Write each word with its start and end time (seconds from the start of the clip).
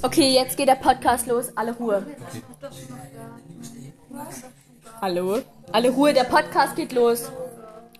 Okay, 0.00 0.30
jetzt 0.32 0.56
geht 0.56 0.68
der 0.68 0.76
Podcast 0.76 1.26
los. 1.26 1.50
Alle 1.56 1.74
Ruhe. 1.74 2.06
Hallo? 5.00 5.38
Alle 5.72 5.90
Ruhe, 5.90 6.12
der 6.14 6.24
Podcast 6.24 6.76
geht 6.76 6.92
los. 6.92 7.30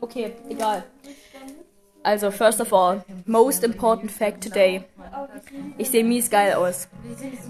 Okay, 0.00 0.32
egal. 0.48 0.84
Also, 2.04 2.30
first 2.30 2.60
of 2.60 2.72
all, 2.72 3.04
most 3.26 3.64
important 3.64 4.10
fact 4.12 4.44
today. 4.44 4.84
Ich 5.76 5.90
sehe 5.90 6.04
mies 6.04 6.30
geil 6.30 6.54
aus. 6.54 6.88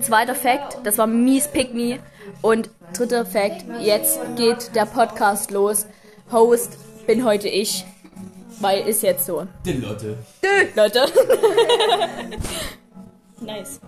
Zweiter 0.01 0.35
Fact, 0.35 0.79
das 0.85 0.97
war 0.97 1.07
mies 1.07 1.47
Pick 1.49 1.75
Me. 1.75 1.99
Und 2.41 2.71
dritter 2.97 3.27
Fact, 3.27 3.65
jetzt 3.81 4.19
geht 4.37 4.75
der 4.75 4.87
Podcast 4.87 5.51
los. 5.51 5.87
Host 6.33 6.79
bin 7.07 7.25
heute 7.25 7.49
ich. 7.49 7.85
Weil 8.61 8.89
ist 8.89 9.03
jetzt 9.03 9.27
so. 9.27 9.47
Die 9.65 9.73
Lotte. 9.73 10.17
Leute. 10.75 11.05
nice. 13.41 13.81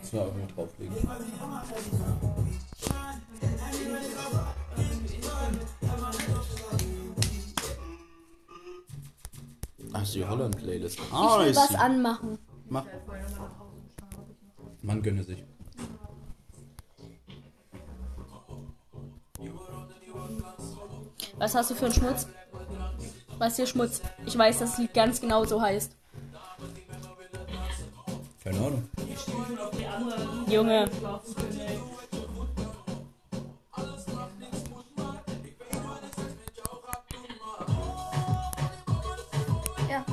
Das 0.00 0.12
war 0.12 0.22
auch 0.26 0.34
mit 0.34 0.54
drauflegen. 0.56 0.94
Ach, 9.92 10.08
die 10.12 10.24
Holland-Playlist. 10.24 10.98
Ah, 11.12 11.38
Ich 11.40 11.46
will 11.46 11.56
was 11.56 11.74
anmachen. 11.74 12.38
Mach. 12.68 12.84
Man 14.82 15.02
gönne 15.02 15.22
sich. 15.24 15.44
Was 21.38 21.54
hast 21.54 21.70
du 21.70 21.74
für 21.74 21.86
einen 21.86 21.94
Schmutz? 21.94 22.26
Was 23.38 23.52
ist 23.52 23.56
hier 23.56 23.66
Schmutz? 23.66 24.00
Ich 24.26 24.36
weiß, 24.38 24.58
dass 24.58 24.70
das 24.70 24.78
Lied 24.78 24.94
ganz 24.94 25.20
genau 25.20 25.44
so 25.44 25.60
heißt. 25.60 25.92
Keine 28.44 28.58
Ahnung. 28.58 28.88
Junge. 30.46 30.90
Ja. 39.88 40.04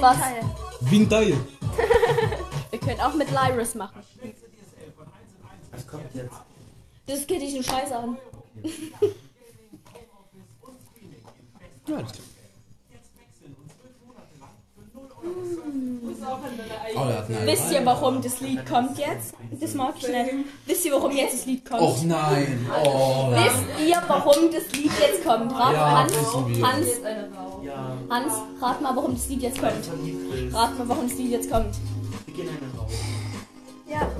Was? 0.00 0.18
Teil. 0.20 0.44
Winteil. 0.82 1.36
Wir 2.70 2.78
können 2.78 3.00
auch 3.00 3.14
mit 3.14 3.28
Lyris 3.32 3.74
machen. 3.74 4.02
Was 5.72 5.84
kommt 5.84 6.14
jetzt? 6.14 6.36
Das 7.06 7.26
geht 7.26 7.42
dich 7.42 7.54
nur 7.54 7.64
scheiße 7.64 7.96
an. 7.96 8.18
Ja, 11.88 11.96
alles 11.96 12.12
klar. 12.12 12.27
Oh, 16.96 17.06
Wisst 17.44 17.72
ihr, 17.72 17.84
warum 17.84 18.20
das 18.22 18.40
Lied 18.40 18.66
kommt 18.66 18.98
jetzt? 18.98 19.34
Das 19.60 19.74
mag 19.74 19.94
ich 19.98 20.08
nicht. 20.08 20.30
Wisst 20.66 20.84
ihr, 20.86 20.92
warum 20.92 21.10
jetzt 21.16 21.34
das 21.34 21.46
Lied 21.46 21.64
kommt? 21.68 21.80
Och 21.82 22.02
nein. 22.04 22.66
Oh. 22.84 23.30
Wisst 23.32 23.88
ihr, 23.88 24.02
warum 24.06 24.50
das 24.52 24.72
Lied 24.72 24.90
jetzt 25.00 25.24
kommt? 25.24 25.52
Rat, 25.52 25.72
Ja, 25.72 25.98
Hans. 26.02 26.12
Hans, 26.62 26.88
Hans, 28.10 28.32
rat 28.60 28.80
mal, 28.80 28.96
warum 28.96 29.14
das 29.14 29.28
Lied 29.28 29.42
jetzt 29.42 29.60
kommt. 29.60 30.52
Rat 30.52 30.78
mal, 30.78 30.88
warum 30.88 31.08
das 31.08 31.18
Lied 31.18 31.30
jetzt 31.32 31.50
kommt. 31.50 31.74
Ja. 33.88 34.10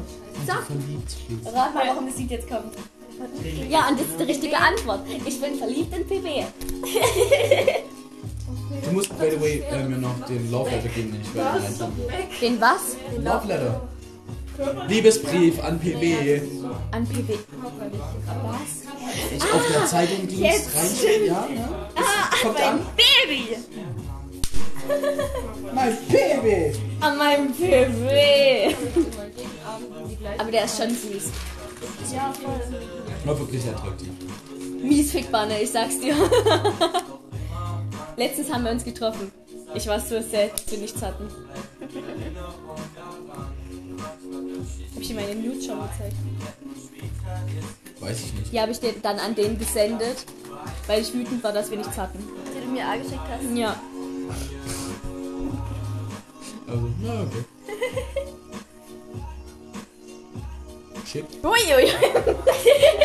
Sag, 0.47 0.65
Verliebt. 0.67 1.17
rat 1.55 1.75
mal, 1.75 1.89
warum 1.89 2.07
das 2.07 2.19
Lied 2.19 2.31
jetzt 2.31 2.49
kommt. 2.49 2.75
Ja, 3.69 3.89
und 3.89 3.99
das 4.01 4.07
ist 4.07 4.21
die 4.21 4.25
richtige 4.25 4.57
Antwort. 4.57 5.01
Ich 5.27 5.41
bin 5.41 5.55
verliebt 5.57 5.95
in 5.97 6.07
PB. 6.07 6.45
Du 8.85 8.93
musst, 8.93 9.19
by 9.19 9.31
the 9.31 9.41
way, 9.41 9.63
äh, 9.71 9.85
mir 9.85 9.99
noch 9.99 10.25
den 10.27 10.51
Love 10.51 10.71
Letter 10.71 10.89
geben, 10.89 11.13
den 11.13 11.21
ich 11.23 11.35
werde 11.35 11.63
reintun 11.63 11.97
will. 11.97 12.07
Den 12.41 12.61
was? 12.61 12.97
Love 13.19 13.47
Letter. 13.47 13.81
Liebesbrief 14.89 15.63
an 15.63 15.79
PB. 15.79 16.43
An 16.91 17.07
PB. 17.07 17.39
Was? 18.43 18.83
Ich 19.37 19.43
auf 19.43 19.67
der 19.73 19.87
Zeitungsdienst 19.87 20.43
jetzt 20.43 20.77
reinstellen, 20.77 21.27
ja? 21.27 21.49
ja? 21.55 21.89
Das 21.95 22.41
kommt 22.43 22.61
an. 22.61 22.81
Baby! 22.97 23.57
Mein 25.75 25.97
PB. 26.09 26.77
An 27.01 27.19
meinem 27.19 27.53
PB. 27.53 28.75
Aber 30.39 30.51
der 30.51 30.65
ist 30.65 30.77
schon 30.77 30.91
süß. 30.91 31.31
Ja, 32.13 32.33
voll. 32.33 32.61
War 33.25 33.39
wirklich 33.39 33.65
attraktiv. 33.69 34.09
Mies 34.83 35.13
Fickbanne, 35.13 35.61
ich 35.61 35.71
sag's 35.71 36.01
dir. 36.01 36.15
Letztens 38.19 38.53
haben 38.53 38.65
wir 38.65 38.73
uns 38.73 38.85
getroffen. 38.85 39.31
Ich 39.75 39.87
war 39.87 40.01
so 40.01 40.21
sad, 40.21 40.53
dass 40.55 40.71
wir 40.73 40.79
nichts 40.79 41.01
hatten. 41.01 41.29
Hab 44.95 45.01
ich 45.01 45.09
dir 45.09 45.15
meine 45.15 45.37
Nude 45.37 45.63
schon 45.63 45.79
gezeigt? 45.81 46.17
Weiß 48.01 48.19
ich 48.19 48.35
nicht. 48.35 48.53
Die 48.53 48.61
habe 48.61 48.73
ich 48.73 48.81
dir 48.81 48.93
dann 49.01 49.21
an 49.21 49.37
den 49.37 49.57
gesendet, 49.57 50.25
weil 50.89 51.03
ich 51.03 51.15
wütend 51.15 51.45
war, 51.45 51.53
dass 51.53 51.71
wir 51.71 51.79
nichts 51.79 51.97
hatten. 51.97 52.19
Die 52.19 52.67
du 52.67 52.73
mir 52.73 52.89
angeschickt 52.89 53.21
hast. 53.31 53.57
Ja. 53.57 53.81
Also, 56.67 56.89
na 57.01 57.23
okay. 57.23 57.45
Schick. 61.07 61.25
Uiui. 61.45 61.93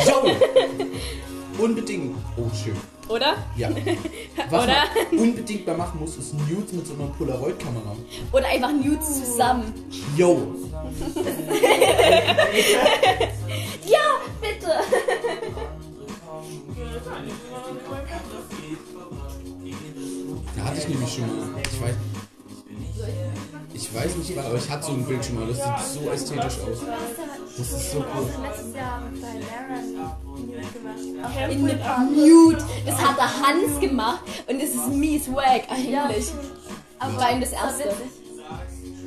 So. 0.05 1.63
Unbedingt. 1.63 2.17
Oh, 2.35 2.49
schön. 2.55 2.92
Oder? 3.09 3.35
Ja. 3.55 3.69
Was 4.49 4.63
Oder? 4.63 4.73
man 5.11 5.19
unbedingt 5.19 5.67
mal 5.67 5.77
machen 5.77 5.99
muss, 5.99 6.17
ist 6.17 6.33
Nudes 6.33 6.71
mit 6.71 6.87
so 6.87 6.93
einer 6.93 7.07
Polaroid-Kamera. 7.17 7.95
Oder 8.31 8.47
einfach 8.47 8.71
Nudes 8.71 9.25
zusammen. 9.25 9.73
Yo. 10.15 10.55
Ja, 13.85 13.99
bitte. 14.41 14.71
Da 20.55 20.63
hatte 20.63 20.77
ich 20.77 20.87
nämlich 20.87 21.13
schon 21.13 21.27
mal. 21.27 21.61
Ich 21.61 21.81
weiß. 21.81 21.95
Ich 23.73 23.93
weiß 23.93 24.15
nicht 24.17 24.37
aber 24.37 24.55
ich 24.55 24.69
hatte 24.69 24.85
so 24.85 24.91
ein 24.93 25.05
Bild 25.05 25.25
schon 25.25 25.35
mal. 25.35 25.47
Das 25.47 25.57
sieht 25.57 26.01
so 26.01 26.09
ästhetisch 26.11 26.59
aus. 26.59 26.79
Das 27.57 27.71
ist 27.71 27.91
so 27.91 27.97
cool. 27.97 28.29
Letztes 28.41 28.75
Jahr 28.75 29.01
bei 29.21 29.39
Laren 29.39 29.93
Nude 30.35 30.61
gemacht. 30.73 30.97
Auch 31.23 31.49
In 31.49 32.27
Nude. 32.27 32.65
Das 32.85 32.97
hat 33.01 33.17
der 33.17 33.47
Hans 33.47 33.79
gemacht 33.79 34.23
und 34.47 34.61
das 34.61 34.69
ist 34.69 34.87
mies 34.89 35.31
wack 35.31 35.63
eigentlich. 35.69 36.31
Aber 36.99 37.17
war 37.17 37.31
ihm 37.31 37.41
das 37.41 37.51
erste. 37.51 37.93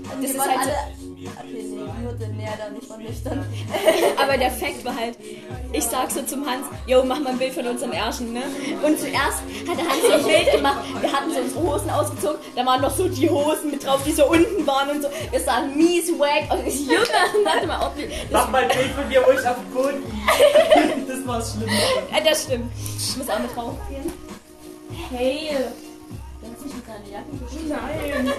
Witzig. 0.06 0.16
Das 0.16 0.20
Die 0.20 0.26
ist 0.26 0.38
waren 0.38 0.50
halt 0.50 0.60
alle. 0.60 1.06
Okay, 1.16 1.64
nee, 1.70 2.02
nur 2.02 2.12
den 2.12 2.38
da 2.38 2.70
nicht 2.70 2.86
von 2.86 3.02
nüchtern. 3.02 3.44
aber 4.22 4.36
der 4.36 4.50
Fakt 4.50 4.84
war 4.84 4.94
halt, 4.94 5.16
ich 5.72 5.84
sag 5.84 6.10
so 6.10 6.22
zum 6.22 6.46
Hans, 6.48 6.66
yo, 6.86 7.02
mach 7.04 7.20
mal 7.20 7.30
ein 7.30 7.38
Bild 7.38 7.54
von 7.54 7.66
unserem 7.66 7.92
Ärschen, 7.92 8.32
ne? 8.32 8.42
Und 8.84 8.98
zuerst 8.98 9.42
hat 9.66 9.78
der 9.78 9.88
Hans 9.88 10.02
so 10.06 10.12
ein 10.12 10.24
Bild 10.24 10.52
gemacht, 10.52 10.78
wir 11.00 11.12
hatten 11.12 11.32
so 11.32 11.40
unsere 11.40 11.62
Hosen 11.62 11.90
ausgezogen, 11.90 12.38
da 12.54 12.66
waren 12.66 12.80
noch 12.80 12.94
so 12.94 13.08
die 13.08 13.28
Hosen 13.28 13.70
mit 13.70 13.84
drauf, 13.84 14.00
die 14.04 14.12
so 14.12 14.26
unten 14.28 14.66
waren 14.66 14.90
und 14.90 15.02
so. 15.02 15.08
Das 15.32 15.44
sah 15.44 15.62
mies 15.62 16.10
wack 16.18 16.52
und 16.52 16.66
ich, 16.66 16.80
Junge, 16.86 17.06
warte 17.44 17.66
mal, 17.66 17.86
ob 17.86 17.96
wir, 17.96 18.08
Mach 18.30 18.50
mal 18.50 18.62
ein 18.62 18.68
Bild 18.68 18.90
von 18.92 19.08
dir, 19.08 19.22
wo 19.26 19.32
ich 19.32 19.46
auf 19.46 19.56
dem 19.56 19.74
Boden. 19.74 20.02
Das 21.08 21.26
war 21.26 21.42
schlimm. 21.42 21.68
äh, 21.68 22.22
das 22.24 22.44
stimmt. 22.44 22.70
Ich 22.98 23.16
muss 23.16 23.28
auch 23.28 23.38
mit 23.38 23.54
drauf 23.56 23.74
gehen. 23.88 24.12
Hey, 25.10 25.50
du 26.40 26.52
hast 26.52 26.64
mich 26.64 26.74
mit 26.74 26.86
deiner 26.86 27.08
Jacke. 27.08 27.26
Nein! 27.68 28.32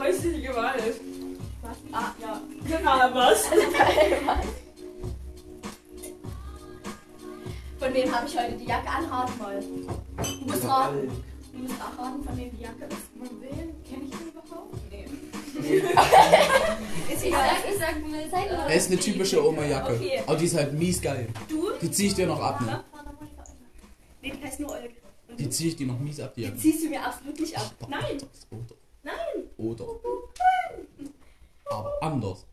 Häusliche 0.00 0.40
Gewalt. 0.40 0.82
Was? 1.62 1.76
Ah, 1.92 2.12
ja. 2.20 2.40
Genau, 2.66 3.14
was? 3.14 3.44
Von 7.78 7.94
wem 7.94 8.14
habe 8.14 8.26
ich 8.26 8.38
heute 8.38 8.56
die 8.56 8.64
Jacke 8.64 8.88
an? 8.88 9.04
Rat 9.06 9.38
mal. 9.38 9.60
Du 9.60 10.46
musst 10.46 10.64
raten. 10.66 11.10
Du 11.52 11.58
musst 11.58 11.74
auch 11.80 11.98
raten, 12.02 12.24
von 12.24 12.36
wem 12.36 12.50
die 12.56 12.62
Jacke 12.62 12.84
ist. 12.84 12.96
Von 13.18 13.40
wem? 13.42 13.74
Kenn 13.88 14.04
ich 14.04 14.10
den 14.10 14.28
überhaupt? 14.28 14.74
Nee. 14.90 15.06
Ist 17.12 17.22
Ich 17.22 17.28
egal. 17.28 17.50
sag, 17.50 17.70
ich 17.70 17.78
sag, 17.78 17.94
zeig 18.30 18.50
mir. 18.50 18.58
Er 18.68 18.74
ist 18.74 18.90
eine 18.90 18.98
typische 19.00 19.46
Oma-Jacke. 19.46 19.94
Okay. 19.94 20.22
Aber 20.26 20.36
die 20.38 20.44
ist 20.46 20.56
halt 20.56 20.72
mies 20.72 21.00
geil. 21.02 21.28
Du? 21.48 21.70
Die 21.82 21.90
zieh 21.90 22.06
ich 22.06 22.14
dir 22.14 22.26
noch 22.26 22.40
ab, 22.40 22.60
ne? 22.62 22.82
Nee, 24.22 24.32
die 24.38 24.42
heißt 24.44 24.60
nur 24.60 24.70
Olga. 24.70 24.88
Die 25.38 25.50
zieh 25.50 25.68
ich 25.68 25.76
dir 25.76 25.86
noch 25.86 25.98
mies 25.98 26.20
ab, 26.20 26.32
die 26.34 26.42
Jacke. 26.42 26.56
ziehst 26.56 26.84
du 26.84 26.88
mir 26.88 27.04
absolut 27.04 27.38
nicht 27.38 27.56
ab. 27.56 27.70
Nein. 27.88 28.18
Oder. 29.02 29.12
Nein. 29.12 29.50
Oder. 29.56 29.86
Aber 31.70 32.02
anders. 32.02 32.46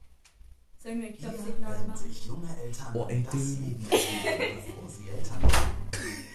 Sollen 0.77 1.01
wir 1.01 1.07
ein 1.09 1.17
Knopf 1.17 1.99
sich 2.01 2.25
junge 2.27 2.47
Eltern 2.63 2.95
Oh, 2.95 3.05
ey, 3.09 3.23
das 3.23 3.31
du. 3.31 3.37
Leben 3.37 3.85
stellen, 3.85 4.57
bevor 4.65 4.89
sie 4.89 5.09
Eltern 5.09 5.41
werden. 5.41 6.27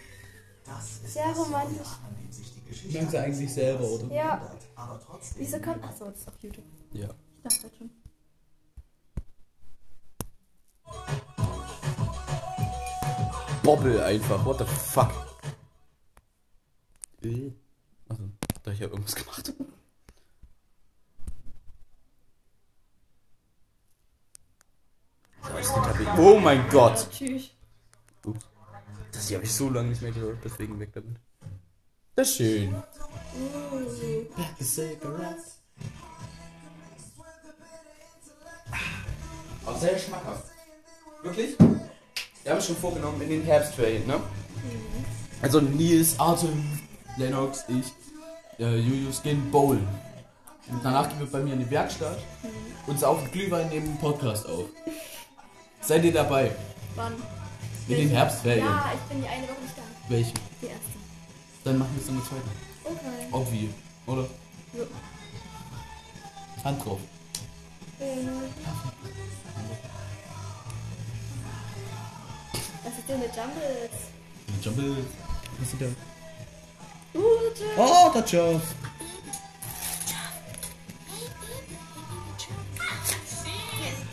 Das 0.65 0.85
ist 1.03 1.13
Sehr 1.15 1.29
das 1.29 1.39
romantisch. 1.39 1.77
Jahr, 1.79 1.99
an 2.05 2.93
dem 2.93 3.09
sie 3.11 3.19
eigentlich 3.19 3.53
selber, 3.53 3.85
oder? 3.85 4.15
Ja. 4.15 4.55
aber 4.75 5.01
trotzdem 5.05 5.43
Wieso 5.43 5.61
kommt. 5.61 5.85
Achso, 5.85 6.07
das 6.07 6.19
ist 6.19 6.29
auf 6.29 6.35
YouTube. 6.43 6.65
Ja. 6.93 7.09
Ich 7.37 7.43
dachte 7.43 7.69
das 7.69 7.77
schon. 7.77 7.91
Bobbel 13.63 14.01
einfach, 14.03 14.45
what 14.45 14.59
the 14.59 14.65
fuck? 14.65 15.13
Äh. 17.23 17.53
Also, 18.09 18.25
da 18.63 18.73
ich 18.73 18.81
ja 18.81 18.89
irgendwas 18.89 19.15
gemacht. 19.15 19.49
Äh, 19.49 19.65
Oh 26.19 26.39
mein 26.39 26.69
Gott. 26.69 27.09
Tschüss. 27.11 27.51
Ups. 28.25 28.47
Das 29.13 29.29
hier 29.29 29.37
habe 29.37 29.47
ich 29.47 29.53
so 29.53 29.69
lange 29.69 29.89
nicht 29.89 30.03
mehr 30.03 30.13
gehört, 30.13 30.39
deswegen 30.45 30.79
weg 30.79 30.91
damit. 30.93 31.17
Das 32.15 32.29
ist 32.29 32.37
schön. 32.37 32.75
Auch 39.65 39.79
sehr 39.79 39.99
schmackhaft. 39.99 40.45
Wirklich? 41.23 41.57
Wir 42.43 42.53
haben 42.53 42.61
schon 42.61 42.77
vorgenommen 42.77 43.21
in 43.23 43.29
den 43.29 43.43
Herbstferien, 43.43 44.07
ne? 44.07 44.21
Also 45.41 45.61
Nils, 45.61 46.19
Artem, 46.19 46.79
Lennox, 47.17 47.65
ich, 47.69 47.93
äh, 48.59 48.77
Julius 48.77 49.23
gehen 49.23 49.51
bowlen. 49.51 49.87
Und 50.69 50.85
danach 50.85 51.09
gehen 51.09 51.21
wir 51.21 51.27
bei 51.27 51.41
mir 51.41 51.55
in 51.55 51.61
die 51.61 51.71
Werkstatt 51.71 52.19
und 52.87 52.99
saufen 52.99 53.31
Glühwein 53.31 53.69
neben 53.69 53.87
dem 53.87 53.99
Podcast 53.99 54.47
auf. 54.49 54.67
Seid 55.83 56.05
ihr 56.05 56.13
dabei? 56.13 56.55
Wann? 56.95 57.15
In 57.89 57.97
den 57.97 58.11
Herbstferien. 58.11 58.65
Ja, 58.65 58.93
ich 58.95 59.01
bin 59.11 59.21
die 59.21 59.29
eine 59.29 59.43
Woche 59.43 59.61
nicht 59.63 59.77
da. 59.77 59.83
Welche? 60.09 60.33
Die 60.61 60.67
erste. 60.67 60.87
Dann 61.65 61.79
machen 61.79 61.91
wir 61.95 62.03
es 62.03 62.09
in 62.09 62.17
der 62.17 62.25
zweiten. 62.25 62.51
Okay. 62.85 63.29
Obvi, 63.33 63.71
oder? 64.07 64.23
Ja. 64.73 66.65
Hand 66.65 66.85
drauf. 66.85 67.01
Was 72.85 72.99
ist 72.99 73.09
denn 73.09 73.21
mit 73.21 73.31
Jumbles? 73.37 73.91
Jumble. 74.63 75.05
Was 75.59 75.73
ist 75.73 75.81
da? 75.81 75.87
Gute. 77.13 77.65
Oh, 77.77 78.11
der 78.15 78.25
Joff. 78.25 78.63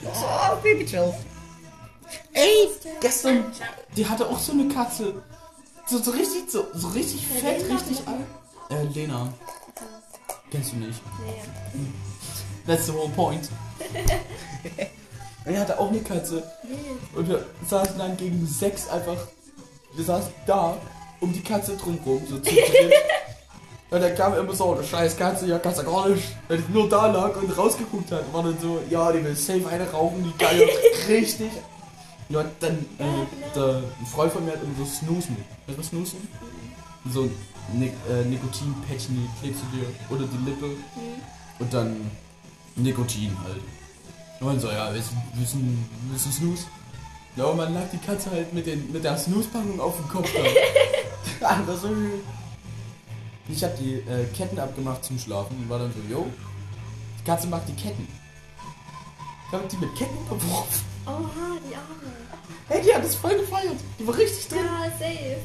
Oh, 0.05 0.55
Baby 0.63 0.83
Joff. 0.83 1.15
Ey, 2.39 2.69
gestern, 3.01 3.45
die 3.95 4.05
hatte 4.05 4.27
auch 4.27 4.39
so 4.39 4.51
eine 4.51 4.67
Katze. 4.67 5.21
So, 5.87 5.97
so 5.97 6.11
richtig, 6.11 6.49
so, 6.49 6.65
so 6.73 6.87
richtig 6.89 7.25
fett, 7.25 7.67
richtig 7.69 8.07
alt. 8.07 8.25
Äh, 8.69 8.83
Lena. 8.93 9.33
Kennst 10.51 10.73
du 10.73 10.77
nicht? 10.77 11.01
Nee. 11.73 11.87
That's 12.67 12.85
the 12.85 12.93
whole 12.93 13.09
point. 13.09 13.49
er 15.45 15.59
hatte 15.59 15.79
auch 15.79 15.89
eine 15.89 16.01
Katze. 16.01 16.43
Und 17.15 17.27
wir 17.27 17.45
saßen 17.67 17.97
dann 17.97 18.15
gegen 18.17 18.45
sechs 18.45 18.87
einfach. 18.89 19.17
Wir 19.95 20.05
saßen 20.05 20.31
da 20.45 20.77
um 21.19 21.33
die 21.33 21.41
Katze 21.41 21.75
drumrum, 21.75 22.21
so 22.27 22.37
zu 22.37 22.51
dritt. 22.51 22.93
Und 23.91 24.01
dann 24.01 24.15
kam 24.15 24.35
immer 24.37 24.53
so, 24.53 24.75
eine 24.75 24.83
scheiß 24.83 25.17
Katze, 25.17 25.47
ja, 25.47 25.57
kannst 25.57 25.79
du 25.79 25.83
gar 25.83 26.09
nicht. 26.09 26.23
Wenn 26.47 26.59
ich 26.59 26.69
nur 26.69 26.87
da 26.87 27.07
lag 27.07 27.35
und 27.35 27.57
rausgeguckt 27.57 28.11
hat, 28.11 28.31
war 28.31 28.43
dann 28.43 28.57
so, 28.61 28.79
ja, 28.87 29.11
die 29.11 29.23
will 29.23 29.35
safe 29.35 29.67
eine 29.67 29.89
rauchen, 29.89 30.23
die 30.23 30.37
geil, 30.37 30.69
richtig. 31.07 31.49
Ja, 32.29 32.45
dann, 32.59 32.77
äh, 32.99 33.25
der, 33.55 33.81
ein 33.99 34.05
Freund 34.05 34.31
von 34.31 34.45
mir 34.45 34.51
hat 34.51 34.61
immer 34.63 34.75
so 34.77 34.85
Snooze 34.85 35.31
mit. 35.31 35.39
Weißt 35.65 35.77
du 35.77 35.77
was 35.79 35.87
Snoozen? 35.87 36.19
So 37.11 37.23
ein 37.23 37.31
Nik 37.79 37.93
äh, 38.09 38.23
Nikotin-Patchen, 38.25 39.15
die 39.15 39.29
klebst 39.41 39.61
du 39.63 39.77
dir 39.77 39.85
unter 40.09 40.25
die 40.27 40.45
Lippe. 40.49 40.69
Und 41.59 41.73
dann 41.73 42.11
Nikotin 42.75 43.35
halt. 43.43 43.61
Und 44.41 44.59
so, 44.59 44.69
ja, 44.69 44.93
willst, 44.93 45.09
willst, 45.33 45.55
du- 45.55 45.77
willst 46.11 46.25
du 46.27 46.31
Snooze? 46.31 46.65
Ja, 47.35 47.45
und 47.45 47.57
man 47.57 47.73
lag 47.73 47.89
die 47.91 47.97
Katze 47.97 48.29
halt 48.31 48.53
mit, 48.53 48.65
den, 48.67 48.91
mit 48.91 49.03
der 49.03 49.17
Snooze-Packung 49.17 49.79
auf 49.79 49.95
dem 49.97 50.07
Kopf. 50.07 50.29
Einfach 51.41 51.77
so 51.77 51.87
schön. 51.87 52.21
Ich 53.47 53.63
hab 53.63 53.75
die 53.77 53.95
äh, 53.95 54.25
Ketten 54.35 54.59
abgemacht 54.59 55.03
zum 55.03 55.17
Schlafen 55.17 55.57
und 55.57 55.69
war 55.69 55.79
dann 55.79 55.91
so, 55.91 55.99
yo, 56.13 56.27
die 57.19 57.23
Katze 57.23 57.47
mag 57.47 57.65
die 57.65 57.73
Ketten. 57.73 58.07
Ich 59.47 59.53
hab 59.53 59.67
die 59.67 59.77
mit 59.77 59.95
Ketten 59.95 60.17
verworfen. 60.27 60.88
Oha, 61.05 61.57
die 61.67 61.75
Arme. 61.75 62.13
Hey, 62.67 62.81
die 62.81 62.93
hat 62.93 63.03
das 63.03 63.15
voll 63.15 63.37
gefeiert. 63.37 63.77
Die 63.97 64.07
war 64.07 64.17
richtig 64.17 64.47
drin. 64.47 64.59
Ja, 64.65 64.85
safe. 64.99 65.37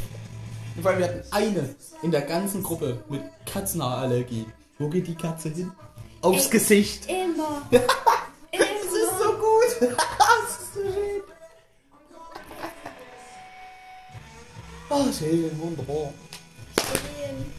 Vor 0.81 0.91
allem, 0.91 0.99
wir 0.99 1.07
hatten 1.09 1.23
eine 1.31 1.75
in 2.03 2.11
der 2.11 2.23
ganzen 2.23 2.63
Gruppe 2.63 3.03
mit 3.09 3.23
Katzenhaarallergie. 3.47 4.47
Wo 4.79 4.89
geht 4.89 5.07
die 5.07 5.15
Katze 5.15 5.49
hin? 5.51 5.73
Aufs 6.21 6.47
Ey. 6.47 6.51
Gesicht. 6.51 7.09
Immer. 7.09 7.63
Das 8.57 9.03
ist 9.03 9.19
so 9.19 9.33
gut. 9.33 9.91
das 9.99 10.61
ist 10.61 10.75
so 10.75 10.81
schön. 10.81 11.23
Oh, 14.89 15.13
schön, 15.13 15.61
wunderbar. 15.61 16.13
Stehen. 16.79 17.53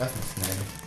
Erstmal 0.00 0.24
schnell. 0.34 0.79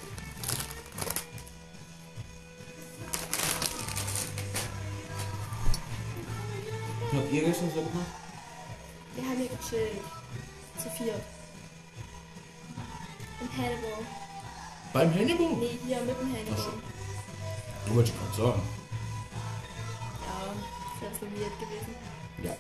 Was 7.14 7.22
habt 7.22 7.32
ihr 7.32 7.44
gestern 7.44 7.70
so 7.70 7.76
gemacht? 7.76 8.08
Wir 9.14 9.24
haben 9.24 9.38
hier 9.38 9.50
gechillt. 9.50 10.02
Zu 10.80 10.90
viert. 10.90 11.22
Im 13.40 13.50
Hannibal. 13.56 14.06
Beim 14.94 15.14
Hannibal? 15.14 15.54
Nee, 15.60 15.78
hier 15.86 16.02
mit 16.02 16.20
dem 16.20 16.34
Hannibal. 16.34 16.56
Ach 16.56 16.58
so. 16.58 16.72
Du 17.86 17.96
wolltest 17.96 18.18
gerade 18.18 18.36
sagen. 18.36 18.62
Ja, 20.26 21.08
das 21.08 21.22
wäre 21.22 21.32
weird 21.34 21.60
gewesen. 21.60 21.96
Ja. 22.42 22.56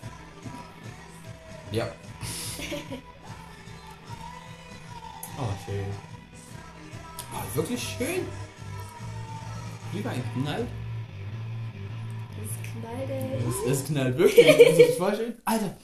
Ja. 1.71 1.87
oh, 5.39 5.53
schön. 5.65 5.85
Oh, 7.33 7.55
wirklich 7.55 7.81
schön. 7.81 8.27
Lieber 9.93 10.11
ein 10.11 10.23
Knall. 10.33 10.67
Das 13.07 13.09
knallt, 13.09 13.09
ey. 13.09 13.71
Es, 13.71 13.79
es 13.79 13.85
knallt 13.85 14.17
wirklich. 14.17 14.45
Das 14.47 14.89
ist 14.89 14.97
voll 14.97 15.15
schön. 15.15 15.33
Alter, 15.45 15.75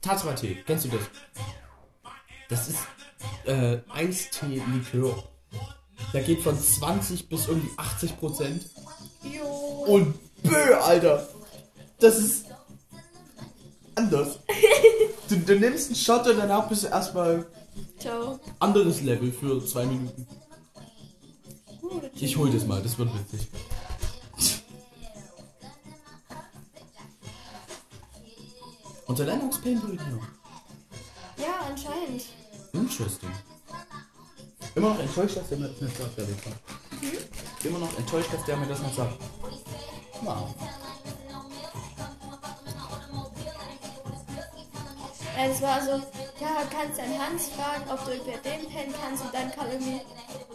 Tatra-Tee. 0.00 0.56
Kennst 0.66 0.84
du 0.86 0.88
das? 0.90 1.00
Das 2.48 2.68
ist 2.68 2.78
äh, 3.46 3.78
Eistee-Likör. 3.92 5.22
Der 6.12 6.22
geht 6.22 6.42
von 6.42 6.58
20 6.58 7.28
bis 7.28 7.48
irgendwie 7.48 7.70
80 7.76 8.18
Prozent. 8.18 8.66
Und 9.86 10.14
bö, 10.42 10.74
Alter. 10.76 11.26
Das 12.00 12.18
ist 12.18 12.46
anders. 13.94 14.38
Du, 15.26 15.36
du 15.36 15.58
nimmst 15.58 15.86
einen 15.86 15.96
Shot 15.96 16.26
und 16.26 16.36
danach 16.36 16.68
bist 16.68 16.84
du 16.84 16.88
erstmal 16.88 17.46
Ciao. 17.98 18.38
anderes 18.58 19.00
Level 19.00 19.32
für 19.32 19.64
zwei 19.64 19.86
Minuten. 19.86 20.26
Das 22.12 22.20
Ich 22.20 22.36
hol 22.36 22.50
das 22.50 22.66
mal, 22.66 22.82
das 22.82 22.98
wird 22.98 23.08
witzig. 23.14 23.48
Unter 29.14 29.26
Lennox 29.26 29.58
Paintball 29.58 29.96
Radio. 29.96 30.20
Ja, 31.36 31.66
anscheinend. 31.70 32.24
Interesting. 32.72 33.30
Immer 34.74 34.88
noch 34.88 34.98
enttäuscht, 34.98 35.36
dass 35.36 35.48
der 35.50 35.58
mir 35.58 35.68
das 35.68 35.80
nicht 35.80 35.96
sagt, 35.96 36.18
der 36.18 36.26
Wichser. 36.26 36.50
Immer 37.62 37.78
noch 37.78 37.96
enttäuscht, 37.96 38.32
dass 38.32 38.44
der 38.44 38.56
mir 38.56 38.66
das 38.66 38.80
nicht 38.80 38.96
sagt. 38.96 39.16
Wow. 40.20 40.52
Ja, 45.36 45.46
das 45.46 45.62
war 45.62 45.80
so, 45.80 45.90
ja, 46.40 46.64
kannst 46.68 46.98
deinen 46.98 47.16
Hans 47.16 47.50
fragen, 47.50 47.88
ob 47.88 48.04
du 48.04 48.18
bei 48.18 48.36
dem 48.38 48.68
pennen 48.68 48.94
kannst 49.00 49.22
und 49.22 49.32
dann 49.32 49.52
kam 49.52 49.70
irgendwie, 49.70 50.00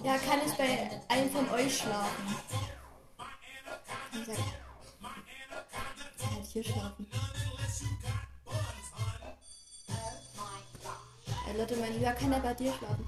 ja, 0.03 0.17
kann 0.17 0.39
ich 0.45 0.51
bei 0.55 1.01
einem 1.07 1.31
von 1.31 1.49
euch 1.51 1.77
schlafen? 1.77 2.35
Ich 4.11 4.25
sag, 4.25 4.35
halt 6.35 6.45
hier 6.51 6.63
schlafen. 6.65 7.07
Ja, 11.49 11.57
Leute 11.57 11.75
meinen, 11.77 11.99
ja, 12.01 12.11
kann 12.11 12.31
er 12.31 12.39
bei 12.39 12.53
dir 12.53 12.71
schlafen? 12.73 13.07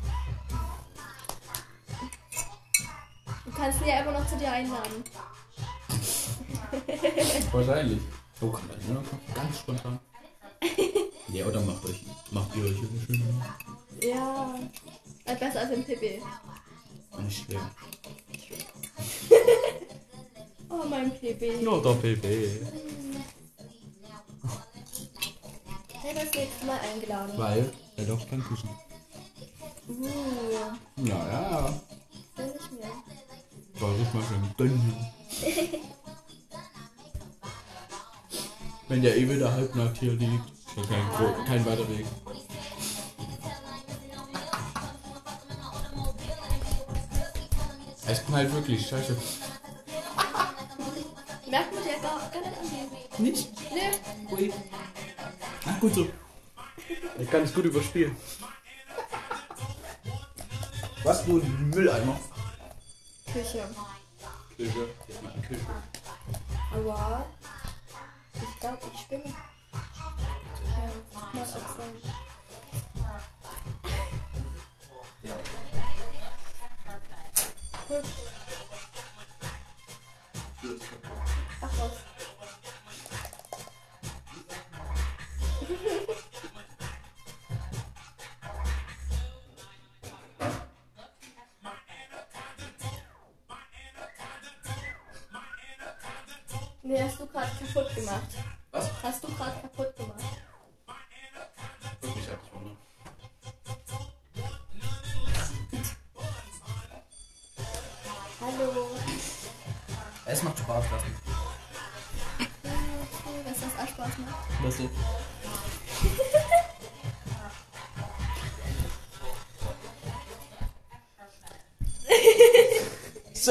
Du 3.45 3.51
kannst 3.51 3.81
ihn 3.81 3.87
ja 3.87 3.99
immer 3.99 4.13
noch 4.13 4.27
zu 4.27 4.35
dir 4.35 4.51
einladen. 4.51 5.03
Wahrscheinlich. 7.51 8.01
Oh, 8.39 8.49
kann 8.49 8.67
das 8.75 8.87
nur 8.87 9.01
noch 9.01 9.35
ganz 9.35 9.59
spontan. 9.59 9.99
ja, 11.27 11.45
oder 11.45 11.61
macht 11.61 11.85
euch, 11.85 12.03
macht 12.31 12.55
ihr 12.55 12.63
euch 12.63 12.77
eine 12.79 13.01
schöne 13.05 13.45
Ja, 14.01 14.55
äh, 15.25 15.35
besser 15.35 15.59
als 15.59 15.71
im 15.71 15.83
PP. 15.83 16.21
Nicht 17.19 17.45
schwer. 17.45 17.71
Oh, 20.73 20.85
mein 20.89 21.11
PP. 21.11 21.61
Nur 21.61 21.83
der 21.83 21.95
PP. 21.95 22.65
Wer 26.01 26.13
das 26.13 26.33
nächste 26.33 26.65
Mal 26.65 26.79
eingeladen? 26.79 27.33
Weil 27.35 27.73
er 28.01 28.07
doch 28.07 28.29
kein 28.29 28.43
Küchen. 28.43 28.69
Uh, 29.87 30.07
Ja, 31.03 31.31
ja. 31.31 31.73
will 32.35 32.45
nicht 32.47 32.71
mehr. 32.79 32.91
Soll 33.79 33.95
ich 34.01 34.13
mal 34.13 34.23
schön 34.23 34.55
gönnen. 34.57 35.05
Wenn 38.87 39.01
der 39.01 39.17
eh 39.17 39.29
wieder 39.29 39.51
halbnackt 39.51 39.97
hier 39.99 40.13
liegt, 40.13 40.49
ist 40.49 40.77
ja 40.77 40.83
kein, 40.83 41.45
kein 41.45 41.65
weiter 41.65 41.87
Weg. 41.89 42.05
Es 48.07 48.25
knallt 48.25 48.53
wirklich, 48.53 48.87
scheiße. 48.87 49.15
Merkt 51.49 51.73
man 51.73 51.83
dir 51.83 51.99
gar, 52.01 52.19
gar 52.31 52.41
nicht 52.41 52.57
an. 53.17 53.23
Nicht? 53.23 53.49
Nee. 53.71 54.33
Ui. 54.35 54.53
Ach, 55.65 55.79
gut 55.79 55.95
so. 55.95 56.07
Gut 57.61 57.69
überspielen. 57.69 58.15
Was 61.03 61.27
wohl 61.27 61.43
Mülleimer? 61.43 62.19
Küche. 63.31 63.63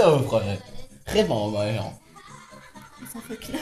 So, 0.00 0.18
Freunde. 0.20 0.58
Reden 1.12 1.28
wir 1.28 1.50
mal 1.50 1.70
her. 1.70 1.98
Das 3.00 3.14
war 3.14 3.22
voll 3.22 3.36
knapp. 3.36 3.60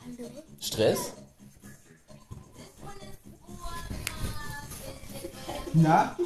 Hallo. 0.00 0.30
Stress? 0.58 1.12
Na? 5.74 6.16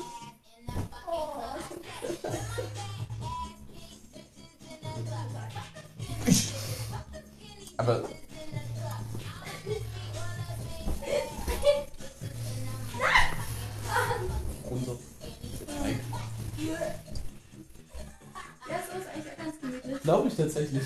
Aber. 7.77 8.20
Glaube 20.11 20.27
ich 20.27 20.35
tatsächlich. 20.35 20.83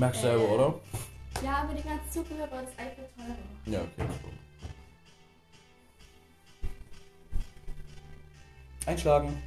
Merkst 0.00 0.22
du 0.24 0.28
Äh. 0.28 0.30
selber, 0.30 0.48
oder? 0.54 0.74
Ja, 1.44 1.56
aber 1.62 1.74
die 1.74 1.82
ganze 1.82 2.10
Zubehör 2.10 2.50
war 2.50 2.62
das 2.62 2.72
iPad 2.72 2.96
teurer. 3.16 3.36
Ja, 3.66 3.80
okay. 3.80 4.08
Einschlagen. 8.86 9.42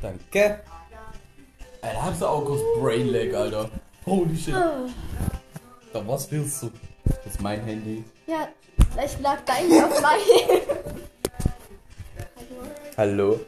Danke. 0.00 0.60
Alter, 1.82 2.02
du 2.20 2.26
auch 2.26 2.44
kurz 2.44 2.60
Brainlag, 2.80 3.34
Alter. 3.34 3.70
Holy 4.06 4.36
shit. 4.36 4.54
Da 4.54 6.06
was 6.06 6.30
willst 6.30 6.62
du? 6.62 6.70
Das 7.04 7.26
ist 7.26 7.40
mein 7.42 7.60
Handy. 7.64 8.04
Ja, 8.28 8.48
vielleicht 8.92 9.20
lag 9.20 9.38
dein 9.46 9.64
auf 9.82 10.00
mein. 10.00 10.20
Hallo. 12.96 13.36
Hallo. 13.36 13.40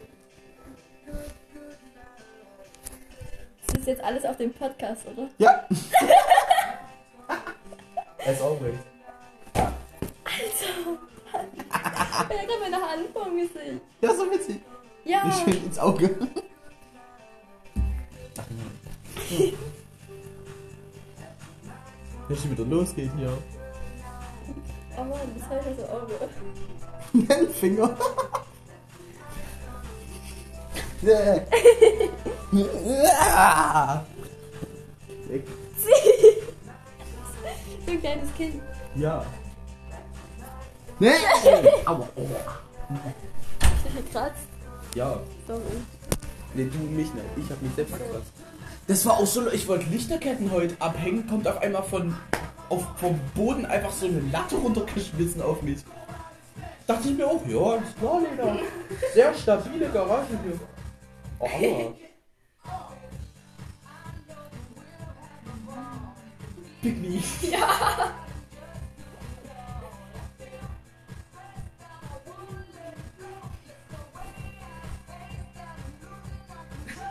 Das 3.83 3.89
ist 3.89 3.95
jetzt 3.99 4.05
alles 4.05 4.25
auf 4.25 4.37
dem 4.37 4.53
Podcast, 4.53 5.03
oder? 5.09 5.29
Ja. 5.39 5.67
As 8.25 8.41
always. 8.41 8.79
Also. 9.55 10.99
Ich 11.59 11.75
hab 11.75 12.61
meine 12.61 12.77
Hand 12.77 13.09
vor 13.13 13.29
mir 13.29 13.49
gesehen. 13.49 13.81
Ja, 14.01 14.15
so 14.15 14.31
witzig. 14.31 14.61
Ja. 15.05 15.25
Ich 15.27 15.35
schön 15.35 15.65
ins 15.65 15.81
Auge. 15.81 16.17
Ach 18.39 18.45
nein. 18.51 19.53
Wenn 22.29 22.37
es 22.37 22.49
wieder 22.49 22.65
losgeht 22.65 23.11
hier. 23.17 23.37
Oh 24.97 25.03
Mann, 25.03 25.19
das 25.37 25.49
fällt 25.49 25.67
mir 25.67 25.75
so 25.75 25.89
Auge. 25.89 26.15
Ein 27.35 27.49
Finger. 27.49 27.97
Weg. 32.53 32.67
So 37.87 37.91
ein 37.93 38.01
kleines 38.01 38.35
Kind. 38.37 38.63
ja. 38.95 39.25
Nee. 40.99 41.09
Aua. 41.87 42.09
Oh. 42.15 42.21
Ich 43.61 43.93
bin 43.93 44.05
gekratzt. 44.05 44.47
Ja. 44.95 45.19
Sorry. 45.47 45.61
Nee, 46.55 46.65
du 46.67 46.79
mich 46.79 47.13
nicht. 47.13 47.27
Ich 47.37 47.51
hab 47.51 47.61
mich 47.63 47.75
selbst 47.75 47.95
gekratzt. 47.95 48.33
Das 48.87 49.07
war 49.07 49.19
auch 49.19 49.27
so, 49.27 49.51
ich 49.51 49.67
wollte 49.67 49.87
Lichterketten 49.87 50.51
heute 50.53 50.77
abhängen, 50.81 51.27
kommt 51.27 51.49
auf 51.49 51.61
einmal 51.63 51.83
von 51.83 52.15
auf, 52.69 52.87
vom 52.99 53.19
Boden 53.35 53.65
einfach 53.67 53.93
so 53.93 54.07
eine 54.07 54.21
Latte 54.33 54.57
runtergeschmissen 54.57 55.41
auf 55.41 55.63
mich. 55.63 55.79
Dachte 56.87 57.09
ich 57.09 57.17
mir 57.17 57.27
auch, 57.27 57.41
ja, 57.47 57.75
ist 57.77 57.99
klar, 57.99 58.21
Leder. 58.21 58.59
Sehr 59.15 59.35
stabile 59.35 59.89
Garage 59.89 60.39
hier. 60.45 60.59
Oh, 61.39 61.47
aua. 61.47 61.95
Picknick. 66.83 67.23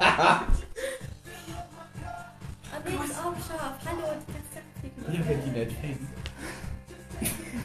Aber 0.01 0.45
die 2.85 2.95
ist 2.95 3.17
auch 3.17 3.33
scharf. 3.47 3.77
Hallo, 3.85 4.07
die 4.19 4.25
kannst 4.33 4.51
du 4.55 4.59
kriegen. 4.81 5.01
Ja, 5.13 5.19
wenn 5.25 5.39
die 5.41 5.51
nicht 5.57 5.73
hängen. 5.81 6.05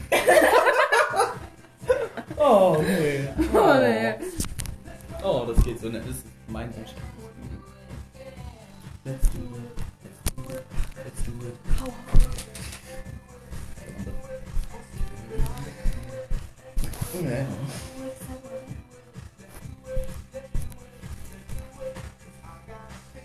oh, 2.37 2.77
nee. 2.79 3.27
Oh, 3.53 3.73
nee. 3.73 4.15
Oh, 5.23 5.45
das 5.45 5.61
geht 5.61 5.81
so 5.81 5.89
nicht. 5.89 6.07
Das 6.07 6.15
ist 6.15 6.25
mein 6.47 6.73
Wunsch. 6.73 6.91
Let's 9.03 9.29
do 9.31 9.39
it. 9.39 9.76
Let's 10.47 11.23
do 11.23 11.31
it. 11.45 11.57
Nee. 17.21 17.45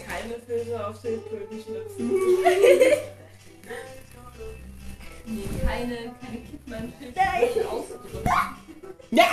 Keine 0.04 0.38
Filme 0.40 0.86
auf 0.86 1.00
den 1.02 1.20
König 1.24 1.64
schnitzen. 1.64 2.10
keine, 5.64 5.96
keine 6.20 6.38
Kippmann-Fisch 6.50 7.14
Nein. 7.14 7.66
ausgedrückt. 7.66 8.28
Ja! 9.10 9.26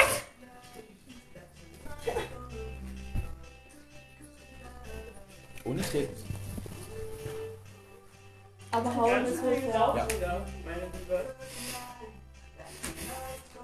Hilfe. 9.79 10.21
Ja. 10.21 10.45
Meine 10.65 10.81
Liebe. 10.93 11.36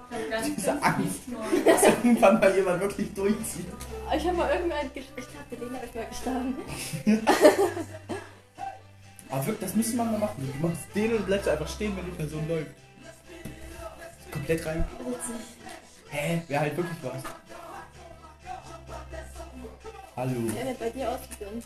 Ich 0.08 0.16
hab 0.16 0.30
ganz 0.30 0.46
Diese 0.54 0.82
Angst. 0.82 1.20
Dass 1.66 1.82
irgendwann 1.82 2.40
mal 2.40 2.56
jemand 2.56 2.80
wirklich 2.80 3.12
durchzieht. 3.14 3.66
Ich 4.16 4.26
habe 4.26 4.36
mal 4.36 4.50
irgendwann 4.50 4.92
gesch 4.94 5.06
Ich 5.16 5.26
glaube, 5.26 5.44
den 5.50 5.74
habe 5.74 5.86
ich 5.86 5.94
mal 5.94 6.06
geschlagen. 6.06 6.54
Aber 9.28 9.46
wirklich, 9.46 9.60
das 9.60 9.74
müsste 9.74 9.96
man 9.96 10.12
mal 10.12 10.18
machen. 10.18 10.52
Du 10.60 10.66
machst 10.66 10.84
den 10.94 11.16
und 11.16 11.26
bleibst 11.26 11.48
einfach 11.48 11.68
stehen, 11.68 11.96
wenn 11.96 12.04
die 12.04 12.12
Person 12.12 12.48
läuft. 12.48 12.70
Komplett 14.30 14.64
rein. 14.64 14.84
Witzig. 15.00 15.34
Hä? 16.10 16.42
Wäre 16.46 16.60
halt 16.60 16.76
wirklich 16.76 16.96
was. 17.02 17.22
Hallo. 20.16 20.46
Ich 20.46 20.54
werde 20.54 20.74
bei 20.78 20.90
dir 20.90 21.10
ausprobieren. 21.10 21.62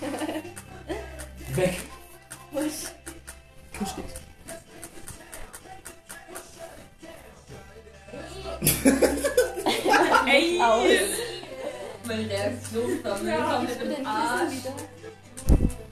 Weg. 1.56 1.80
Wusch. 2.52 2.92
Kusch 3.76 3.96
geht's. 3.96 4.14
Ey! 10.26 10.60
Aus. 10.62 10.86
Meine 12.06 12.28
Reaktion 12.30 13.04
war 13.04 13.22
Ja, 13.22 13.62
ich 13.62 13.78
mit 13.78 13.98
dem 13.98 14.06
Arsch. 14.06 14.52
Wieder. 14.52 14.74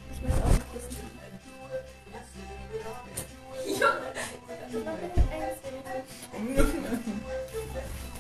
Ich 0.07 0.21
muss 0.23 0.39
auch 0.39 0.45
ein 0.47 0.63
Kissen. 0.73 0.97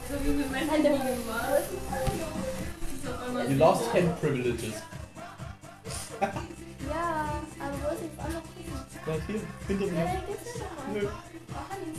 So 0.08 0.14
wie 0.24 0.30
mit 0.30 0.50
meinem 0.50 0.70
Handy 0.70 0.88
gemacht. 0.88 1.68
You 3.50 3.56
lost 3.58 3.92
hand 3.92 4.20
privileges. 4.20 4.82
Ja, 7.78 7.90
wo 7.90 7.94
ist 7.94 8.02
jetzt 8.02 8.18
auch 8.18 8.32
noch 8.32 8.42
Kissen? 8.54 8.80
Ja, 9.06 9.12
hier, 9.26 9.40
hinter 9.68 9.86
Ja, 9.86 10.04
mir. 10.92 11.00
Nö. 11.00 11.08
Hannes. 11.70 11.98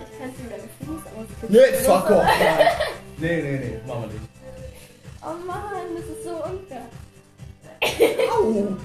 Ich 0.00 0.18
kann 0.18 0.30
es 0.30 0.50
deinen 0.50 0.70
Fuß 0.86 1.02
auskippen. 1.16 1.48
Nee, 1.48 1.72
fuck 1.84 2.10
off. 2.10 2.24
Nein. 2.24 2.68
Nee, 3.18 3.42
nee, 3.42 3.58
nee, 3.58 3.80
machen 3.86 4.02
wir 4.02 4.08
nicht. 4.08 4.28
Oh 5.22 5.34
Mann, 5.46 5.94
das 5.96 6.04
ist 6.04 6.24
so 6.24 6.44
unfair. 6.44 6.86
Au! 8.32 8.76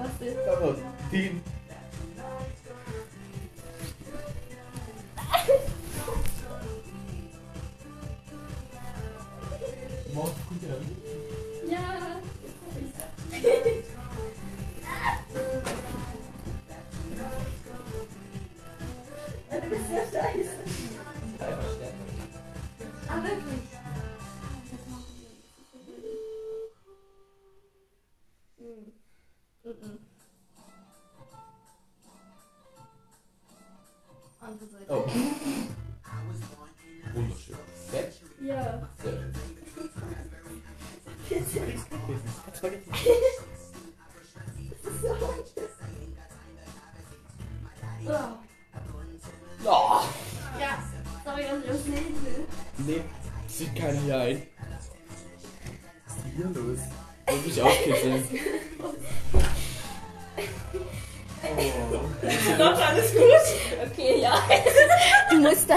Was 0.00 0.26
ist? 0.26 0.48
Aber 0.48 0.76
die. 1.12 1.42
Mach 10.14 10.30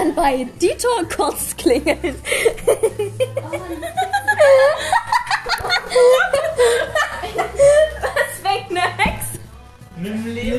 Dann 0.04 0.14
bei 0.14 0.46
Dito 0.60 0.88
kurz 1.16 1.56
klingeln. 1.56 2.16
Was 8.02 8.42
weg, 8.44 8.70
ne 8.70 8.80
Hex? 8.98 9.24
Nimm 9.96 10.34
nicht. 10.34 10.52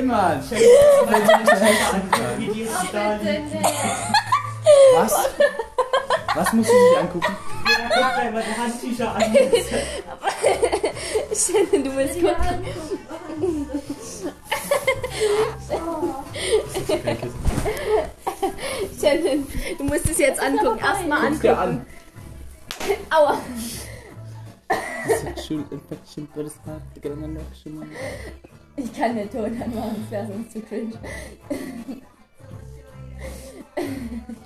Was? 4.95 5.29
Was 6.33 6.53
musst 6.53 6.69
du 6.69 6.73
sich 6.73 6.97
angucken? 6.97 7.37
Jeder 7.67 7.89
guckt 7.89 8.17
einmal 8.17 8.43
die 8.43 8.61
Handtücher 8.61 9.15
an. 9.15 9.21
infection, 26.75 26.75
but 26.75 26.75
it's 26.75 26.81
not 26.81 26.81
to 26.93 26.99
get 27.01 27.11
an 27.11 27.23
infection. 27.23 27.89
Ich 28.77 28.93
kann 28.93 29.15
den 29.15 29.29
Ton 29.31 29.45
anmachen, 29.61 29.95
das 30.01 30.11
wäre 30.11 30.27
sonst 30.27 30.51
zu 30.51 30.61
cringe. 30.61 30.93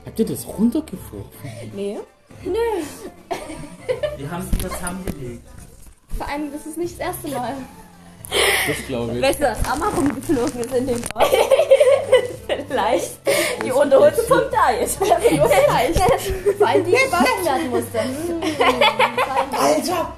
Habt 0.05 0.19
ihr 0.19 0.25
das 0.25 0.47
runtergeworfen? 0.47 1.49
Nee. 1.75 1.99
Wir 4.17 4.31
haben 4.31 4.47
sie 4.51 4.57
zusammengelegt. 4.59 5.47
Vor 6.17 6.27
allem, 6.27 6.51
das 6.51 6.65
ist 6.65 6.77
nicht 6.77 6.99
das 6.99 7.07
erste 7.07 7.27
Mal. 7.29 7.53
Das 8.67 8.77
glaube 8.87 9.15
ich. 9.15 9.21
Weißt 9.23 9.39
du, 9.39 9.45
was 9.45 9.65
Amma 9.65 9.89
rumgeflogen 9.89 10.59
ist 10.61 10.73
in 10.73 10.87
dem 10.87 11.01
Ort? 11.15 11.27
Vielleicht 12.67 13.17
die 13.63 13.71
Unterhose 13.71 14.21
vom 14.23 14.41
Diet. 14.51 14.89
Vielleicht. 14.89 15.99
Vor 16.57 16.67
allem, 16.67 16.85
die 16.85 16.91
gewaschen 16.91 17.45
werden 17.45 17.69
musste. 17.71 17.99
Alter! 19.57 20.13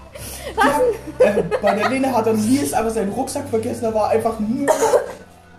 Was? 0.56 1.26
Äh, 1.26 1.44
bei 1.62 1.74
der 1.76 1.90
Lena 1.90 2.12
hat 2.12 2.28
er 2.28 2.34
Nils 2.34 2.74
aber 2.74 2.90
seinen 2.92 3.12
Rucksack 3.12 3.48
vergessen, 3.50 3.84
da 3.84 3.94
war 3.94 4.10
einfach 4.10 4.40
nur 4.40 4.68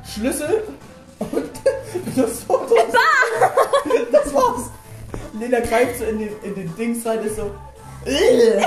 Schlüssel 0.05 0.64
und 1.18 1.51
das 2.16 2.40
Foto. 2.40 2.75
Das 4.11 4.35
war's. 4.35 4.71
Lena 5.38 5.61
greift 5.61 5.99
so 5.99 6.05
in 6.05 6.18
den, 6.18 6.29
in 6.42 6.55
den 6.55 6.77
Dings 6.77 7.05
rein, 7.07 7.21
ist 7.21 7.37
so. 7.37 7.42
"Ugh." 8.07 8.66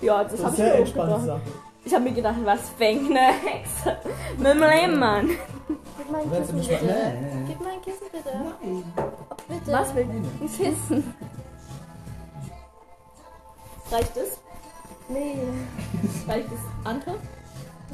Ja, 0.00 0.24
das, 0.24 0.32
Das 0.32 0.42
hab 0.42 0.48
ist 0.48 0.52
ich 0.52 0.56
sehr 0.56 0.66
mir 0.66 0.74
auch 0.74 0.78
entspannte 0.80 1.12
gedacht. 1.12 1.26
Sache. 1.26 1.40
Ich 1.84 1.94
hab 1.94 2.02
mir 2.02 2.12
gedacht, 2.12 2.34
was 2.44 2.60
fängt 2.76 3.10
ne 3.10 3.20
Hexe 3.20 3.96
mit 4.38 4.46
dem 4.48 4.60
Leben, 4.60 4.98
Mann. 4.98 5.30
Gib 5.98 6.10
mein 6.10 6.30
Kissen 6.30 6.56
bitte. 6.56 7.14
Gib 7.46 7.60
mein 7.60 7.82
Kissen 7.82 8.06
bitte. 8.10 8.30
Oh, 8.64 9.34
bitte. 9.48 9.72
Was 9.72 9.94
will 9.94 10.02
ein 10.02 10.48
Kissen? 10.56 11.14
Reicht 13.92 14.16
es? 14.16 14.38
Nee, 15.08 15.36
Reicht 16.28 16.46
das 16.50 16.60
andere? 16.84 17.16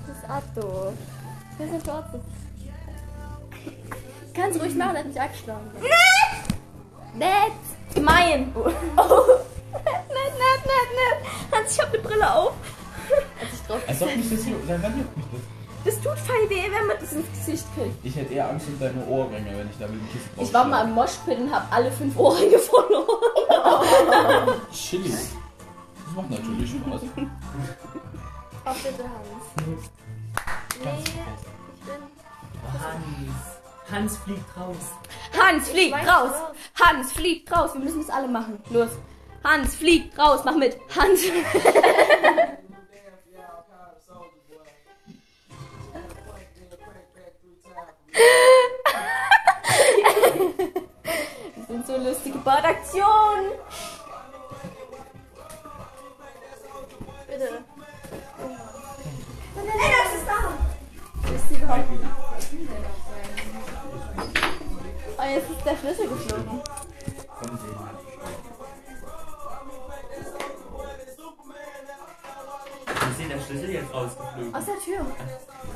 das 0.07 0.17
ist 0.17 0.31
Atto. 0.31 0.93
Wir 1.59 1.69
sind 1.69 1.87
dort. 1.87 2.05
Kannst 4.35 4.61
ruhig 4.61 4.75
machen, 4.77 4.95
er 4.95 4.99
hat 5.01 5.07
mich 5.09 5.21
angeschlagen. 5.21 5.71
Nett! 7.15 7.53
Gemein! 7.95 8.53
Oh. 8.55 8.65
nett, 8.69 8.75
nett, 10.15 10.63
nett, 10.65 10.91
nett! 10.95 11.53
Hans, 11.53 11.75
ich 11.75 11.81
hab 11.81 11.89
eine 11.93 11.99
Brille 11.99 12.35
auf. 12.35 12.53
Als 13.87 14.03
ob 14.03 14.17
mich 14.17 14.31
das 14.31 14.45
hier. 14.45 14.57
Nein, 14.69 14.79
wann 14.83 14.99
juckt 14.99 15.17
mich 15.17 15.27
das? 15.33 15.41
Das 15.85 15.95
tut 16.03 16.19
voll 16.19 16.51
weh, 16.51 16.65
wenn 16.71 16.87
man 16.87 16.97
das 17.01 17.13
ins 17.13 17.27
Gesicht 17.33 17.65
kriegt. 17.75 18.05
Ich 18.05 18.15
hätte 18.15 18.35
eher 18.35 18.49
Angst 18.51 18.67
um 18.69 18.79
deine 18.79 19.05
Ohrringe, 19.07 19.57
wenn 19.57 19.69
ich 19.71 19.79
da 19.79 19.87
mit 19.87 20.01
dem 20.01 20.07
Kissen 20.13 20.29
drauf 20.37 20.45
Ich 20.47 20.55
war 20.55 20.65
mal 20.65 20.85
im 20.85 20.93
Moshpit 20.93 21.39
und 21.39 21.53
hab 21.53 21.73
alle 21.75 21.91
fünf 21.91 22.17
Ohrringe 22.19 22.59
verloren. 22.59 23.07
Chili. 24.73 25.13
Macht 26.19 26.31
natürlich 26.31 26.71
Spaß. 26.71 27.03
Oh, 27.05 28.75
bitte, 28.83 29.05
Hans. 29.05 29.45
Nee, 30.83 30.99
ich 30.99 31.13
bin. 31.87 32.03
Hans. 32.83 33.93
Hans 33.93 34.17
fliegt 34.17 34.57
raus. 34.57 34.77
Hans 35.41 35.69
fliegt 35.69 36.09
raus. 36.09 36.33
Hans 36.75 37.13
fliegt 37.13 37.53
raus. 37.53 37.71
Wir 37.75 37.83
müssen 37.83 38.01
es 38.01 38.11
alle 38.11 38.27
machen. 38.27 38.61
Los. 38.71 38.91
Hans 39.45 39.77
fliegt 39.77 40.19
raus. 40.19 40.41
Mach 40.45 40.57
mit. 40.57 40.77
Hans. 40.97 41.21
Das 51.55 51.67
sind 51.69 51.87
so 51.87 51.97
lustige 51.97 52.39
Badaktionen. 52.39 53.53
Bitte. 57.39 57.63
Ist 61.35 61.49
sie 61.49 61.55
überhaupt? 61.55 61.85
Oh, 65.17 65.23
jetzt 65.23 65.51
ist 65.51 65.65
der 65.65 65.77
Schlüssel 65.77 66.09
geflogen. 66.09 66.61
Wie 72.87 73.11
ist 73.11 73.21
denn 73.21 73.29
der 73.29 73.41
Schlüssel 73.41 73.71
jetzt 73.71 73.95
rausgeflogen? 73.95 74.55
Aus 74.55 74.65
der 74.65 74.79
Tür. 74.81 75.07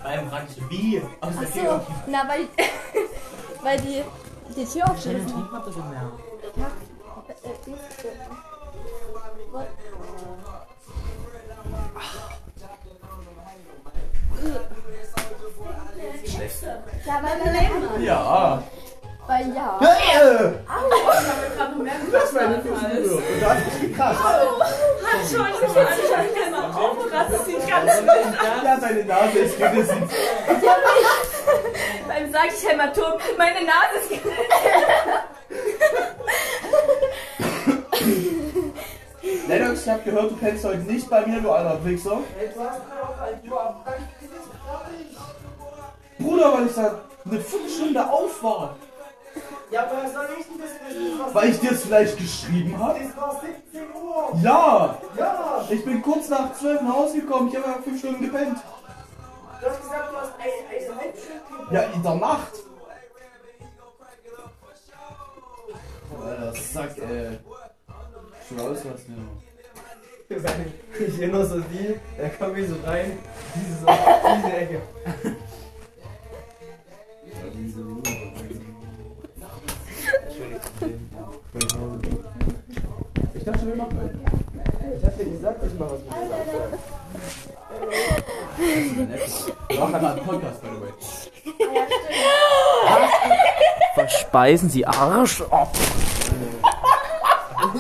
Frage 0.03 0.46
ich, 0.48 0.70
wie? 0.70 1.01
Aus 1.20 1.35
Ach 1.37 1.40
der 1.40 1.46
so. 1.46 1.61
Tür. 1.61 1.87
Na, 2.09 2.29
weil, 2.29 2.48
weil 3.62 3.81
die, 3.81 4.03
die 4.57 4.64
Tür 4.64 4.83
Dann 4.83 4.90
aufschließen. 4.90 5.27
trinkt 5.33 5.53
man 5.53 5.64
das 5.64 5.77
im 5.77 5.90
Meer. 5.90 6.12
Ja, 17.12 17.20
weil, 17.22 18.03
Ja. 18.03 18.62
weil 19.27 19.55
ja. 19.55 19.79
Das 22.11 22.35
war 22.35 22.40
eine 22.42 22.61
Frisur. 22.62 23.16
Und 23.18 23.40
da 23.40 23.48
hat 23.51 23.59
mich 23.66 23.81
gekratzt. 23.90 24.20
Entschuldigung, 25.20 25.68
ich 25.68 25.75
kann 26.40 26.51
mal 26.53 26.64
aufrasten, 26.70 27.33
das 27.33 27.44
sieht 27.46 27.68
ganz 27.68 27.92
Ja, 28.64 28.81
seine 28.81 29.05
Nase 29.05 29.38
ist 29.40 29.59
gerissen. 29.59 30.03
Beim 32.09 32.33
sag 32.33 32.46
ich 32.48 32.68
Hämatom, 32.68 33.12
meine 33.38 33.61
Nase 33.66 33.96
ist 34.03 34.09
ge- 34.11 34.20
Lennox, 39.48 39.83
ich 39.83 39.88
hab 39.88 40.05
gehört, 40.05 40.31
du 40.33 40.37
pennst 40.37 40.64
heute 40.64 40.79
nicht 40.79 41.09
bei 41.09 41.25
mir, 41.27 41.40
du 41.40 41.51
alter 41.51 41.85
Wichser. 41.85 42.18
Bruder, 46.43 46.59
weil 46.59 46.67
ich 46.67 46.75
da 46.75 47.01
eine 47.25 47.41
Viertelstunde 47.41 48.11
auf 48.11 48.43
war. 48.43 48.77
Ja, 49.71 49.85
aber 49.85 50.03
das 50.03 50.13
soll 50.13 50.29
ich 50.39 50.47
ein 50.47 50.59
bisschen 50.59 51.21
was 51.25 51.35
Weil 51.35 51.51
ich 51.51 51.61
dir 51.61 51.73
es 51.73 51.83
vielleicht 51.85 52.19
geschrieben 52.19 52.79
habe. 52.79 52.99
es 53.01 53.17
war 53.17 53.41
17 53.41 53.95
Uhr. 53.95 54.39
Ja, 54.43 54.99
Ja, 55.17 55.65
ich 55.71 55.85
bin 55.85 56.03
kurz 56.03 56.29
nach 56.29 56.53
12 56.55 56.83
nach 56.83 56.95
Hause 56.95 57.21
gekommen. 57.21 57.49
Ich 57.49 57.57
habe 57.57 57.69
ja 57.69 57.83
fünf 57.83 57.99
Stunden 57.99 58.23
gepennt. 58.23 58.59
du 58.59 59.67
hast 59.67 59.81
gesagt, 59.83 60.13
du 60.13 60.17
hast 60.17 60.33
eine, 60.39 60.87
eine 60.87 61.01
halbe 61.01 61.19
Stunde 61.19 61.75
Ja, 61.75 61.83
in 61.83 62.03
der 62.03 62.15
Nacht. 62.17 62.53
Alter, 66.23 66.53
Sack, 66.55 66.99
ey. 66.99 67.39
Schon 68.49 68.61
auslassen, 68.61 69.29
Ich 70.29 71.15
sehe 71.15 71.29
nur 71.29 71.47
so 71.47 71.61
die, 71.61 71.95
da 72.19 72.29
komme 72.29 72.61
ich 72.61 72.69
so 72.69 72.75
rein, 72.85 73.19
diese, 73.55 73.81
so, 73.81 73.87
diese 73.87 74.57
Ecke. 74.57 74.83
Ich 83.35 83.45
dachte, 83.45 83.67
wir 83.67 83.75
machen. 83.75 84.25
Ich 84.97 85.05
hab 85.05 85.19
dir 85.19 85.25
gesagt, 85.25 85.61
ich 85.67 85.73
mach 85.79 85.87
was 85.91 86.01
mit 86.01 86.13
dir. 86.13 86.79
Wir 89.69 89.79
machen 89.81 89.95
einmal 89.95 90.13
einen 90.13 90.25
Podcast, 90.25 90.63
by 90.63 90.69
the 90.69 90.81
way. 90.83 90.93
Verspeisen 93.95 94.71
Sie 94.71 94.87
Arsch? 94.87 95.43
Oh. 95.51 95.67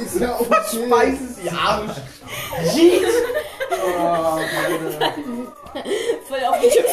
Ist 0.04 0.20
ja 0.20 0.40
okay. 0.40 0.90
Weißes 0.90 1.38
Arsch. 1.56 1.96
Voll 6.28 6.44
auf 6.48 6.60
die 6.60 6.68
Tür. 6.68 6.84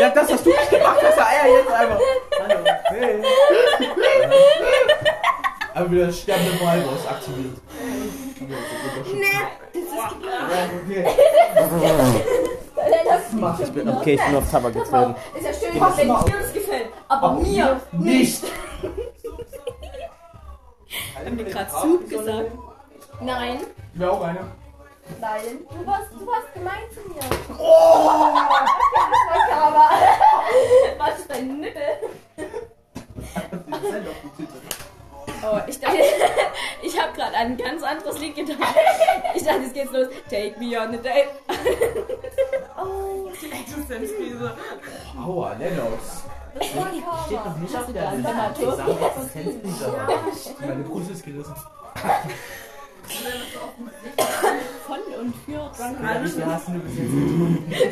Ja, 0.00 0.08
das 0.10 0.32
hast 0.32 0.44
du 0.44 0.50
nicht 0.50 0.70
gemacht, 0.70 1.00
hast 1.00 1.16
ja 1.16 1.26
Eier 1.26 1.46
jetzt 1.56 1.70
einfach. 1.70 2.00
Hallo, 2.40 2.58
hey. 2.88 3.22
Aber 5.74 5.90
wieder 5.90 6.12
Walross 6.82 7.06
aktiviert. 7.06 7.56
Mach 13.32 13.60
ich 13.60 13.70
bitte. 13.70 13.92
Okay, 13.92 14.14
ich 14.14 14.24
bin 14.24 14.36
auf 14.36 14.50
Tabak 14.50 14.72
getreten. 14.74 15.14
Ist 15.36 15.44
ja 15.44 15.52
schön, 15.52 15.80
wenn 15.80 16.06
dir 16.06 16.38
das 16.40 16.52
gefällt. 16.52 16.88
Aber 17.08 17.32
mir 17.34 17.80
Nicht. 17.92 18.42
Existenzkrise. 48.34 49.94
Meine 50.60 50.82
Brust 50.84 51.10
ist 51.10 51.24
gerissen. 51.24 51.54
Von 54.86 54.98
und 55.20 55.34
für 55.46 55.70
Drunken. 55.76 57.64
Wie 57.68 57.83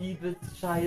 übelst 0.00 0.40
scheiße. 0.60 0.86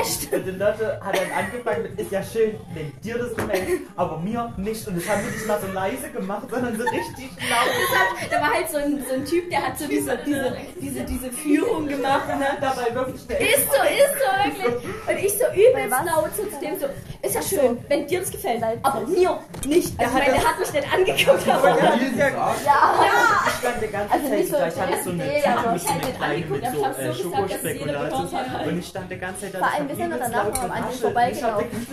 Echt? 0.00 0.32
Und 0.32 0.44
die 0.46 0.50
Leute 0.50 1.00
hat 1.02 1.16
dann 1.16 1.30
angefangen 1.32 1.82
mit, 1.82 1.98
ist 2.00 2.12
ja 2.12 2.22
schön, 2.22 2.54
wenn 2.74 2.92
dir 3.00 3.18
das 3.18 3.34
gefällt, 3.34 3.80
aber 3.96 4.18
mir 4.18 4.52
nicht. 4.56 4.86
Und 4.86 4.96
das 4.96 5.08
haben 5.08 5.24
wir 5.24 5.30
nicht 5.30 5.46
mal 5.46 5.60
so 5.60 5.66
leise 5.72 6.10
gemacht, 6.10 6.46
sondern 6.50 6.76
so 6.76 6.84
richtig 6.84 7.30
laut. 7.50 8.30
Da 8.30 8.40
war 8.40 8.52
halt 8.52 8.70
so 8.70 8.78
ein, 8.78 9.04
so 9.08 9.14
ein 9.14 9.24
Typ, 9.24 9.50
der 9.50 9.66
hat 9.66 9.78
so 9.78 9.86
diese, 9.86 10.18
diese, 10.24 10.56
diese, 10.80 11.04
diese 11.04 11.32
Führung 11.32 11.86
gemacht. 11.86 12.28
Ne? 12.28 12.46
Dabei 12.60 12.94
wirklich 12.94 13.20
schnell. 13.22 13.42
Ist 13.42 13.66
so, 13.66 13.82
ist 13.82 14.14
so, 14.18 14.62
wirklich. 14.62 14.84
Und 15.08 15.24
ich 15.24 15.32
so 15.32 15.44
übelst 15.52 16.04
laut 16.04 16.30
so 16.36 16.42
zu 16.44 16.60
dem 16.60 16.78
so, 16.78 16.86
ist 17.22 17.34
ja 17.34 17.42
schön, 17.42 17.78
wenn 17.88 18.06
dir 18.06 18.20
das 18.20 18.30
gefällt, 18.30 18.62
aber 18.82 19.06
mir 19.06 19.38
nicht. 19.66 19.98
Also 19.98 20.18
ich 20.18 20.24
meine, 20.24 20.32
der 20.32 20.48
hat 20.48 20.58
mich 20.58 20.72
nicht 20.72 20.92
angeguckt, 20.92 21.48
aber 21.48 21.78
Ja, 21.78 22.94
ja, 23.04 23.28
Tag. 23.28 23.46
Ich 23.46 23.58
stand 23.58 23.82
die 23.82 23.88
ganze 23.88 24.12
Also 24.12 24.28
Zeit 24.28 24.38
nicht 24.38 24.50
so 24.50 24.56
da. 24.56 24.68
Ich 24.68 24.76
hatte 24.76 25.04
so 25.04 25.10
eine 25.10 25.24
nee, 25.24 25.42
Tüte 25.42 25.68
mit 25.70 26.50
mit 26.50 26.62
ich 26.62 26.74
so 26.74 26.84
hab 26.84 26.94
so 26.94 27.00
äh, 27.00 27.74
gesagt, 27.74 28.12
Schokospekulatius 28.28 28.72
Und 28.72 28.78
ich 28.78 28.86
stand 28.88 29.10
die 29.10 29.18
ganze 29.18 29.40
Zeit 29.40 29.54
da. 29.54 29.58
Vor 29.58 29.72
allem, 29.72 29.88
das 29.88 29.98
wir 29.98 30.04
sind 30.04 30.12
doch 30.12 30.18
danach 30.18 30.44
noch 30.44 30.62
an 30.62 30.70
denen 30.70 30.84
hab 30.84 30.94
vorbeigelaufen. 30.94 31.86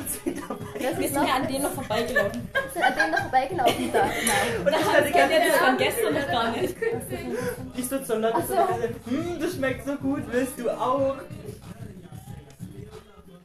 Wir 0.78 0.90
ist 0.90 1.00
sind 1.00 1.14
noch, 1.14 1.28
ja 1.28 1.36
an 1.36 1.48
denen 1.48 1.64
noch 1.64 1.72
vorbeigelaufen. 1.72 2.50
sind 2.74 2.84
an 2.84 2.94
denen 2.96 3.12
noch 3.12 3.20
vorbeigelaufen 3.20 3.92
da. 3.94 4.02
Und 4.02 5.14
ganze 5.14 5.34
ihr 5.34 5.40
das 5.40 5.58
Zeit 5.58 5.68
von 5.68 5.78
gestern 5.78 6.14
noch 6.14 6.28
gar 6.28 6.52
nicht? 6.52 6.76
Ich 7.76 7.90
so 7.90 8.00
zur 8.00 8.18
Leute 8.18 8.36
Ach 8.38 8.48
so. 8.48 8.56
Hm, 9.12 9.40
das 9.40 9.54
schmeckt 9.54 9.86
so 9.86 9.96
gut, 9.96 10.24
willst 10.32 10.60
du 10.60 10.70
auch? 10.70 11.16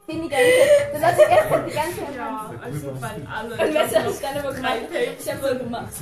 Den 0.08 0.22
die 0.22 0.28
ganze 0.28 0.44
Zeit. 0.44 0.94
Das 0.94 1.02
hat 1.02 1.68
die 1.68 1.74
ganze 1.74 1.96
Zeit. 1.96 2.16
Ja, 2.16 2.50
also 2.62 3.00
weil 3.00 3.28
alle. 3.32 3.68
Und 3.68 3.74
weißt 3.74 3.94
du, 3.94 4.04
was 4.04 4.14
ich 4.14 4.20
dann 4.20 4.36
immer 4.36 4.52
gemacht 4.52 4.72
habe? 4.72 4.98
Ich 5.18 5.32
habe 5.32 5.48
so 5.48 5.64
gemacht. 5.64 5.92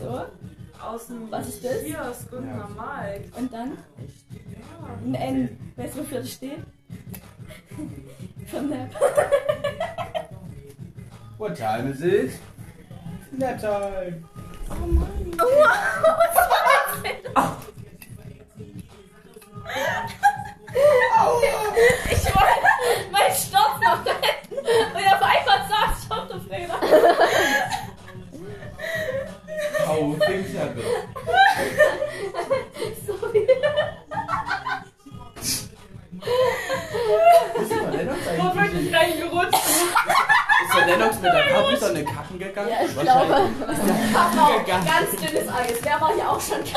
So. 0.00 0.24
Aus 0.80 1.08
dem 1.08 1.30
Was 1.30 1.48
ist 1.48 1.64
das? 1.64 1.82
Kiosk 1.82 2.32
und 2.32 2.56
normal. 2.56 3.20
Und 3.36 3.52
dann 3.52 3.78
ein 5.04 5.14
N. 5.14 5.72
Weißt 5.76 5.94
du, 5.94 6.00
wofür 6.00 6.20
das 6.20 6.32
steht? 6.32 6.58
Für 8.46 8.62
Nap. 8.62 8.90
What 11.38 11.56
time 11.56 11.90
is 11.90 12.00
it? 12.00 12.32
Nap 13.32 13.60
time. 13.60 14.24
Ich 22.10 22.24
wollte 22.34 23.10
meinen 23.12 23.34
Stoff 23.34 23.80
noch 23.80 24.04
retten. 24.04 24.58
Und 24.58 25.06
auf 25.06 25.22
einmal 25.22 25.60
saß 25.68 26.04
ich 26.04 26.10
auf 26.10 26.26
der 26.28 26.40
Feder. 26.40 26.78
아우 29.86 30.18
땡치한다. 30.18 30.80
Ist 36.20 37.70
der 37.70 37.90
Lennox 37.90 38.18
Wo 38.36 38.58
eigentlich? 38.58 38.92
Ist 40.64 40.74
der 40.74 40.86
Lennox 40.86 41.14
mit 41.20 41.32
der 41.32 41.46
Capri 41.46 41.76
so 41.76 41.86
eine 41.86 42.04
Kacken 42.04 42.38
gegangen? 42.38 42.68
Ja, 42.68 42.84
ich 42.84 42.98
glaube. 42.98 43.50
Genau, 44.30 44.64
ganz 44.66 45.10
dünnes 45.12 45.48
Eis. 45.48 45.78
Wer 45.82 46.00
war 46.00 46.14
hier 46.14 46.30
auch 46.30 46.40
schon 46.40 46.62
hier 46.64 46.76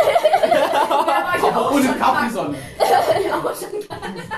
Aber 1.43 1.57
auch 1.57 1.71
ohne 1.71 1.85
schon 1.85 1.99
Capri-Sonne. 1.99 2.57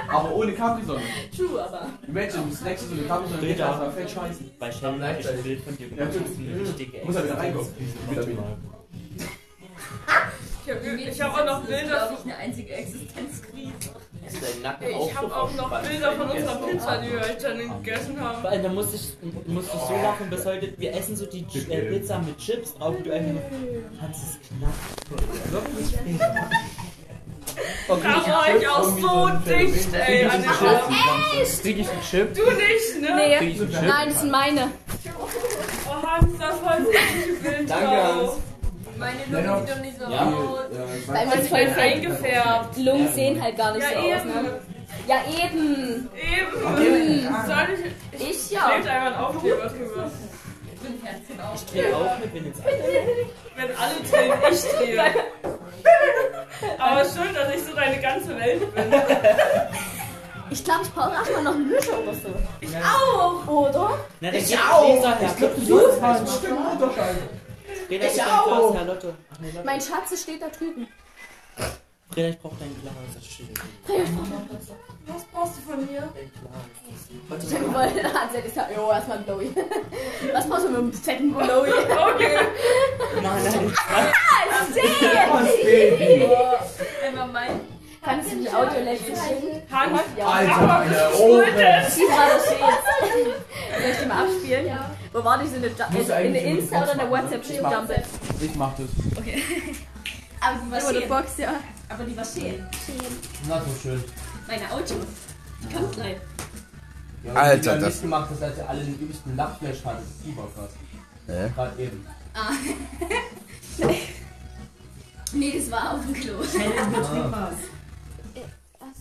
Aber 0.10 0.36
ohne 0.36 0.54
Capri-Sonne. 0.54 1.02
True, 1.36 1.64
aber. 1.64 1.88
Imagine, 2.08 2.44
du 2.50 2.56
snackst 2.56 2.88
so 2.90 2.94
eine 2.96 3.04
Capri-Sonne, 3.04 3.56
das 3.56 3.78
mal 3.78 3.92
fett 3.92 4.10
scheißen. 4.10 4.52
Bei 4.60 4.72
Shelly 4.72 5.00
habe 5.00 5.20
ich 5.20 5.30
ein 5.30 5.44
Bild 5.44 5.64
von 5.64 5.78
dir 5.78 5.90
gemacht. 5.90 6.16
Ist 6.16 7.06
Muss 7.06 7.16
er 7.16 7.24
wieder 7.26 7.38
reinkommen. 7.38 7.68
Wieder 8.10 8.28
wieder. 8.28 8.44
Ich 10.66 10.72
habe 10.72 10.88
ich 10.96 11.22
hab 11.22 11.38
auch 11.38 11.46
noch 11.46 11.66
Bilder 11.66 12.08
von. 12.08 12.24
eine 12.24 12.38
einzige 12.38 12.74
Existenzkrise. 12.74 13.33
Ist 14.44 14.56
dein 14.56 14.62
Nacken 14.62 14.88
Ich 14.88 15.16
habe 15.16 15.36
auch 15.36 15.54
noch 15.54 15.82
Bilder 15.82 16.12
von 16.14 16.30
unserer 16.30 16.56
Pizza, 16.56 16.98
die 16.98 17.12
wir 17.12 17.20
heute 17.22 17.42
dann 17.42 17.84
gegessen 17.84 18.20
haben. 18.20 18.42
Vor 18.42 18.50
allem, 18.50 18.64
da 18.64 18.70
musste 18.70 18.96
ich, 18.96 19.14
musste 19.48 19.78
ich 19.78 19.84
so 19.84 19.94
lachen 20.02 20.30
bis 20.30 20.46
heute. 20.46 20.74
Wir 20.78 20.94
essen 20.94 21.16
so 21.16 21.26
die 21.26 21.46
äh, 21.70 21.82
Pizza 21.82 22.20
mit 22.20 22.38
Chips 22.38 22.74
drauf 22.76 22.96
und 22.98 23.06
du 23.06 23.14
einfach 23.14 23.32
nur. 23.32 23.42
Hans 24.02 24.18
ist 24.18 24.40
knapp. 24.48 24.74
Wirklich? 25.52 26.20
Da 27.88 27.96
war 27.96 28.56
ich 28.56 28.68
auch 28.68 28.84
so 28.84 29.30
dicht, 29.50 29.94
ey, 29.94 30.26
an 30.26 30.42
den 30.42 30.50
Armen. 30.50 30.96
Krieg 31.62 31.80
ich 31.80 31.90
einen 31.90 32.02
Chip? 32.02 32.34
Du 32.34 32.42
nicht, 32.52 33.02
ne? 33.02 33.16
Nee, 33.16 33.48
ich 33.50 33.60
nein, 33.60 34.10
das 34.10 34.22
sind 34.22 34.32
meine. 34.32 34.72
Oh, 35.86 36.08
Hans, 36.08 36.32
das 36.40 36.64
war 36.64 36.78
so 36.82 36.92
Danke. 37.68 38.04
Hans. 38.04 38.53
Meine 38.98 39.26
Lunge 39.30 39.60
sieht 39.66 39.76
doch 39.76 39.82
nicht 39.82 39.98
so 40.00 40.12
Ja. 40.12 40.34
Weil 41.08 41.26
Das 41.26 41.36
man 41.36 41.40
ist 41.40 41.50
voll 41.50 41.68
eingefärbt. 41.82 42.76
Die 42.78 42.84
Lungen 42.84 43.08
sehen 43.14 43.42
halt 43.42 43.58
gar 43.58 43.74
nicht 43.74 43.84
Ja, 43.84 43.90
so 43.90 43.98
aus, 44.00 44.06
eben. 44.22 44.30
ne? 44.34 44.60
Ja, 45.08 45.16
eben. 45.46 46.10
Eben. 46.16 47.28
Soll 47.48 47.68
ich. 48.22 48.30
Ich 48.30 48.52
ja. 48.52 48.70
Klebt 48.70 48.88
einfach 48.88 49.06
einen 49.08 49.16
Aufkleber 49.16 49.68
drüber. 49.68 50.12
Ich 51.56 51.66
drehe 51.66 51.96
auch 51.96 52.18
mit, 52.20 52.34
wenn 52.34 52.46
jetzt 52.46 52.62
alle. 52.66 52.74
Wenn 53.56 53.78
alle 53.78 53.96
drehen, 54.10 54.34
ich 54.52 54.62
drehe. 54.64 55.04
Aber 56.78 57.02
schön, 57.06 57.34
dass 57.34 57.54
ich 57.56 57.64
so 57.64 57.74
deine 57.76 58.00
ganze 58.02 58.38
Welt 58.38 58.76
bin. 58.76 58.84
Ich 60.50 60.64
glaube, 60.64 60.82
ich 60.84 60.92
brauche 60.94 61.14
erstmal 61.14 61.44
noch 61.44 61.56
einen 61.56 61.70
Lütter 61.70 62.00
oder 62.00 62.14
so. 62.14 62.30
Ich 62.62 62.70
auch. 62.78 63.48
Oder? 63.48 63.98
Na, 64.20 64.34
ich 64.34 64.58
auch! 64.60 64.96
Ich 65.22 65.36
glaube, 65.38 65.54
du 65.56 65.66
sollst 65.66 66.02
mal 66.02 66.18
ein 66.20 66.28
Stück 66.28 66.52
Motorscheibe. 66.52 67.20
Reda, 67.90 68.08
ich 68.08 68.22
auch! 68.22 68.72
Glas 68.72 68.76
her, 68.76 68.86
Lotte. 68.86 69.16
Ach 69.34 69.40
nee, 69.40 69.52
Lotte. 69.52 69.66
Mein 69.66 69.82
Schatz 69.82 70.22
steht 70.22 70.42
da 70.42 70.50
drüben. 70.50 70.88
Reda, 72.16 72.30
ich 72.30 72.40
brauch 72.40 72.54
dein 72.60 72.76
Glas. 72.82 72.94
Das 73.16 73.26
steht 73.26 73.58
da. 73.58 73.62
Was 75.08 75.24
brauchst 75.26 75.58
du 75.58 75.62
von 75.72 75.86
mir? 75.86 76.10
Dein 76.14 76.32
Glas. 76.32 77.44
Ich 77.50 77.56
habe 77.56 77.74
wollte, 77.74 78.14
hat 78.14 78.32
sie 78.34 78.42
gesagt, 78.42 78.76
jo, 78.76 78.90
erstmal 78.92 79.18
ein 79.18 79.24
Blowy. 79.26 79.52
Was 80.34 80.48
brauchst 80.48 80.66
du 80.66 80.70
mit 80.70 80.78
einem 80.80 80.94
fetten 80.94 81.34
Blowy? 81.34 81.70
Okay. 82.14 82.38
Nein, 83.22 83.44
nein. 83.44 83.74
Einmal 87.06 87.28
mein. 87.28 87.73
Kannst 88.04 88.32
du 88.32 88.36
die 88.36 88.50
Audio-Lektion 88.50 89.16
schicken? 89.16 89.62
Hans, 89.72 90.00
Alter, 90.26 90.68
meine 90.68 91.14
Ohren. 91.16 91.46
Die 91.46 92.06
gerade 92.06 92.40
steht. 92.44 92.60
Soll 93.82 93.92
ich 93.92 93.98
die 94.02 94.06
mal 94.08 94.26
abspielen? 94.26 94.68
Ja. 94.68 94.92
Wo 95.14 95.24
war 95.24 95.38
die? 95.42 95.48
So 95.48 95.56
eine, 95.56 95.68
in, 95.68 96.26
in 96.26 96.32
mit 96.34 96.44
Insta 96.60 96.84
oder 96.84 96.96
Box 96.96 97.12
machen, 97.12 97.12
whatsapp 97.12 97.50
Ich 97.50 97.62
mach 97.62 97.72
dumpe 97.72 98.04
Ich 98.42 98.56
mach 98.56 98.74
das. 98.76 98.88
Aber 100.42 100.60
die 100.60 100.72
war 100.72 100.82
schön. 100.94 101.08
Box, 101.10 101.38
ja. 101.38 101.54
Aber 101.90 102.04
die 102.04 102.18
war 102.18 102.26
schön. 102.26 102.68
Na, 103.48 103.62
so 103.62 103.82
schön. 103.82 104.04
Meine 104.48 104.72
Auto. 104.72 104.96
Die 105.62 105.74
kommt 105.74 105.94
gleich. 105.94 106.18
Ja, 107.24 107.34
Alter, 107.34 107.58
die 107.62 107.70
haben 107.70 107.80
das- 107.82 107.90
nicht 107.94 108.02
gemacht, 108.02 108.30
das 108.32 108.42
als 108.42 108.58
ihr 108.58 108.70
alle 108.70 108.84
den 108.84 109.00
übelsten 109.00 109.38
Lachflash 109.38 109.86
hattet. 109.86 110.06
Überkrass. 110.26 110.72
Hä? 111.28 111.50
Gerade 111.56 111.82
eben. 111.82 112.06
Nee, 115.36 115.58
das 115.58 115.72
war 115.72 115.94
auf 115.96 116.02
dem 116.06 116.14
Klo. 116.14 116.34
Ah. 117.34 117.50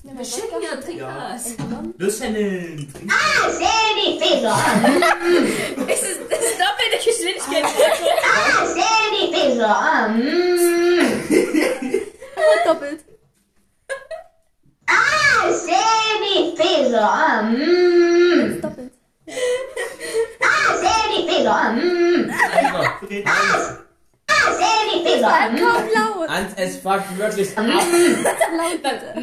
Wir 0.04 0.24
schicken 0.24 0.60
ja 0.62 0.76
Trinkglas. 0.80 1.54
Los, 1.96 2.18
Shannon! 2.18 2.88
Ist 5.88 6.02
es 6.02 6.18
das 6.28 6.40
ist 6.40 6.58
doppelte 6.58 6.98
Geschwindigkeit? 7.04 7.64
Doppelt. 12.64 13.00
Doppelt. 18.62 18.90
Kaum 25.28 25.56
laut. 25.94 26.28
Ans, 26.28 26.52
es 26.56 26.76
fuckt 26.78 27.18
wirklich 27.18 27.56
ab. 27.58 27.64
Laut 27.66 28.82
bitte. 28.82 29.14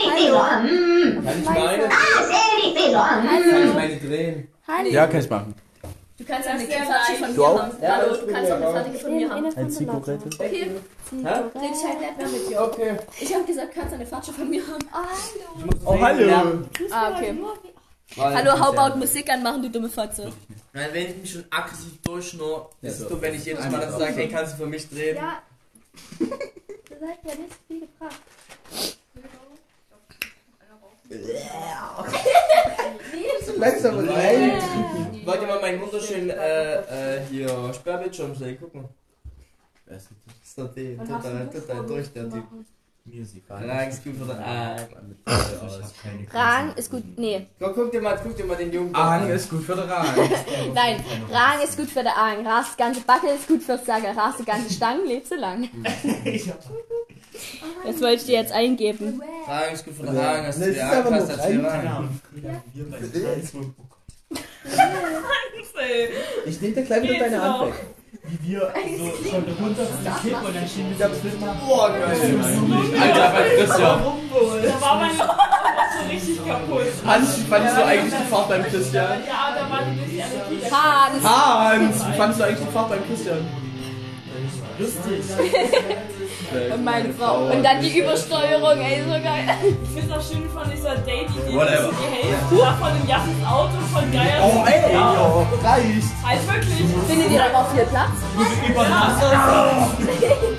Kann 0.00 1.38
ich 1.38 1.44
meine? 1.48 1.88
Kann 3.50 3.68
ich 3.68 3.74
meine 3.74 3.96
drehen? 3.96 4.48
Hallo. 4.66 4.88
Ja, 4.90 5.06
kann 5.06 5.20
ich 5.20 5.30
machen. 5.30 5.54
Du 6.18 6.24
kannst 6.26 6.48
eine 6.48 6.60
Fertige 6.60 7.24
von 7.24 7.34
Du 7.34 7.40
mir 7.40 7.46
auch? 7.48 7.62
haben. 7.62 7.72
Ja, 7.82 7.96
Hallo, 7.96 8.14
ich 8.14 8.20
du 8.20 8.26
kannst 8.26 8.52
auch 8.52 8.56
eine. 8.56 8.70
Fertige 8.72 8.98
von 8.98 9.16
mir 9.16 9.30
haben. 9.30 9.56
Ein 9.56 9.70
Zigarette. 9.70 10.14
Okay, 10.38 10.50
Hä? 10.50 10.68
red 11.18 11.70
ich 11.72 11.84
halt 11.88 12.00
nicht 12.00 12.18
mehr 12.18 12.28
mit 12.28 12.50
dir. 12.50 12.60
Okay. 12.62 12.96
Ich 13.20 13.34
habe 13.34 13.44
gesagt, 13.44 13.74
kannst 13.74 13.94
eine 13.94 14.06
Fertige 14.06 14.32
von 14.36 14.50
mir 14.50 14.62
haben. 14.66 14.88
Oh, 15.86 15.98
hallo. 16.00 16.32
Ah, 16.90 17.10
okay. 17.16 17.34
Weil- 18.16 18.34
Hallo, 18.34 18.52
how 18.58 18.76
about 18.76 18.98
Musik 18.98 19.30
anmachen, 19.30 19.62
du 19.62 19.70
dumme 19.70 19.88
Fotze. 19.88 20.32
Nein, 20.72 20.88
wenn 20.92 21.10
ich 21.10 21.16
mich 21.16 21.32
schon 21.32 21.44
aggressiv 21.50 22.00
durchschnur, 22.02 22.70
Ja, 22.82 22.88
ist 22.88 22.94
es 22.96 23.02
so. 23.02 23.08
dumm, 23.10 23.22
wenn 23.22 23.34
ich 23.34 23.44
jedes 23.44 23.60
Mal 23.60 23.66
Einmal 23.66 23.80
dann 23.82 23.98
sage, 23.98 24.12
hey, 24.14 24.28
kannst 24.28 24.52
du 24.54 24.56
für 24.58 24.66
mich 24.66 24.88
drehen? 24.88 25.16
Ja. 25.16 25.42
Das 26.18 26.28
hat 27.08 27.18
ja 27.24 27.34
nicht 27.34 27.54
viel 27.66 27.80
gebracht. 27.80 28.20
Bleibst 33.56 33.86
aber 33.86 34.08
rein. 34.08 34.52
Wollt 35.24 35.40
ihr 35.42 35.46
mal 35.46 35.60
meinen 35.60 35.80
wunderschönen, 35.80 36.30
äh, 36.30 37.16
äh, 37.16 37.20
hier, 37.30 37.72
Sperrbildschirm 37.74 38.34
sehen? 38.34 38.56
Guck 38.60 38.74
mal. 38.74 38.88
Das 39.86 40.04
ist 40.44 40.58
doch 40.58 40.72
der, 40.74 40.96
total, 40.98 41.50
total 41.50 41.86
durch, 41.86 42.12
der 42.12 42.30
Typ. 42.30 42.44
Lang 43.48 43.88
ist 43.88 44.04
gut 44.04 44.16
für 44.16 44.24
den 44.24 44.38
Arm. 44.38 44.78
Rang 46.32 46.74
ist 46.76 46.90
gut. 46.90 47.02
Nee. 47.18 47.46
Guck, 47.58 47.74
guck 47.74 47.90
dir 47.90 48.00
mal, 48.00 48.18
guck 48.22 48.36
dir 48.36 48.44
mal 48.44 48.56
den 48.56 48.72
Jungen 48.72 48.94
an. 48.94 49.28
ist 49.30 49.50
gut 49.50 49.64
für 49.64 49.74
den 49.74 49.88
Rang. 49.90 50.06
Nein, 50.74 51.04
Rang 51.30 51.62
ist 51.62 51.76
gut 51.76 51.90
für 51.90 52.00
den 52.00 52.08
Arm. 52.08 52.46
Rast 52.46 52.78
ganze 52.78 53.00
Backe 53.00 53.28
ist 53.28 53.48
gut 53.48 53.62
fürs 53.62 53.84
Sagen. 53.84 54.06
Rast 54.06 54.40
die 54.40 54.44
ganze 54.44 54.72
Stange, 54.72 55.04
lebst 55.04 55.32
du 55.32 55.36
lang. 55.36 55.68
Das 57.84 57.94
wollte 58.00 58.16
ich 58.16 58.24
dir 58.24 58.38
jetzt 58.40 58.52
eingeben. 58.52 59.20
Rang 59.46 59.72
ist 59.72 59.84
gut 59.84 59.94
für 59.94 60.04
den 60.04 60.16
Rang. 60.16 60.44
Das 60.44 60.56
ist 60.58 60.82
hast 60.82 61.04
du 61.30 61.36
dir 61.36 61.64
rein. 61.64 61.64
Rang. 61.64 62.20
Ey. 65.80 66.08
Ich 66.46 66.60
nehme 66.60 66.74
dir 66.74 66.82
gleich 66.82 67.02
wieder 67.02 67.18
deine 67.18 67.66
weg. 67.66 67.74
Wie 68.24 68.50
wir 68.50 68.60
so 68.98 69.30
schon 69.30 69.44
runter 69.60 69.84
von 69.86 70.04
der 70.04 70.12
Kippe 70.22 70.46
und 70.46 70.56
dann 70.56 70.68
stehen 70.68 70.86
wir 70.90 71.08
so 71.08 71.24
mit 71.24 71.40
Boah, 71.66 71.90
geil. 71.90 73.00
Alter, 73.00 73.30
bei 73.30 73.48
Christian. 73.56 74.00
Da 74.62 74.80
war 74.80 74.96
mein 74.96 75.16
so 75.16 76.10
richtig 76.10 76.46
kaputt. 76.46 76.82
Hans, 77.06 77.38
wie 77.38 77.44
fandest 77.44 77.76
du 77.76 77.84
eigentlich 77.84 78.14
die 78.14 78.30
Fahrt 78.30 78.48
beim 78.48 78.62
Christian? 78.64 79.08
Ja, 79.26 79.54
da 79.54 79.70
war 79.70 79.80
die 79.84 80.00
bisschen. 80.00 80.72
Hans! 80.72 81.24
Hans, 81.24 82.08
wie 82.08 82.16
fandest 82.16 82.40
du 82.40 82.44
eigentlich 82.44 82.66
die 82.66 82.72
Fahrt 82.72 82.88
beim 82.90 83.06
Christian? 83.06 83.69
Lustig. 84.80 85.22
Und 86.74 86.84
meine 86.84 87.12
Frau. 87.14 87.44
Und 87.46 87.62
dann 87.62 87.80
die 87.80 87.98
Übersteuerung, 88.00 88.80
ey, 88.80 89.02
so 89.04 89.10
geil. 89.10 89.44
Ich 89.84 89.88
finde 90.00 90.12
es 90.14 90.18
auch 90.18 90.32
schön 90.32 90.50
von 90.50 90.68
dieser 90.68 90.96
Date-Idee, 90.96 91.54
Whatever. 91.54 91.90
die 91.92 92.26
Hälfte 92.28 92.56
davon 92.56 93.00
im 93.00 93.08
Jassens 93.08 93.46
Auto 93.46 93.78
von 93.92 94.10
Geier 94.10 94.40
Oh, 94.42 94.64
ey, 94.66 94.92
ja. 94.92 95.46
reicht. 95.62 96.08
Halt 96.26 96.48
wirklich. 96.48 96.86
Findet 97.08 97.30
ihr 97.30 97.38
dann 97.38 97.54
auch 97.54 97.70
viel 97.70 97.84
Platz? 97.84 98.10
Übereinander. 98.68 99.90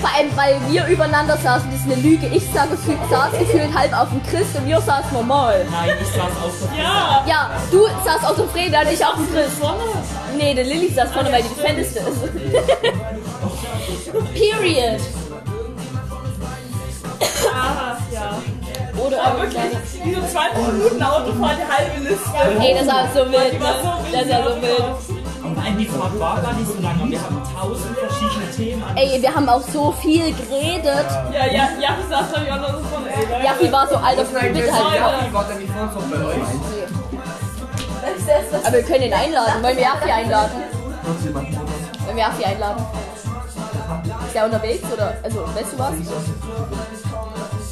Vor 0.00 0.10
allem, 0.16 0.30
weil 0.36 0.56
wir 0.70 0.86
übereinander 0.86 1.36
saßen, 1.36 1.68
das 1.72 1.80
ist 1.80 1.86
eine 1.86 1.96
Lüge. 1.96 2.28
Ich 2.28 2.44
sah 2.52 2.66
gefühlt, 2.66 2.98
saß 3.10 3.32
gefühlt 3.36 3.76
halb 3.76 3.92
auf 3.98 4.08
dem 4.10 4.22
Chris 4.22 4.46
und 4.56 4.66
wir 4.66 4.80
saßen 4.80 5.12
normal. 5.12 5.66
Nein, 5.70 5.90
ich 6.00 6.06
saß 6.06 6.20
auf 6.22 6.52
der 6.72 6.82
Ja. 6.82 7.24
Ja, 7.26 7.50
du 7.72 7.84
saßt 8.04 8.24
auf 8.24 8.36
dem 8.36 8.48
Freda 8.50 8.82
und 8.82 8.92
ich 8.92 9.04
auf 9.04 9.16
dem 9.16 9.28
Chris. 9.32 9.50
Nee, 10.36 10.54
der 10.54 10.64
Lilly 10.64 10.92
saß 10.92 11.10
vorne, 11.10 11.32
weil 11.32 11.42
die 11.42 11.48
die 11.48 11.80
ist. 11.80 11.98
Period. 14.34 15.00
Aha, 17.52 17.98
ja. 18.12 18.38
Oder 19.04 19.24
Aber 19.24 19.42
wirklich, 19.42 19.62
diese 20.04 20.28
20 20.28 20.72
Minuten 20.72 21.02
Autofahrt, 21.02 21.58
die 21.58 21.72
halbe 21.72 22.08
Liste. 22.08 22.30
Ey, 22.60 22.74
das 22.78 22.86
war 22.86 23.08
so 23.14 23.20
wild, 23.30 23.60
war 23.60 23.74
ne? 23.82 24.04
Das 24.12 24.22
ist 24.22 24.30
ja 24.30 24.42
so 24.44 24.62
wild. 24.62 25.17
Und 25.42 25.56
nein, 25.56 25.78
die 25.78 25.86
Fahrt 25.86 26.18
war 26.18 26.40
gar 26.40 26.52
nicht 26.54 26.66
so 26.66 26.74
lang, 26.82 27.00
aber 27.00 27.10
wir 27.10 27.20
haben 27.20 27.42
tausend 27.54 27.96
verschiedene 27.98 28.50
Themen. 28.50 28.82
Ey, 28.96 29.22
wir 29.22 29.34
haben 29.34 29.48
auch 29.48 29.62
so 29.62 29.92
viel 29.92 30.34
geredet. 30.34 31.06
Ja, 31.32 31.46
ja, 31.46 31.68
ja, 31.80 31.96
ich 32.00 32.08
saß 32.08 32.32
da 32.32 32.40
auch 32.40 32.60
noch 32.60 32.80
von, 32.90 33.06
ey. 33.06 33.44
Jaffi 33.44 33.72
war 33.72 33.86
so, 33.88 33.96
Alter, 33.96 34.24
bisschen 34.24 34.40
halt. 34.40 34.96
Jaffi, 34.96 35.32
war 35.32 35.44
der 35.44 35.56
nicht 35.56 35.72
vor 35.72 35.82
uns 35.82 35.94
noch 35.94 36.02
bei 36.02 36.24
euch? 36.24 36.38
Aber 38.64 38.76
wir 38.76 38.82
können 38.82 39.04
ihn 39.04 39.12
einladen. 39.12 39.62
Wollen 39.62 39.76
wir 39.76 39.84
Jaffi 39.84 40.10
einladen? 40.10 40.62
Wollen 41.04 42.16
wir 42.16 42.22
Jaffi 42.22 42.44
einladen? 42.44 42.86
Der 44.38 44.44
unterwegs 44.46 44.84
oder? 44.92 45.14
Also, 45.24 45.40
weißt 45.40 45.72
du 45.72 45.78
was? 45.80 45.94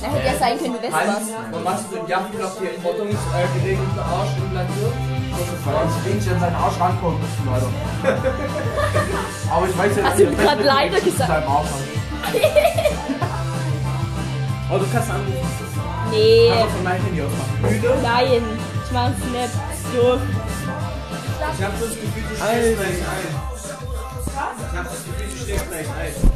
Er 0.03 0.11
hätte 0.11 0.27
ja 0.27 0.35
sein 0.37 0.59
können, 0.59 0.73
du 0.75 0.83
weißt 0.83 0.93
was. 0.93 1.23
und 1.55 1.63
machst 1.63 1.85
du 1.93 1.97
dem 1.97 2.09
Jaffi 2.09 2.37
noch 2.39 2.59
hier 2.59 2.71
Ortungsgerät 2.83 3.79
im 3.79 3.99
Arsch 4.01 4.37
implantiert? 4.37 4.95
Wenn 6.05 6.19
ich 6.19 6.29
an 6.29 6.41
seinen 6.41 6.57
Arsch 6.57 6.81
rankommen 6.81 7.21
müssen, 7.21 7.47
leider. 7.47 7.71
Aber 9.49 9.69
ich 9.69 9.79
weiß 9.79 9.97
ja, 9.97 10.03
Hast 10.11 10.19
du 10.19 10.27
gerade 10.35 10.63
leider 10.65 11.01
gesagt? 11.01 11.31
Aber 14.69 14.79
du 14.81 14.87
kannst 14.93 15.09
anrufen. 15.09 15.47
Nee, 16.11 16.51
Kannst 16.51 16.65
du 16.65 16.71
von 16.71 16.83
meinem 16.83 17.05
Handy 17.05 17.23
nein. 18.03 18.43
Ich 18.85 18.91
mach's 18.91 19.25
nicht. 19.31 19.55
So. 19.95 20.19
Ich 21.59 21.65
hab 21.65 21.79
so 21.79 21.87
das 21.87 21.95
Gefühl, 21.95 22.25
du 22.29 22.35
schläfst 22.35 22.77
gleich 22.77 22.99
ein. 23.07 23.31
Ich 24.35 24.77
hab 24.77 24.85
das 24.85 25.05
Gefühl, 25.05 25.31
du 25.31 25.37
schläfst 25.45 25.71
gleich 25.71 25.87
ein. 25.87 26.36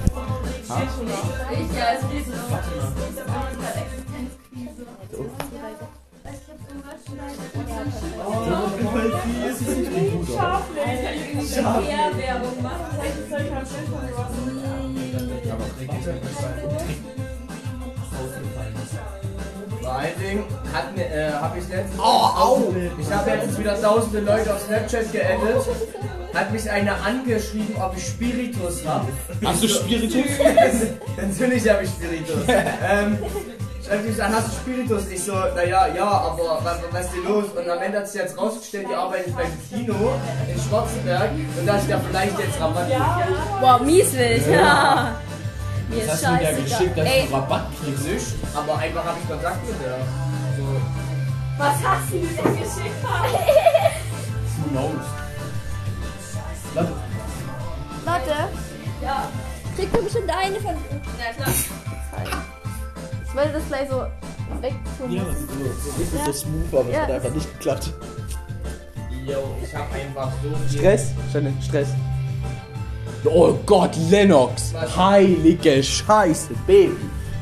Werbung 12.17 12.63
machen, 12.63 12.85
das 12.91 13.01
heißt, 13.03 13.17
das 13.19 13.29
Zeug 13.31 13.51
hat 13.53 13.67
schon 13.67 13.85
Vor 19.83 19.93
allen 19.93 20.19
Dingen 20.21 20.45
hat 20.73 20.97
mir, 20.97 21.07
äh, 21.07 21.33
hab 21.33 21.57
ich 21.57 21.69
letztens. 21.69 21.99
Oh, 21.99 22.03
au! 22.03 22.75
Ich 22.99 23.13
habe 23.13 23.31
letztens 23.31 23.59
wieder 23.59 23.81
tausende 23.81 24.21
Leute 24.21 24.55
auf 24.55 24.61
Snapchat 24.61 25.11
geaddet. 25.13 25.67
Hat 26.35 26.53
mich 26.53 26.71
einer 26.71 26.95
angeschrieben, 27.05 27.75
ob 27.81 27.97
ich 27.97 28.07
Spiritus 28.07 28.87
habe. 28.87 29.07
Hast 29.45 29.63
du 29.63 29.69
Spiritus? 29.69 30.25
Natürlich 31.17 31.69
habe 31.69 31.83
ich 31.85 31.91
Spiritus. 31.91 32.45
ähm, 32.49 33.19
schreibt 33.85 34.09
mich 34.09 34.23
an, 34.23 34.33
hast 34.35 34.47
du 34.49 34.53
Spiritus? 34.53 35.09
Ich 35.11 35.25
so, 35.25 35.33
naja, 35.33 35.89
ja, 35.95 36.05
aber 36.05 36.61
was, 36.63 36.79
was 36.93 37.07
ist 37.07 37.15
denn 37.15 37.25
los? 37.25 37.45
Und 37.57 37.69
am 37.69 37.83
Ende 37.83 37.99
hat 37.99 38.09
sich 38.09 38.21
jetzt 38.21 38.39
rausgestellt, 38.39 38.87
die 38.91 38.95
arbeitet 38.95 39.35
beim 39.35 39.51
Kino 39.69 39.95
in 40.55 40.61
Schwarzenberg 40.69 41.31
und 41.59 41.67
da 41.67 41.77
ist 41.77 41.89
ja 41.89 42.01
vielleicht 42.09 42.39
jetzt 42.39 42.61
Rabatt. 42.61 42.87
Wow, 43.61 43.81
mies 43.81 44.13
wild. 44.17 44.47
Ja. 44.47 45.17
Mir 45.89 46.03
ist 46.05 46.11
Hast 46.13 46.23
du 46.25 46.29
dir 46.29 46.37
scheiße. 46.47 46.63
geschickt, 46.63 46.99
dass 46.99 47.09
Ey, 47.09 47.27
du 47.29 47.35
Rabatt 47.35 47.67
kriegst? 47.83 48.07
Nicht, 48.07 48.27
aber 48.55 48.79
einfach 48.79 49.05
habe 49.05 49.17
ich 49.21 49.29
Kontakt 49.29 49.67
mit 49.69 49.81
der. 49.85 49.97
So. 50.57 50.63
Was 51.59 51.75
hast 51.85 52.11
du 52.13 52.17
mir 52.17 52.29
denn 52.29 52.53
geschickt? 52.57 52.95
Who 54.63 54.69
knows? 54.71 55.20
Warte. 56.75 56.93
warte. 58.05 58.31
Ja. 59.03 59.29
Kriegt 59.77 59.95
du 59.97 60.03
bestimmt 60.03 60.31
eine 60.31 60.61
von. 60.61 60.75
Ja, 61.19 61.33
klar. 61.35 61.49
Ich 63.25 63.35
wollte 63.35 63.53
das 63.53 63.67
gleich 63.69 63.89
so 63.89 64.07
wegtun. 64.61 65.13
Ja, 65.13 65.25
das 65.25 65.37
ist 65.37 65.49
so, 65.51 65.91
so 65.91 65.99
richtig 65.99 66.21
so 66.27 66.33
smooth, 66.33 66.75
aber 66.75 66.89
es 66.89 66.95
Ja. 66.95 67.03
hat 67.03 67.11
einfach 67.13 67.31
nicht 67.35 67.53
geklappt. 67.59 67.93
Yo, 69.27 69.57
ich 69.63 69.75
habe 69.75 69.95
einfach 69.95 70.33
so 70.43 70.57
viel. 70.69 70.79
Stress? 70.79 71.13
Stelle, 71.31 71.53
Stress. 71.63 71.89
Oh 73.25 73.53
Gott, 73.67 73.95
Lennox! 74.11 74.73
Was? 74.75 74.97
Heilige 74.97 75.83
Scheiße, 75.83 76.55
Baby! 76.67 76.97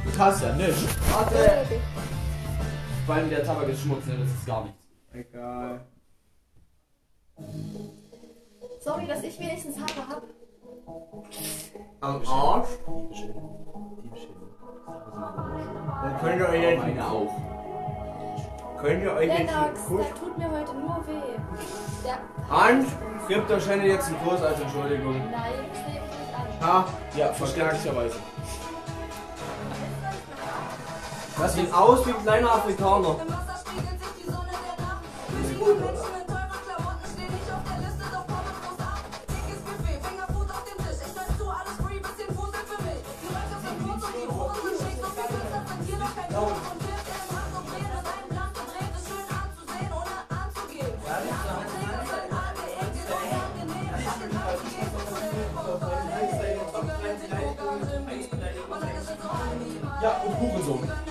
Du 0.05 0.11
kannst 0.17 0.43
ja 0.43 0.53
nicht. 0.55 0.75
Warte! 1.13 1.67
Vor 3.07 3.15
allem 3.15 3.31
der 3.31 3.45
Tabak 3.45 3.69
ist 3.69 3.83
Schmutz, 3.83 4.05
ne? 4.07 4.17
das 4.19 4.29
ist 4.29 4.45
gar 4.47 4.65
nichts. 4.65 4.79
Egal. 5.13 5.81
Sorry, 8.89 9.07
dass 9.07 9.23
ich 9.23 9.39
wenigstens 9.39 9.77
Haare 9.77 10.09
hab. 10.09 10.23
Am 12.01 12.27
Arsch? 12.27 12.69
Dann 16.03 16.19
könnt 16.21 16.41
ihr 16.41 16.49
euch 16.49 16.63
jetzt. 16.63 16.79
Meine 16.79 17.07
auch. 17.07 17.35
Könnt 18.81 19.03
ihr 19.03 19.13
euch 19.13 19.29
jetzt. 19.29 19.39
Lennox, 19.39 19.81
der 19.91 20.15
tut 20.15 20.39
mir 20.39 20.51
heute 20.51 20.73
nur 20.73 21.07
weh. 21.07 21.37
Der, 22.03 22.19
Hans, 22.49 22.89
gibt 23.29 23.51
der 23.51 23.59
Channel 23.61 23.89
jetzt 23.89 24.07
einen 24.07 24.21
Kurs 24.21 24.43
als 24.43 24.59
Entschuldigung. 24.59 25.19
nein, 25.19 25.53
das 25.71 25.87
nehme 25.87 26.07
ich 26.07 26.19
nicht 26.19 26.63
an. 26.63 26.67
Ha? 26.67 26.87
Ja, 27.15 27.33
verständlicherweise. 27.35 28.17
Das 31.39 31.55
sieht 31.55 31.75
aus 31.75 32.07
wie 32.07 32.11
ein 32.13 32.23
kleiner 32.23 32.55
Afrikaner. 32.55 33.17
Im 33.21 33.29
Wasser 33.29 33.65
spiegelt 33.67 34.01
sich 34.01 34.25
die 34.25 34.31
Sonne 34.31 34.49
der 34.49 34.83
Nacht. 35.93 36.18
Hurensohn. 60.39 61.08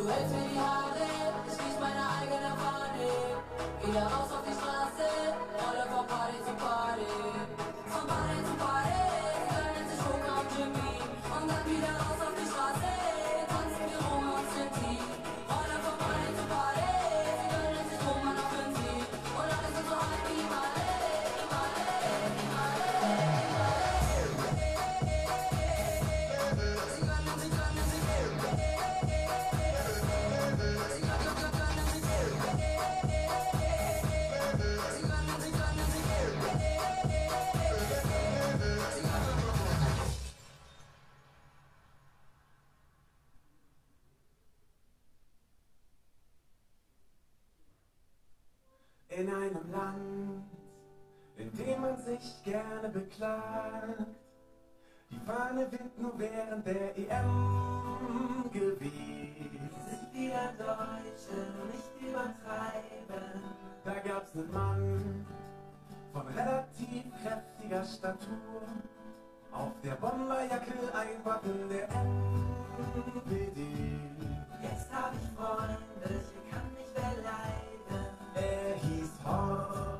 Du 0.00 0.08
hältst 0.08 0.32
mir 0.32 0.48
die 0.48 0.58
Haare, 0.58 1.04
es 1.46 1.56
schließ 1.56 1.76
meine 1.78 2.00
eigene 2.00 2.56
Fahne. 2.56 3.04
Wieder 3.84 4.06
raus 4.06 4.39
ich 52.20 52.44
gerne 52.44 52.88
beklagt. 52.88 54.06
Die 55.10 55.18
Fahne 55.26 55.70
wird 55.72 55.98
nur 55.98 56.18
während 56.18 56.66
der 56.66 56.96
EM 56.96 58.50
geweht. 58.52 59.60
Sind 59.88 60.12
wir 60.12 60.52
Deutsche 60.58 61.38
nicht 61.72 62.08
übertreiben? 62.08 63.42
Da 63.84 63.94
gab's 64.06 64.34
einen 64.34 64.52
Mann 64.52 65.26
von 66.12 66.26
relativ 66.28 67.04
kräftiger 67.22 67.84
Statur. 67.84 68.62
Auf 69.52 69.72
der 69.82 69.94
Bomberjacke 69.96 70.94
ein 70.94 71.24
Wappen 71.24 71.68
der 71.68 71.88
NPD. 73.24 73.60
Jetzt 74.62 74.92
hab 74.92 75.12
ich 75.14 75.28
Freunde, 75.36 76.20
ich 76.20 76.50
kann 76.50 76.72
mich 76.74 76.90
mehr. 76.94 77.40
Er 78.34 78.74
hieß 78.76 79.10
Horst. 79.24 79.99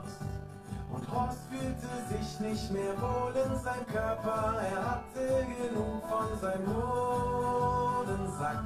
Horst 1.12 1.40
fühlte 1.50 1.88
sich 2.08 2.40
nicht 2.40 2.70
mehr 2.70 2.94
wohl 3.00 3.34
in 3.34 3.58
seinem 3.58 3.86
Körper, 3.86 4.60
er 4.60 4.90
hatte 4.90 5.46
genug 5.58 6.02
von 6.08 6.38
seinem 6.40 6.66
Hodensack. 6.66 8.64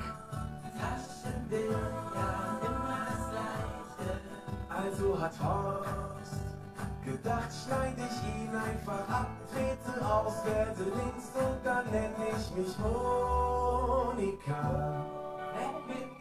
Taschenbild, 0.79 1.71
ja, 2.15 2.59
immer 2.61 2.99
das 3.09 3.23
Gleiche. 3.31 4.21
Also 4.69 5.21
hat 5.21 5.35
Horst 5.43 6.45
gedacht, 7.05 7.51
schneide 7.65 8.01
ich 8.01 8.19
ihn 8.35 8.51
einfach 8.55 9.09
ab, 9.09 9.31
trete 9.53 10.07
aus, 10.07 10.45
werde 10.45 10.85
links 10.85 11.31
und 11.35 11.65
dann 11.65 11.85
nenne 11.91 12.29
ich 12.37 12.57
mich 12.57 12.79
Monika. 12.79 14.63
Weg 15.55 15.87
mit 15.89 16.14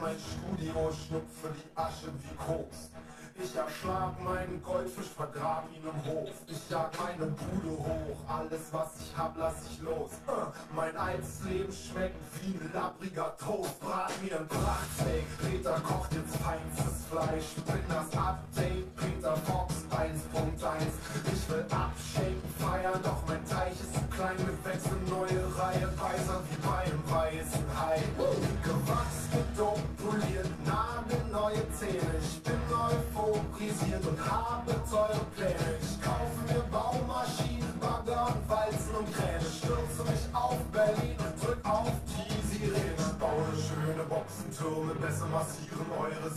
mein 0.00 0.16
Studio, 0.18 0.90
schnupfe 0.92 1.54
die 1.54 1.76
Asche 1.76 2.08
wie 2.20 2.36
Koks. 2.36 2.90
Ich 3.40 3.54
erschlag 3.54 4.20
meinen 4.24 4.60
Goldfisch, 4.64 5.10
vergrab 5.16 5.68
ihn 5.72 5.82
im 5.84 6.12
Hof. 6.12 6.30
Ich 6.48 6.68
jag 6.68 6.90
meine 6.98 7.30
Bude 7.30 7.78
hoch, 7.78 8.18
alles 8.26 8.72
was 8.72 8.88
ich 9.00 9.16
hab, 9.16 9.36
lass 9.38 9.54
ich 9.70 9.80
los. 9.80 10.10
Äh, 10.26 10.74
mein 10.74 10.96
altes 10.96 11.44
Leben 11.44 11.72
schmeckt 11.72 12.16
wie 12.42 12.58
ein 12.58 12.70
labbriger 12.74 13.36
Toast. 13.36 13.78
Brat 13.78 14.10
mir 14.22 14.40
ein 14.40 14.48
Prachtsteak, 14.48 15.24
Peter 15.38 15.78
kocht 15.80 16.12
jetzt 16.14 16.36
feinstes 16.36 17.04
Fleisch. 17.08 17.54
Bin 17.64 17.84
das 17.88 18.07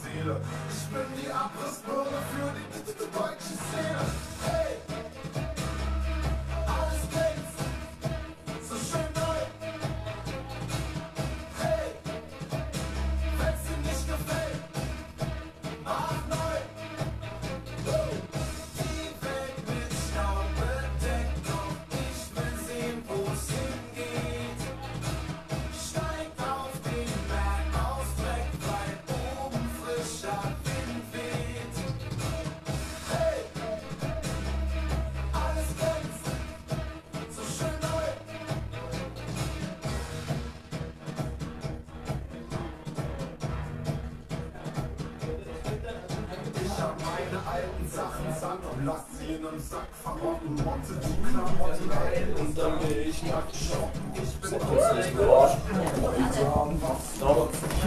Seele. 0.02 0.42
Ich 0.70 0.88
bin 0.90 1.08
die 1.22 1.32
Abrissbirne 1.32 2.20
für 2.32 2.52
die, 2.54 3.18
deutsche 3.18 3.54
Szene. 3.70 4.21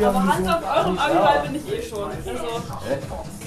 Aber 0.06 0.26
Hand 0.26 0.48
auf 0.48 0.62
eurem 0.76 0.98
Augenball 0.98 1.40
bin 1.46 1.54
ich 1.56 1.72
eh 1.72 1.82
schon. 1.82 2.10
Also, 2.10 2.30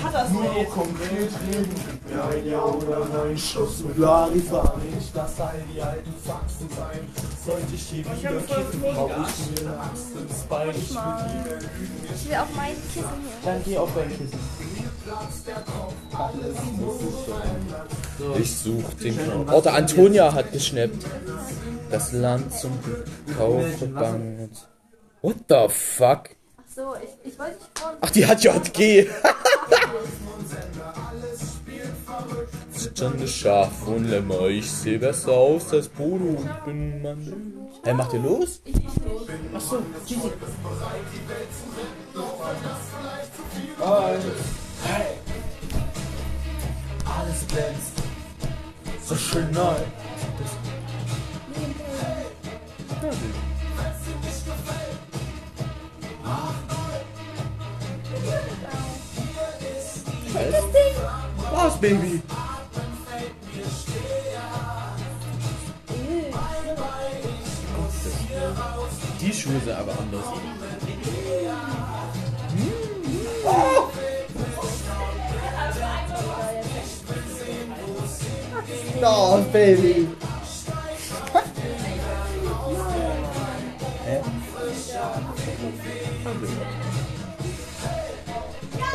Katastrophe. 0.01 0.65
konkret 0.65 1.31
reden. 1.47 1.75
Ja, 2.09 2.51
ja 2.51 2.63
oder 2.63 3.07
nein, 3.13 3.37
Schluss 3.37 3.83
mit 3.83 3.97
Larifari. 3.97 4.81
Ich 4.99 5.11
lass 5.13 5.39
all 5.39 5.53
die 5.73 5.81
alten 5.81 6.13
Faxen 6.25 6.69
sein. 6.69 7.07
Sollte 7.45 7.73
ich 7.73 7.81
hier 7.81 8.05
Ich 8.05 8.19
wieder 8.19 8.29
kiffen, 8.41 8.81
geachtet. 8.81 9.33
ich 9.55 9.63
mir 9.63 9.69
eine 9.69 9.79
Axt 9.79 10.07
ins 10.15 10.39
Bein. 10.49 10.69
Ich 10.69 10.89
will. 10.93 11.69
Ich 12.15 12.29
will 12.29 12.35
auch 12.35 12.55
mein 12.55 12.73
Kissen 12.93 13.09
hier. 13.21 13.51
Dann 13.51 13.63
geh 13.63 13.77
auf 13.77 13.89
dein 13.95 14.09
Kissen. 14.09 14.39
Ich 18.39 18.57
such 18.57 18.93
den 19.01 19.17
Knopf. 19.17 19.51
Oh, 19.53 19.61
der 19.61 19.73
Antonia 19.73 20.33
hat 20.33 20.51
geschnappt. 20.51 21.05
Das 21.89 22.11
Land 22.11 22.53
zum 22.53 22.77
Kauf 23.37 23.63
verbannt. 23.77 24.67
What 25.21 25.35
the 25.49 25.67
fuck? 25.69 26.36
Ach 26.77 26.83
so, 26.83 26.95
ich, 26.95 27.31
ich 27.31 27.39
wollte 27.39 27.57
dich 27.57 27.81
fragen. 27.81 27.97
Ach, 28.01 28.09
die 28.11 28.25
hat 28.25 28.43
JG. 28.43 29.07
Stande 32.77 33.27
scharf 33.39 33.87
und 33.87 34.05
Lämmer. 34.05 34.47
Ich 34.47 34.69
seh 34.69 34.97
besser 34.97 35.31
aus 35.31 35.73
als 35.73 35.87
Bodo. 35.87 36.37
Ich 36.39 36.65
bin 36.65 37.01
Mann. 37.01 37.69
Hey, 37.83 37.93
macht 37.95 38.13
ihr 38.13 38.19
los? 38.19 38.61
Ach 39.55 39.61
so, 39.61 39.81
Gigi. 40.05 40.21
Alles 47.05 47.47
glänzt. 47.47 47.93
So 49.03 49.15
schön 49.15 49.49
neu. 49.51 49.77
Was, 61.51 61.79
Baby? 61.79 62.21
Die 69.19 69.33
Schuhe 69.33 69.59
sind 69.59 69.71
aber 69.71 69.93
anders. 69.97 70.25
No, 79.01 79.45
Baby. 79.51 80.07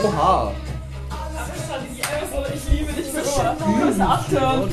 Oha. 0.05 0.53
Das 3.15 4.01
Abturn. 4.01 4.71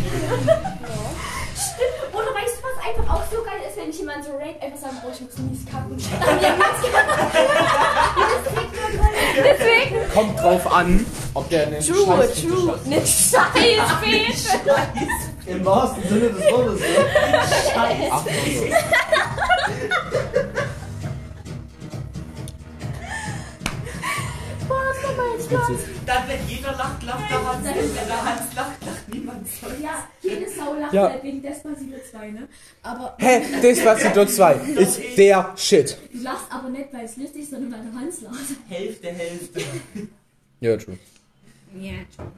Oder 2.13 2.33
weißt 2.35 2.55
du, 2.55 2.63
was 2.63 2.77
einfach 2.87 3.13
auch 3.13 3.23
so 3.31 3.43
geil 3.43 3.59
ist, 3.67 3.77
wenn 3.77 3.89
ich 3.89 3.99
jemand 3.99 4.23
so 4.23 4.31
rate, 4.31 4.61
einfach 4.61 4.79
sagen, 4.79 4.97
oh, 5.05 5.09
ich 5.13 5.21
muss 5.21 5.37
mies 5.37 5.65
kacken. 5.65 5.97
Deswegen, 9.35 10.09
Kommt 10.13 10.39
drauf 10.39 10.73
an, 10.73 11.05
ob 11.33 11.49
der 11.49 11.67
eine 11.67 11.79
true, 11.79 11.95
true. 12.05 12.71
hat. 12.71 12.85
Ne 12.85 12.95
Scheiß, 12.97 13.41
bitte. 14.01 14.75
Im 15.45 15.65
wahrsten 15.65 16.03
Sinne 16.07 16.29
des 16.29 16.51
Wortes, 16.51 16.79
ne? 16.79 16.85
Ach, 18.11 18.23
Dann, 25.49 25.79
wenn 26.29 26.47
jeder 26.47 26.71
lacht, 26.73 27.03
lacht 27.03 27.29
der 27.31 27.45
Hans. 27.45 27.65
Wenn 27.65 28.07
der 28.07 28.23
Hans 28.25 28.55
lacht, 28.55 28.85
lacht 28.85 29.09
niemand. 29.13 29.47
Ja, 29.81 30.07
jede 30.21 30.49
Sau 30.49 30.73
lacht 30.75 30.93
Ja. 30.93 31.09
halt 31.09 31.23
wegen 31.23 31.41
Despacito 31.41 31.97
2, 32.11 32.31
ne? 32.31 32.47
Aber 32.83 33.15
Hä? 33.19 33.41
Despacito 33.61 34.25
2 34.25 34.53
ist 34.77 35.01
der 35.17 35.53
Shit. 35.57 35.97
du 36.13 36.19
lachst 36.21 36.45
aber 36.49 36.69
nicht, 36.69 36.93
weil 36.93 37.05
es 37.05 37.17
lustig 37.17 37.41
ist, 37.43 37.51
sondern 37.51 37.71
weil 37.73 37.81
der 37.91 37.99
Hans 37.99 38.21
lacht. 38.21 38.35
Hälfte, 38.69 39.07
Hälfte. 39.09 39.61
Ja, 40.61 40.77
true. 40.77 40.97
Ja, 41.79 41.91
true. 42.15 42.31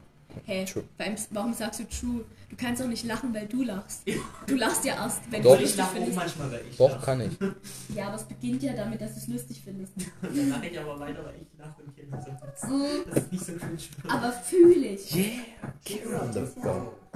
Hä? 0.45 0.65
True. 0.65 0.83
Warum, 1.31 1.53
sagst 1.53 1.79
du 1.79 1.83
true? 1.85 2.23
Du 2.49 2.55
kannst 2.57 2.81
doch 2.81 2.87
nicht 2.87 3.05
lachen, 3.05 3.33
weil 3.33 3.47
du 3.47 3.63
lachst. 3.63 4.01
Du 4.45 4.55
lachst 4.55 4.83
ja 4.83 4.95
erst, 4.95 5.21
wenn 5.29 5.41
Doch. 5.41 5.55
du 5.55 5.61
lustig 5.61 5.85
findest. 5.93 6.15
manchmal, 6.17 6.51
weil 6.51 6.61
ich 6.69 6.77
Doch, 6.77 6.89
lache. 6.89 7.05
kann 7.05 7.21
ich. 7.21 7.31
Ja, 7.95 8.07
aber 8.07 8.15
es 8.15 8.23
beginnt 8.23 8.61
ja 8.63 8.73
damit, 8.73 8.99
dass 9.01 9.13
du 9.13 9.17
es 9.19 9.27
lustig 9.27 9.61
findest. 9.63 9.93
Dann 10.21 10.49
lache 10.49 10.67
ich 10.67 10.79
aber 10.79 10.99
weiter, 10.99 11.23
weil 11.25 11.35
ich 11.41 11.47
lache 11.57 11.81
und 11.81 11.95
Kinder 11.95 12.19
so. 12.59 12.67
Mm, 12.67 12.83
Das 13.09 13.23
ist 13.23 13.31
nicht 13.31 13.45
so 13.45 13.53
cringe. 13.53 13.77
aber 14.09 14.31
fühle 14.33 14.87
ich. 14.87 15.15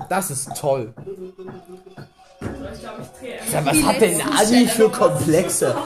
Das 0.09 0.32
ist 0.32 0.49
toll. 0.57 0.93
Ich 0.97 2.80
glaube, 2.82 3.01
ich 3.01 3.07
drehe 3.20 3.39
Ja, 3.51 3.66
was 3.66 3.84
hat 3.84 4.01
denn 4.01 4.22
Adi 4.22 4.68
für 4.68 4.89
Komplexe? 4.89 5.76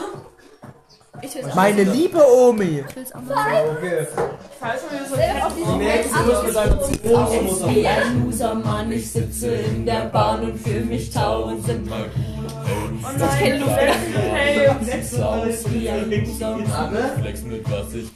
Ich 1.22 1.54
Meine 1.54 1.82
liebe 1.82 2.18
Omi. 2.18 2.84
Ich 2.88 2.96
will's 2.96 3.12
auch 3.12 3.22
mal. 3.22 3.76
Okay. 3.76 4.06
falsch 4.58 4.80
von 4.80 4.98
mir 4.98 5.06
so 5.06 5.16
diesen 5.56 5.78
Nächste 5.78 6.18
muss 7.42 7.60
mit 7.62 7.76
Wie 7.76 7.86
ein 7.86 8.24
Losermann, 8.24 8.92
ich 8.92 9.10
sitze 9.10 9.48
in 9.48 9.86
der 9.86 10.06
Bahn 10.06 10.42
und 10.42 10.58
fühle 10.58 10.84
mich 10.84 11.10
tausend. 11.10 11.90
Das 13.18 13.38
kennt 13.38 13.60
Luft. 13.60 13.72
Hey, 13.76 14.68
Aus 14.68 15.72
wie 15.72 15.88
ein 15.88 16.10
Losermann. 16.10 16.96
Flex 17.20 17.42
mit 17.42 17.70
was 17.70 17.94
ich. 17.94 18.10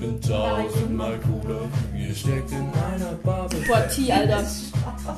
Ich 0.00 0.06
bin 0.06 0.20
tausendmal 0.20 1.18
cooler. 1.18 1.62
Ihr 1.92 2.14
steckt 2.14 2.52
in 2.52 2.70
meiner 2.70 3.14
Bubble. 3.24 3.58
Boah, 3.66 3.88
T, 3.88 4.12
Alter. 4.12 4.44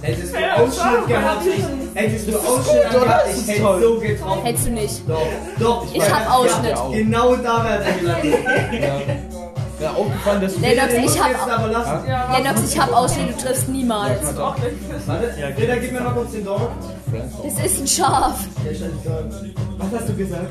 Hättest 0.00 0.34
du 0.34 0.54
Ausschnitt 0.54 1.06
gehabt, 1.06 1.42
ich, 1.46 2.00
hättest 2.00 2.28
du 2.28 2.38
Ausschnitt 2.38 2.90
gehabt, 2.90 3.26
ich 3.28 3.46
hätte 3.46 3.80
so 3.82 4.00
getroffen. 4.00 4.42
Hättest 4.42 4.66
du 4.66 4.70
nicht. 4.70 5.02
Doch, 5.06 5.26
doch. 5.58 5.86
Ich 5.92 6.00
weiß. 6.00 6.14
hab 6.14 6.34
Ausschnitt. 6.34 6.70
Ja, 6.70 6.88
genau 6.92 7.36
da 7.36 7.64
wäre 7.64 7.84
er 7.84 7.92
gelandet. 7.92 8.34
Ja, 9.82 9.92
aufgefallen, 9.92 10.40
dass 10.40 10.54
du. 10.54 10.60
Lennox, 10.60 10.92
ich 10.94 11.22
hab, 11.22 11.70
lassen. 11.70 12.06
Lennox, 12.32 12.72
ich 12.72 12.80
hab 12.80 12.90
Ausschnitt, 12.90 13.28
du 13.28 13.44
triffst 13.44 13.68
niemals. 13.68 14.34
Warte, 14.34 14.62
Reda, 15.58 15.76
gib 15.76 15.92
mir 15.92 16.00
mal 16.00 16.14
kurz 16.14 16.32
den 16.32 16.44
Dog. 16.46 16.70
Das 17.44 17.64
ist 17.66 17.80
ein 17.80 17.86
Schaf. 17.86 18.46
Was 19.76 20.00
hast 20.00 20.08
du 20.08 20.16
gesagt? 20.16 20.48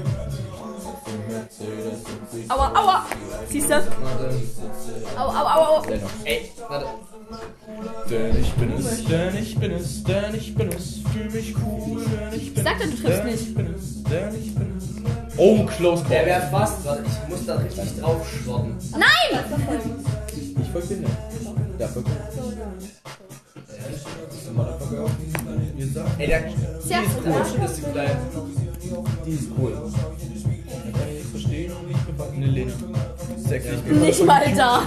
Aua, 2.49 2.71
aua. 2.73 3.05
Siehst 3.49 3.69
du? 3.69 3.75
Au, 5.17 5.27
au, 5.27 5.29
au, 5.29 5.79
au. 5.79 5.83
Ey, 6.23 6.51
warte. 6.67 6.85
Denn 8.09 8.37
ich 8.41 8.51
bin 8.53 8.71
es, 8.77 9.03
denn 9.05 9.35
ich 9.37 9.59
bin 9.59 9.71
es, 9.71 10.03
denn 10.03 10.35
ich 10.35 10.55
bin 10.55 10.69
es. 10.71 10.99
Fühl 11.13 11.29
mich 11.31 11.55
cool, 11.57 12.03
denn 12.05 12.39
ich 12.39 12.53
bin 12.53 12.63
Sag 12.63 12.79
doch, 12.79 12.85
du 12.85 12.91
es. 12.93 13.01
triffst 13.01 13.19
denn 13.19 13.25
nicht. 13.27 13.41
Ich 13.49 13.55
bin 13.55 13.75
es, 13.75 14.03
denn 14.03 14.35
ich 14.43 14.55
bin 14.55 14.77
es. 14.77 14.85
Oh, 15.37 15.65
close 15.65 16.03
Der 16.05 16.19
call. 16.19 16.25
wäre 16.27 16.41
fast, 16.49 16.85
warte, 16.85 17.03
ich 17.05 17.29
muss 17.29 17.45
da 17.45 17.55
richtig 17.57 17.99
drauf 17.99 18.27
schwappen. 18.27 18.75
Nein! 18.91 19.43
Ich 20.35 20.69
folge 20.71 20.87
dir 20.87 20.97
nicht. 20.97 21.11
Ja, 21.77 21.87
folge 21.87 22.09
Ihr 23.69 23.97
sagt, 24.45 25.68
Ey, 26.17 26.27
der 26.27 26.43
Sehr 26.81 26.99
die 26.99 27.05
ist 27.07 27.17
cool, 27.25 27.33
das 27.61 27.71
ist 27.77 27.93
geil. 27.93 28.17
die 29.25 29.31
ist 29.31 29.49
cool. 29.57 29.73
Ich 29.87 30.93
kann 30.93 31.13
nicht 31.13 31.25
verstehen 31.31 31.71
und 31.71 31.91
ich 31.91 32.05
gebackene 32.05 32.47
Lena. 32.47 32.73
Nicht 34.01 34.25
mal 34.25 34.43
da. 34.55 34.81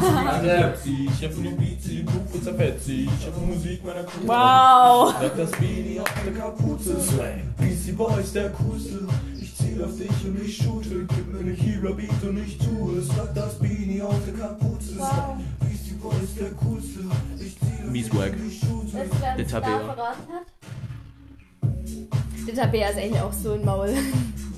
Ich 0.85 1.25
hab 1.25 1.39
nur 1.39 1.53
Beats, 1.53 1.85
die 1.85 2.05
Kuh 2.05 2.41
zerfetzt 2.45 2.85
sie. 2.85 3.05
Ich 3.05 3.27
hab 3.27 3.47
Musik 3.47 3.85
meiner 3.85 4.05
Crew. 4.05 4.27
Wow. 4.27 5.15
Sag 5.19 5.37
das 5.37 5.51
Beanie 5.53 6.01
auf 6.01 6.13
der 6.27 6.33
Kapuze. 6.35 7.01
Slang. 7.01 7.55
Beastie 7.59 7.93
Boys, 7.93 8.33
der 8.35 8.51
coolste. 8.51 8.99
Ich 9.41 9.57
ziel 9.57 9.83
auf 9.83 9.97
dich 9.97 10.11
und 10.27 10.45
ich 10.45 10.57
shoote. 10.59 11.07
Gib 11.09 11.33
mir 11.33 11.43
ne 11.43 11.53
Hero 11.53 11.95
Beat 11.95 12.23
und 12.23 12.37
ich 12.47 12.59
tue 12.59 12.99
es. 12.99 13.09
Sag 13.09 13.35
das 13.35 13.55
Beanie 13.55 14.03
auf 14.03 14.21
der 14.27 14.35
Kapuze. 14.47 14.95
Slang. 14.95 15.41
Boys, 16.03 16.35
der. 16.35 16.51
Der 19.37 19.47
Tabea. 19.47 19.81
Der 22.47 22.55
Tabea 22.55 22.89
ist 22.89 22.99
eigentlich 22.99 23.21
auch 23.21 23.33
so 23.33 23.53
ein 23.53 23.65
Maul. 23.65 23.95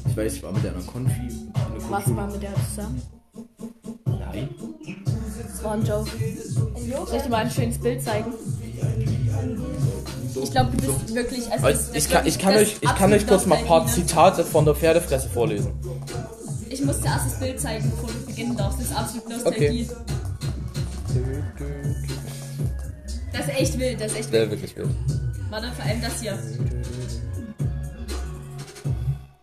Ich 0.09 0.17
weiß, 0.17 0.35
ich 0.35 0.43
war 0.43 0.53
mit 0.53 0.65
einer 0.67 0.81
Konfi. 0.83 1.21
in 1.21 1.53
der 1.53 1.91
Was 1.91 2.17
war 2.17 2.31
mit 2.31 2.43
der 2.43 2.55
zusammen? 2.55 3.03
Nein. 4.07 4.49
Das 5.43 5.65
war 5.65 5.73
ein 5.73 5.85
Joke. 5.85 6.11
Soll 7.07 7.17
ich 7.17 7.23
dir 7.23 7.29
mal 7.29 7.45
ein 7.45 7.51
schönes 7.51 7.79
Bild 7.79 8.03
zeigen? 8.03 8.33
Ich 10.43 10.51
glaube, 10.51 10.77
du 10.77 10.93
bist 10.93 11.15
wirklich. 11.15 11.53
Also 11.53 11.67
Also, 11.67 11.93
ich, 11.95 12.09
kann, 12.09 12.27
ich, 12.27 12.39
kann 12.39 12.55
euch, 12.57 12.77
ich 12.81 12.95
kann 12.95 13.13
euch 13.13 13.27
kurz 13.27 13.47
mal 13.47 13.59
ein 13.59 13.67
paar 13.67 13.87
Zitate 13.87 14.45
von 14.45 14.65
der 14.65 14.75
Pferdefresse 14.75 15.29
vorlesen. 15.29 15.73
Ich 16.71 16.85
muss 16.85 17.01
zuerst 17.01 17.27
das 17.27 17.39
Bild 17.39 17.61
zeigen, 17.61 17.91
bevor 17.91 18.09
du 18.11 18.27
beginnen 18.27 18.57
darfst. 18.57 18.81
Das 18.81 18.87
ist 18.91 18.97
absolut 18.97 19.29
Nostalgie. 19.29 19.89
Das 23.33 23.47
ist 23.47 23.61
echt 23.61 23.79
wild, 23.79 24.01
das 24.01 24.13
ist 24.13 24.19
echt 24.19 24.33
Der 24.33 24.43
wild. 24.43 24.51
wirklich 24.53 24.77
wild. 24.77 24.89
Warte, 25.51 25.71
vor 25.73 25.85
allem 25.85 26.01
das 26.01 26.21
hier. 26.21 26.33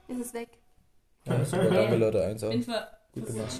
Ist 0.07 0.25
es 0.25 0.33
weg? 0.33 0.49
Danke 1.25 1.95
Leute, 1.95 2.23
eins 2.23 2.41
Bin 2.41 2.63
ver 2.63 2.87
Gut 3.13 3.25
gemacht. 3.27 3.59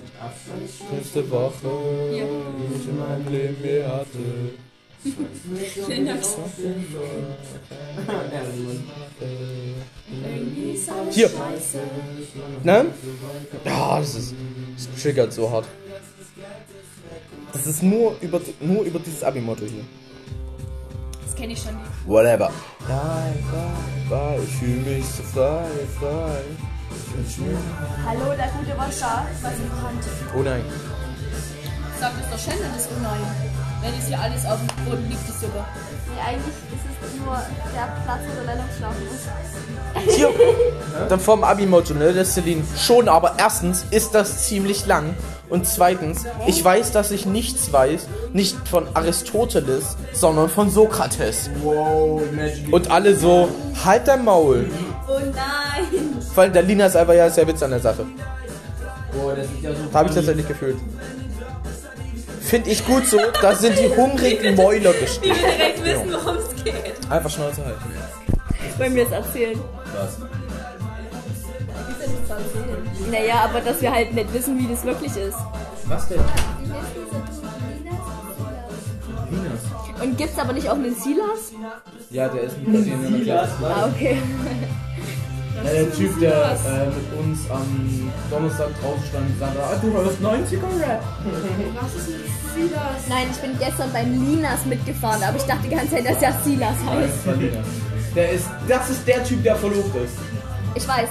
Letzte 0.94 1.30
Woche, 1.30 2.12
Hier. 2.12 2.26
die 2.26 2.76
ich 2.76 2.88
in 2.88 2.98
meinem 2.98 3.28
Leben 3.32 3.58
je 3.64 3.84
hatte. 3.84 4.20
Linux. 5.90 6.38
Hier. 11.10 11.30
Ne? 12.64 12.86
Ja, 13.66 14.00
das 14.00 14.16
ist. 14.16 14.36
Das 14.78 15.02
triggert 15.02 15.34
so 15.34 15.50
hart. 15.52 15.66
Das 17.54 17.68
ist 17.68 17.84
nur 17.84 18.16
über, 18.22 18.40
nur 18.60 18.84
über 18.84 19.00
dieses 19.00 19.24
Abi-Motto 19.24 19.66
hier. 19.66 19.84
Das 21.26 21.36
kenne 21.36 21.54
ich 21.54 21.60
schon. 21.60 21.76
Whatever. 22.06 22.50
Frei, 22.86 23.34
frei, 23.50 24.10
frei, 24.10 24.40
ich 24.44 24.56
fühle 24.56 24.98
mich 24.98 25.06
so 25.06 25.24
frei, 25.24 25.66
frei. 26.00 26.42
Ich 27.28 27.38
mir. 27.38 27.58
Hallo, 28.06 28.36
der 28.36 28.48
gute 28.58 28.72
Wodka. 28.72 29.26
Was 29.42 29.54
im 29.54 29.84
Hand. 29.84 30.04
Oh 30.38 30.42
nein. 30.42 30.64
Sagt 32.00 32.16
es 32.22 32.30
doch 32.32 32.40
Schänder, 32.40 32.68
das 32.74 32.86
ist 32.86 32.92
unrein. 32.98 33.20
Wenn 33.82 33.94
es 34.00 34.08
hier 34.08 34.20
alles 34.20 34.46
auf 34.46 34.60
dem 34.60 34.86
Boden 34.86 35.10
liegt, 35.10 35.28
ist 35.28 35.42
super. 35.42 35.66
Nee, 36.14 36.22
eigentlich 36.22 36.48
ist 36.48 37.14
es 37.14 37.20
nur 37.20 37.36
der 37.74 38.04
Platz, 38.04 38.20
wo 38.28 38.36
der 38.36 38.56
Lennox 38.56 38.78
schlafen 38.78 39.04
muss. 39.06 40.16
Hier. 40.16 40.30
Dann 41.10 41.20
vom 41.20 41.44
Abi-Motto, 41.44 41.94
ne, 41.94 42.14
das 42.14 42.34
Celine. 42.34 42.64
Schon, 42.78 43.10
aber 43.10 43.36
erstens 43.38 43.86
ist 43.92 44.14
das 44.16 44.48
ziemlich 44.48 44.86
lang. 44.86 45.16
Und 45.52 45.68
zweitens, 45.68 46.26
ich 46.48 46.64
weiß, 46.64 46.94
dass 46.94 47.12
ich 47.12 47.26
nichts 47.26 47.74
weiß, 47.74 48.08
nicht 48.32 48.56
von 48.70 48.88
Aristoteles, 48.94 49.98
sondern 50.14 50.50
von 50.50 50.70
Sokrates. 50.70 51.50
Wow. 51.62 52.22
Und 52.72 52.90
alle 52.90 53.18
so, 53.18 53.50
halt 53.84 54.08
dein 54.08 54.24
Maul. 54.24 54.72
Oh 55.10 55.20
nein! 55.20 56.18
Weil 56.36 56.52
der 56.52 56.62
Lina 56.62 56.86
ist 56.86 56.96
einfach 56.96 57.14
ja 57.14 57.30
sehr 57.30 57.46
Witz 57.50 57.62
an 57.62 57.72
der 57.72 57.82
Sache. 57.82 58.06
Boah, 59.12 59.36
das 59.36 59.46
ist 59.46 59.62
ja 59.62 59.72
so. 59.72 59.94
Habe 59.94 60.08
ich 60.08 60.16
tatsächlich 60.16 60.48
gefühlt. 60.48 60.78
Finde 62.40 62.70
ich 62.70 62.86
gut 62.86 63.06
so, 63.06 63.20
da 63.42 63.54
sind 63.54 63.78
die 63.78 63.90
hungrigen 63.94 64.56
Mäuler 64.56 64.94
gestiegen. 64.94 65.36
will 65.36 65.52
direkt 65.58 65.84
wissen, 65.84 66.14
worum 66.14 66.38
es 66.38 66.64
geht. 66.64 67.10
Einfach 67.10 67.30
Schnauze 67.30 67.66
halten. 67.66 67.84
Wollen 68.78 68.96
wir 68.96 69.06
es 69.06 69.12
erzählen? 69.12 69.60
Was? 69.94 70.18
Naja, 73.12 73.46
aber 73.50 73.60
dass 73.62 73.82
wir 73.82 73.92
halt 73.92 74.14
nicht 74.14 74.34
wissen, 74.34 74.58
wie 74.58 74.68
das 74.68 74.84
wirklich 74.84 75.16
ist. 75.16 75.38
Was 75.86 76.08
denn? 76.08 76.20
Linas. 79.30 80.02
Und 80.02 80.18
gibt's 80.18 80.40
aber 80.40 80.54
nicht 80.54 80.70
auch 80.70 80.76
einen 80.76 80.96
Silas? 80.96 81.52
Ja, 82.10 82.28
der 82.30 82.44
ist 82.44 82.58
mit 82.66 82.86
in 82.88 83.12
der 83.12 83.22
Klasse. 83.22 83.52
Ah, 83.64 83.88
okay. 83.88 84.18
Ja, 85.64 85.72
der 85.72 85.94
Typ, 85.94 86.20
der 86.20 86.52
äh, 86.52 86.86
mit 86.88 87.20
uns 87.20 87.50
am 87.50 88.12
Donnerstag 88.30 88.70
drauf 88.82 88.98
stand 89.10 89.30
und 89.30 89.40
sagte, 89.40 89.60
ah, 89.62 89.76
du 89.82 89.92
hörst 89.92 90.20
90er-Rap. 90.22 91.04
Nein, 93.10 93.28
ich 93.32 93.38
bin 93.38 93.60
gestern 93.60 93.92
beim 93.94 94.26
Linas 94.26 94.66
mitgefahren, 94.66 95.22
aber 95.24 95.38
ich 95.38 95.44
dachte 95.44 95.64
die 95.70 95.76
ganze 95.76 95.96
Zeit, 95.96 96.06
dass 96.06 96.22
ja 96.22 96.32
Silas 96.44 96.76
Nein, 96.86 96.98
heißt. 97.00 97.14
das 97.18 97.28
war 97.28 97.36
Linas. 97.36 97.68
Der 98.16 98.32
ist, 98.32 98.46
das 98.68 98.90
ist 98.90 99.08
der 99.08 99.24
Typ, 99.24 99.44
der 99.44 99.56
verlobt 99.56 99.96
ist. 99.96 100.18
Ich 100.76 100.88
weiß. 100.88 101.10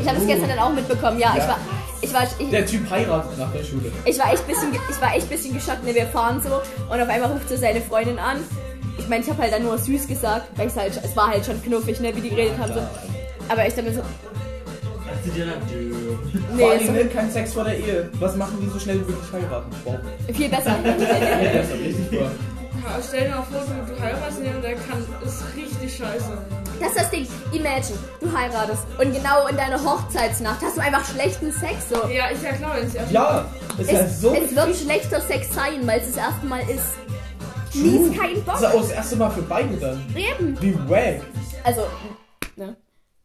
Ich 0.00 0.08
habe 0.08 0.18
es 0.18 0.26
gestern 0.26 0.48
dann 0.48 0.58
auch 0.58 0.72
mitbekommen. 0.72 1.18
Ja, 1.18 1.34
ich 1.36 1.46
war, 1.46 1.58
ich 2.00 2.14
war, 2.14 2.22
ich, 2.38 2.50
Der 2.50 2.66
Typ 2.66 2.88
heiratet 2.90 3.38
nach 3.38 3.52
der 3.52 3.64
Schule. 3.64 3.90
ich 4.04 4.18
war 4.18 4.32
echt 4.32 4.46
bisschen, 4.46 4.72
ich 4.72 5.00
war 5.00 5.14
echt 5.14 5.28
bisschen 5.28 5.54
geschockt. 5.54 5.84
Ne, 5.84 5.94
wir 5.94 6.06
fahren 6.06 6.40
so 6.42 6.60
und 6.92 7.00
auf 7.00 7.08
einmal 7.08 7.32
ruft 7.32 7.48
so 7.48 7.56
seine 7.56 7.80
Freundin 7.80 8.18
an. 8.18 8.38
Ich 8.98 9.08
meine, 9.08 9.22
ich 9.24 9.30
habe 9.30 9.42
halt 9.42 9.52
dann 9.52 9.62
nur 9.64 9.78
süß 9.78 10.06
gesagt, 10.06 10.48
weil 10.56 10.68
ich 10.68 10.76
halt, 10.76 11.00
es 11.02 11.16
war 11.16 11.28
halt 11.28 11.44
schon 11.44 11.62
knuffig, 11.62 12.00
ne, 12.00 12.14
wie 12.14 12.20
die 12.20 12.30
geredet 12.30 12.58
haben 12.58 12.72
so. 12.72 12.80
Aber 13.48 13.66
ich 13.66 13.74
dachte 13.74 13.88
mir 13.88 13.94
so, 13.94 14.02
Sie 15.24 15.30
dir 15.30 15.46
dann, 15.46 15.60
Vor 15.62 16.56
nee, 16.56 16.64
allem 16.64 16.80
ist 16.80 16.92
ne, 16.92 17.04
kein 17.06 17.30
Sex 17.30 17.52
vor 17.52 17.64
der 17.64 17.76
Ehe. 17.76 18.08
Was 18.20 18.36
machen 18.36 18.58
die 18.62 18.68
so 18.68 18.78
schnell 18.78 19.00
wie 19.00 19.08
wirklich 19.08 19.32
heiraten? 19.32 19.70
Wow. 19.84 19.96
viel 20.32 20.48
besser. 20.48 20.76
Ja, 20.84 20.92
das 20.92 21.66
ist 21.68 21.72
richtig 21.74 21.96
super. 22.10 22.30
Ja, 22.84 23.00
stell 23.06 23.24
dir 23.24 23.30
mal 23.34 23.42
vor, 23.42 23.60
du, 23.60 23.92
du 23.94 24.00
heiratest 24.00 24.40
ihn 24.40 24.54
und 24.54 24.62
der 24.62 24.74
kann, 24.74 25.04
ist 25.24 25.44
richtig 25.56 25.96
scheiße. 25.96 26.38
Das 26.80 26.88
ist 26.90 26.98
das 26.98 27.10
Ding. 27.10 27.26
Imagine, 27.52 27.98
du 28.20 28.32
heiratest 28.36 28.82
und 28.98 29.12
genau 29.12 29.46
in 29.48 29.56
deiner 29.56 29.82
Hochzeitsnacht 29.82 30.60
hast 30.62 30.76
du 30.76 30.80
einfach 30.80 31.04
schlechten 31.04 31.52
Sex 31.52 31.88
so. 31.90 32.08
Ja, 32.08 32.26
ist 32.28 32.42
ja 32.42 32.52
klar, 32.52 32.76
es 32.78 32.92
ja 32.94 33.02
Ja, 33.10 33.44
ist 33.78 33.90
ja 33.90 34.00
Es, 34.00 34.20
so. 34.20 34.34
es 34.34 34.54
wird 34.54 34.76
schlechter 34.76 35.20
Sex 35.20 35.54
sein, 35.54 35.86
weil 35.86 36.00
es 36.00 36.08
das 36.08 36.16
erste 36.16 36.46
Mal 36.46 36.60
ist. 36.68 37.74
Nie 37.74 37.96
ist 38.10 38.18
kein 38.18 38.44
Das 38.46 38.56
ist 38.56 38.62
ja 38.62 38.68
Bock. 38.70 38.76
auch 38.78 38.80
das 38.82 38.90
erste 38.92 39.16
Mal 39.16 39.30
für 39.30 39.42
beide 39.42 39.76
dann. 39.76 40.06
Eben. 40.16 40.60
Wie 40.62 40.74
wack. 40.88 41.20
Also, 41.64 41.82
ne? 42.56 42.76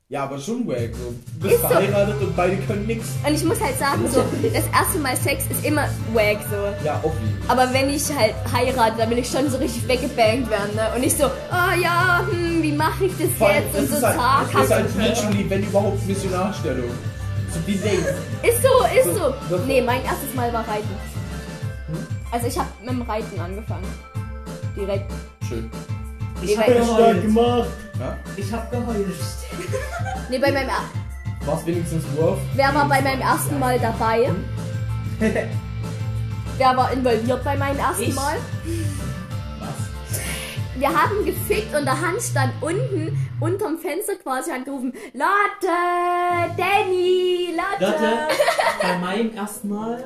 Ja, 0.09 0.23
aber 0.25 0.37
schon 0.37 0.67
wack. 0.67 0.91
So. 0.93 1.13
Du 1.39 1.39
bist 1.39 1.55
Ist 1.55 1.61
so. 1.61 1.67
verheiratet 1.69 2.21
und 2.21 2.35
beide 2.35 2.57
können 2.57 2.85
nix. 2.85 3.07
Und 3.25 3.33
ich 3.33 3.43
muss 3.43 3.59
halt 3.59 3.79
sagen, 3.79 4.01
so, 4.11 4.23
das 4.53 4.63
erste 4.67 4.99
Mal 4.99 5.15
Sex 5.15 5.45
ist 5.49 5.65
immer 5.65 5.87
wack 6.13 6.37
so. 6.51 6.85
Ja, 6.85 6.99
obvi. 7.01 7.17
Aber 7.47 7.73
wenn 7.73 7.89
ich 7.89 8.03
halt 8.15 8.35
heirate, 8.53 8.97
dann 8.97 9.09
will 9.09 9.17
ich 9.17 9.27
schon 9.29 9.49
so 9.49 9.57
richtig 9.57 9.87
weggebankt 9.87 10.49
werden, 10.51 10.75
ne? 10.75 10.89
Und 10.93 11.01
nicht 11.01 11.17
so, 11.17 11.25
oh 11.25 11.81
ja, 11.81 12.23
hm, 12.29 12.61
wie 12.61 12.73
mache 12.73 13.05
ich 13.05 13.13
das 13.17 13.29
Vor 13.39 13.47
allem, 13.47 13.63
jetzt? 13.63 13.73
das 13.73 13.81
Und 13.81 13.89
so 13.89 13.95
ist 13.97 14.03
halt, 14.03 14.15
zart. 14.17 14.53
das 14.53 14.63
ist 14.65 14.71
halt 14.71 14.95
literally, 14.97 15.49
wenn 15.49 15.63
überhaupt, 15.63 16.05
Missionarstellung. 16.07 16.89
So 17.51 17.59
die 17.65 17.77
Ding. 17.77 17.99
Ist 18.43 18.61
so, 18.61 18.99
ist 18.99 19.17
so. 19.17 19.33
So, 19.49 19.57
so. 19.57 19.63
Nee, 19.65 19.81
mein 19.81 20.03
erstes 20.03 20.33
Mal 20.35 20.51
war 20.53 20.67
Reiten. 20.67 20.89
Also 22.31 22.47
ich 22.47 22.57
habe 22.57 22.67
mit 22.81 22.89
dem 22.91 23.01
Reiten 23.03 23.39
angefangen. 23.39 23.87
Direkt. 24.75 25.11
Schön. 25.47 25.69
Nee, 26.41 26.55
bei, 26.55 27.13
gemacht. 27.13 27.69
Ja? 27.99 28.17
Ich 28.35 28.51
hab 28.51 28.71
geheult. 28.71 29.07
nee, 30.29 30.39
bei 30.39 30.51
meinem 30.51 30.69
er 30.69 30.83
War's 31.45 31.65
wenigstens 31.65 32.03
Wurf? 32.15 32.39
Wer 32.55 32.73
war 32.73 32.87
bei 32.87 33.01
meinem 33.01 33.21
ersten 33.21 33.59
Mal 33.59 33.77
dabei? 33.77 34.31
Wer 36.57 36.77
war 36.77 36.91
involviert 36.93 37.43
bei 37.43 37.57
meinem 37.57 37.79
ersten 37.79 38.03
Ich. 38.03 38.15
Mal? 38.15 38.37
Wir 40.75 40.89
haben 40.89 41.25
gefickt 41.25 41.75
und 41.75 41.85
der 41.85 41.99
Hans 41.99 42.29
stand 42.29 42.51
unten 42.61 43.17
unterm 43.39 43.77
Fenster 43.77 44.15
quasi 44.15 44.51
und 44.51 44.57
hat 44.57 44.65
gerufen, 44.65 44.93
Lotte, 45.13 46.53
Danny, 46.57 47.53
Lotte. 47.55 47.91
Lotte, 47.91 48.27
bei 48.81 48.97
meinem 48.99 49.35
ersten 49.35 49.69
Mal 49.69 50.03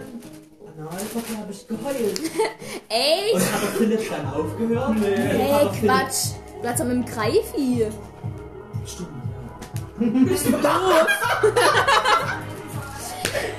Analverkehr 0.78 1.38
habe 1.40 1.52
ich 1.52 1.68
geheult. 1.68 2.22
Ey, 2.90 3.34
Und 3.34 3.42
hat 3.42 3.62
der 3.64 3.70
Philipp 3.70 4.10
dann 4.12 4.28
aufgehört? 4.32 4.96
Nee. 5.00 5.08
ey, 5.08 5.68
Quatsch. 5.80 6.36
Du 6.62 6.68
hast 6.68 6.80
doch 6.80 6.86
mit 6.86 6.98
dem 6.98 7.06
Greifi. 7.06 7.88
Stimmt, 8.86 9.10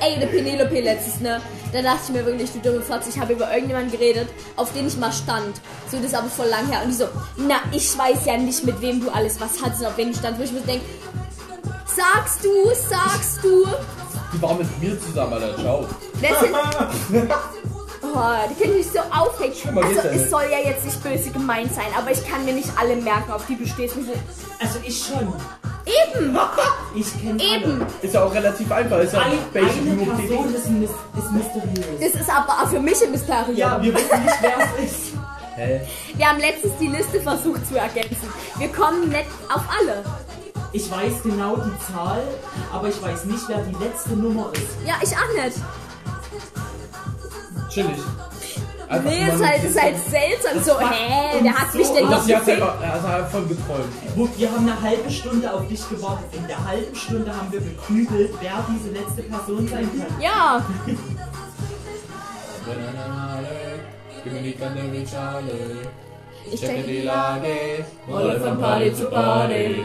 Ey, 0.01 0.21
der 0.21 0.27
Penelope 0.29 0.81
letztes, 0.81 1.19
ne? 1.21 1.41
Da 1.73 1.83
dachte 1.83 2.01
ich 2.05 2.11
mir 2.14 2.25
wirklich, 2.25 2.53
du 2.53 2.61
dumme 2.61 2.81
Fotze, 2.81 3.11
ich 3.11 3.19
habe 3.19 3.33
über 3.33 3.51
irgendjemanden 3.53 3.91
geredet, 3.91 4.29
auf 4.55 4.73
den 4.73 4.87
ich 4.87 4.97
mal 4.97 5.11
stand. 5.12 5.61
So, 5.91 5.97
das 5.97 6.07
ist 6.07 6.14
aber 6.14 6.29
voll 6.29 6.47
lang 6.47 6.69
her. 6.69 6.83
Und 6.85 6.91
die 6.91 6.95
so, 6.95 7.09
na, 7.37 7.57
ich 7.73 7.99
weiß 7.99 8.27
ja 8.27 8.37
nicht, 8.37 8.64
mit 8.64 8.81
wem 8.81 9.01
du 9.01 9.11
alles 9.11 9.41
was 9.41 9.61
hattest 9.61 9.81
und 9.81 9.89
auf 9.89 9.97
wen 9.97 10.12
du 10.12 10.19
standst. 10.19 10.39
Wo 10.41 10.45
ich 10.45 10.53
mir 10.53 10.61
denk, 10.61 10.83
sagst 11.87 12.45
du, 12.45 12.51
sagst 12.89 13.43
du. 13.43 13.66
Die 14.33 14.43
war 14.43 14.55
mit 14.55 14.83
mir 14.83 15.01
zusammen, 15.01 15.33
Alter. 15.35 15.57
Ciao. 15.59 15.87
Das 16.20 16.41
sind, 16.41 16.55
oh, 18.03 18.18
die 18.51 18.62
können 18.62 18.76
mich 18.76 18.87
so 18.87 18.99
aufregen. 18.99 19.74
mal, 19.74 19.85
Also, 19.85 19.95
geht's 19.95 20.05
ja 20.05 20.11
es 20.12 20.20
nicht. 20.20 20.31
soll 20.31 20.43
ja 20.51 20.59
jetzt 20.70 20.85
nicht 20.85 21.03
böse 21.03 21.31
gemeint 21.31 21.74
sein, 21.74 21.87
aber 21.97 22.11
ich 22.11 22.26
kann 22.29 22.45
mir 22.45 22.53
nicht 22.53 22.68
alle 22.79 22.97
merken, 22.97 23.33
auf 23.33 23.47
die 23.47 23.57
du 23.57 23.66
stehst. 23.66 23.97
Also 24.61 24.79
ich 24.85 24.99
schon. 25.07 25.33
Eben, 25.87 26.39
Ich 26.95 27.18
kenne 27.22 27.43
eben. 27.43 27.87
Ist 28.03 28.12
ja 28.14 28.22
auch 28.24 28.35
relativ 28.35 28.70
einfach. 28.70 28.99
Ist 28.99 29.14
ja 29.14 29.20
Alle. 29.20 29.37
basic 29.55 29.81
Eine 29.81 29.97
Person 30.05 30.55
ist, 30.55 30.66
ein 30.66 30.83
Mys- 30.85 31.18
ist 31.18 31.33
mysteriös. 31.33 32.12
Das 32.12 32.20
ist 32.20 32.31
aber 32.31 32.53
auch 32.62 32.68
für 32.68 32.81
mich 32.81 33.03
ein 33.03 33.11
Mysterium. 33.11 33.57
Ja, 33.57 33.81
wir 33.81 33.95
wissen 33.95 34.22
nicht, 34.22 34.37
wer 34.43 34.53
es 34.59 34.91
ist. 34.93 35.12
Hä? 35.57 35.81
Wir 36.14 36.26
haben 36.29 36.39
letztens 36.41 36.72
die 36.79 36.89
Liste 36.89 37.20
versucht 37.22 37.66
zu 37.66 37.76
ergänzen. 37.79 38.29
Wir 38.59 38.68
kommen 38.68 39.09
nicht 39.09 39.24
auf 39.53 39.62
alle. 39.81 40.05
Ich 40.73 40.91
weiß 40.91 41.23
genau 41.23 41.57
die 41.57 41.93
Zahl, 41.93 42.23
aber 42.73 42.89
ich 42.89 43.01
weiß 43.03 43.25
nicht, 43.25 43.43
wer 43.49 43.59
die 43.59 43.83
letzte 43.83 44.11
Nummer 44.11 44.51
ist. 44.53 44.77
Ja, 44.87 44.95
ich 45.03 45.11
auch 45.16 45.45
nicht. 45.45 45.57
Chillig. 47.71 47.99
Einfach 48.91 49.11
Nee, 49.11 49.21
ist 49.35 49.45
halt, 49.45 49.64
ist 49.64 49.81
halt 49.83 49.97
seltsam. 50.09 50.62
So, 50.64 50.81
hä, 50.81 51.39
wer 51.43 51.53
hat 51.55 51.73
so- 51.73 51.79
mich 51.79 51.89
denn 51.89 52.05
Und 52.05 52.11
noch 52.11 52.16
das 52.19 52.27
sie 52.27 52.37
hat 52.37 52.45
selber, 52.47 52.75
also 52.81 53.09
hat 53.09 53.31
voll 53.31 53.45
geträumt. 53.47 53.93
Wo- 54.16 54.29
Wir 54.37 54.51
haben 54.51 54.66
eine 54.69 54.81
halbe 54.81 55.11
Stunde 55.11 55.53
auf 55.53 55.69
dich 55.69 55.87
gewartet. 55.91 56.25
In 56.33 56.47
der 56.47 56.64
halben 56.66 56.95
Stunde 56.95 57.31
haben 57.37 57.53
wir 57.53 57.61
gegrübelt, 57.61 58.31
wer 58.41 58.64
diese 58.71 58.91
letzte 58.95 59.23
Person 59.25 59.69
sein 59.69 59.91
kann. 59.99 60.21
Ja, 60.21 60.64
Gib 64.25 64.33
mir 64.33 64.43
die 64.43 64.53
Kanne 64.53 65.07
Schale. 65.07 65.53
ich 66.51 66.61
Checke 66.61 66.83
die 66.83 67.03
Lage. 67.03 67.85
Rolle 68.09 68.41
von 68.41 68.59
Party 68.59 68.95
zu 68.95 69.05
Party. 69.07 69.85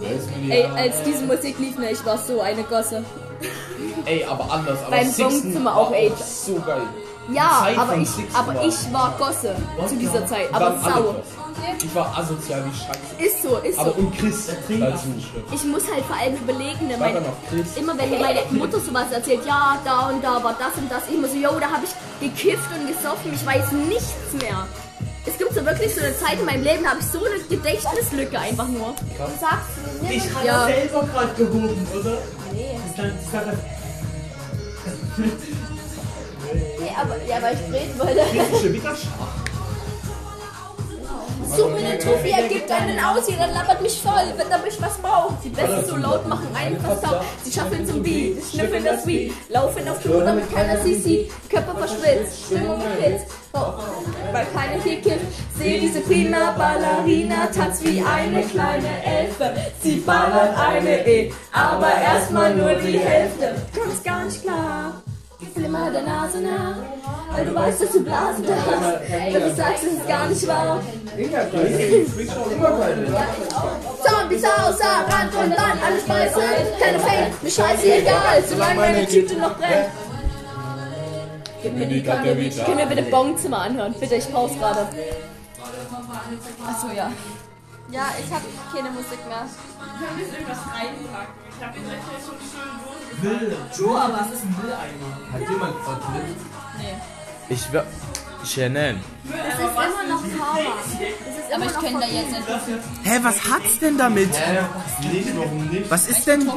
Mir 0.00 0.54
Ey, 0.54 0.64
als 0.76 1.02
diese 1.04 1.24
Musik 1.24 1.58
lief, 1.58 1.78
ne, 1.78 1.90
ich 1.92 2.04
war 2.04 2.18
so 2.18 2.40
eine 2.40 2.62
Gosse. 2.64 3.04
Ey, 4.04 4.24
aber 4.24 4.50
anders. 4.50 4.78
Aber 4.86 4.90
Beim 4.96 5.64
war 5.64 5.76
auch, 5.76 5.92
ey. 5.92 6.12
So 6.18 6.54
geil. 6.60 6.82
Ja, 7.32 7.68
aber 7.76 7.96
ich, 7.98 8.08
Sixten 8.10 8.34
aber 8.34 8.54
war- 8.54 8.66
ich 8.66 8.92
war 8.92 9.14
Gosse 9.18 9.54
zu 9.88 9.96
dieser 9.96 10.26
Zeit. 10.26 10.48
Aber 10.52 10.66
waren 10.66 10.82
alle 10.82 10.94
sau. 10.94 11.12
Boss. 11.12 11.24
Ich 11.84 11.94
war 11.94 12.18
asozial 12.18 12.64
wie 12.64 12.76
Scheiße. 12.76 13.24
Ist 13.36 13.42
so, 13.42 13.56
ist 13.58 13.78
Aber 13.78 13.90
so. 13.92 13.98
und 13.98 14.18
Chris 14.18 14.46
dazu. 14.48 14.72
Ich 15.52 15.64
muss 15.64 15.82
halt 15.92 16.04
vor 16.06 16.16
allem 16.16 16.34
überlegen, 16.36 16.88
ne, 16.88 16.98
War 16.98 17.08
meine, 17.08 17.22
immer 17.76 17.96
wenn 17.98 18.10
mir 18.10 18.18
meine 18.18 18.40
Mutter 18.50 18.80
sowas 18.80 19.06
erzählt, 19.12 19.46
ja, 19.46 19.78
da 19.84 20.08
und 20.08 20.22
da 20.24 20.42
war 20.42 20.54
das 20.58 20.76
und 20.76 20.90
das, 20.90 21.02
ich 21.10 21.18
muss 21.18 21.30
so, 21.30 21.36
yo, 21.36 21.50
da 21.60 21.66
habe 21.70 21.84
ich 21.84 22.28
gekifft 22.28 22.68
und 22.76 22.88
gesoffen, 22.88 23.32
ich 23.32 23.46
weiß 23.46 23.70
nichts 23.72 24.32
mehr. 24.40 24.66
Es 25.24 25.38
gibt 25.38 25.54
so 25.54 25.64
wirklich 25.64 25.94
so 25.94 26.00
eine 26.00 26.16
Zeit 26.18 26.38
in 26.40 26.44
meinem 26.44 26.64
Leben, 26.64 26.82
da 26.82 26.90
habe 26.90 27.00
ich 27.00 27.06
so 27.06 27.24
eine 27.24 27.38
Gedächtnislücke 27.48 28.38
einfach 28.38 28.66
nur. 28.68 28.94
Sagst 29.40 29.68
du 30.00 30.04
mir? 30.04 30.12
Ich 30.14 30.34
habe 30.34 30.46
Ja. 30.46 30.66
selber 30.66 31.02
gerade 31.12 31.32
gehoben, 31.34 31.86
oder? 31.98 32.18
Nee. 32.52 32.78
Das 32.88 32.96
dann, 32.96 33.12
ich 33.22 33.30
sag, 33.30 33.46
Nee, 36.80 36.92
aber, 37.00 37.16
ja, 37.28 37.40
weil 37.40 37.54
ich 37.54 37.72
reden 37.72 37.98
wollte. 37.98 38.72
Wieder 38.72 38.96
Schach. 38.96 39.42
So 41.56 41.66
eine 41.66 41.98
Trophy 41.98 42.30
ergibt 42.30 42.70
einen 42.70 42.98
aus, 42.98 43.28
jeder 43.28 43.46
labert 43.48 43.82
mich 43.82 44.00
voll, 44.00 44.32
wenn 44.38 44.50
er 44.50 44.58
mich 44.58 44.80
was 44.80 44.96
braucht. 44.98 45.44
Die 45.44 45.50
Besten 45.50 45.84
so 45.86 45.96
laut 45.96 46.26
machen 46.26 46.48
einen 46.54 46.80
verstaubt. 46.80 47.24
Sie 47.44 47.52
schaffeln 47.52 47.86
zum 47.86 48.02
Beat, 48.02 48.38
schnüffeln 48.50 48.84
das 48.84 49.06
Weed, 49.06 49.34
laufen 49.50 49.86
auf 49.88 50.02
Tour, 50.02 50.24
damit 50.24 50.52
keiner 50.52 50.82
sie 50.82 50.94
sieht. 50.94 51.30
Körper 51.50 51.76
verschwitzt, 51.76 52.46
Stimmung 52.46 52.80
gekitzt. 52.80 53.26
Oh, 53.54 53.74
weil 54.32 54.46
keiner 54.54 54.82
hier 54.82 55.00
kifft. 55.00 55.26
Sehe 55.58 55.80
diese 55.80 56.00
prima 56.00 56.54
Ballerina, 56.56 57.46
tanzt 57.54 57.84
wie 57.86 58.02
eine 58.02 58.42
kleine 58.42 59.04
Elfe. 59.04 59.52
Sie 59.82 59.96
ballert 59.96 60.56
eine 60.56 61.06
E, 61.06 61.32
aber 61.52 61.92
erstmal 61.92 62.54
nur 62.54 62.74
die 62.74 62.98
Hälfte. 62.98 63.54
Kommt's 63.78 64.02
gar 64.02 64.24
nicht 64.24 64.42
klar. 64.42 65.02
Will 65.54 65.66
immer 65.66 65.90
der 65.90 66.02
Nase 66.02 66.38
nach, 66.38 66.76
weil 67.30 67.44
du 67.44 67.54
weißt, 67.54 67.82
dass 67.82 67.90
du 67.90 68.02
Blasen 68.02 68.46
hast. 68.48 69.34
Doch 69.34 69.40
du 69.40 69.54
sagst, 69.54 69.84
es 69.84 69.92
ist 69.98 70.08
gar 70.08 70.26
nicht 70.26 70.46
wahr. 70.46 70.80
Zombies 74.02 74.44
außer 74.44 74.94
Rand 75.10 75.34
und 75.34 75.54
Band, 75.54 75.82
alles 75.86 76.04
beißen, 76.04 76.42
keine 76.80 76.98
Fame, 77.00 77.32
mir 77.42 77.50
scheißegal, 77.50 78.42
solange 78.48 78.74
meine 78.76 79.06
Tüte 79.06 79.36
noch 79.36 79.58
brennt. 79.58 79.90
Können 81.62 82.78
wir 82.78 82.86
bitte 82.86 83.02
Bongzimmer 83.04 83.62
anhören? 83.62 83.94
Bitte, 83.98 84.16
ich 84.16 84.30
pause 84.32 84.54
gerade. 84.56 84.88
Achso, 86.66 86.88
ja. 86.94 87.10
Ja, 87.90 88.06
ich 88.18 88.32
hab 88.32 88.42
keine 88.72 88.90
Musik 88.90 89.18
mehr. 89.28 89.46
Wir 89.98 90.10
müssen 90.16 90.34
irgendwas 90.34 90.58
reinpacken. 90.72 91.34
Ich 91.48 91.64
habe 91.64 91.78
jetzt 91.78 91.92
echt 91.92 92.26
schon 92.26 92.38
schön 92.40 92.72
Müll. 93.22 93.56
True, 93.76 94.00
aber 94.00 94.14
was 94.14 94.32
ist 94.32 94.44
ein 94.44 94.56
Mülleimer? 94.60 95.10
Hat 95.32 95.40
jemand 95.40 95.74
Quadrit? 95.84 96.36
Ich 97.48 97.72
wär. 97.72 97.86
Shannon. 98.44 98.98
Es 99.24 99.54
ist 99.54 99.60
immer 99.60 100.04
noch 100.08 100.22
Karma. 100.36 100.74
Es 100.82 100.92
ist 100.92 101.52
Aber 101.52 101.54
immer 101.54 101.66
ich 101.66 101.72
noch 101.72 101.80
könnte 101.80 102.00
da 102.00 102.06
jetzt 102.06 102.32
nicht 102.32 102.48
Hä, 103.04 103.18
was 103.22 103.50
hat's 103.50 103.78
denn 103.78 103.98
damit? 103.98 104.30
Nicht, 105.12 105.36
warum 105.36 105.66
nicht? 105.68 105.90
Was 105.90 106.08
ist 106.08 106.26
denn. 106.26 106.50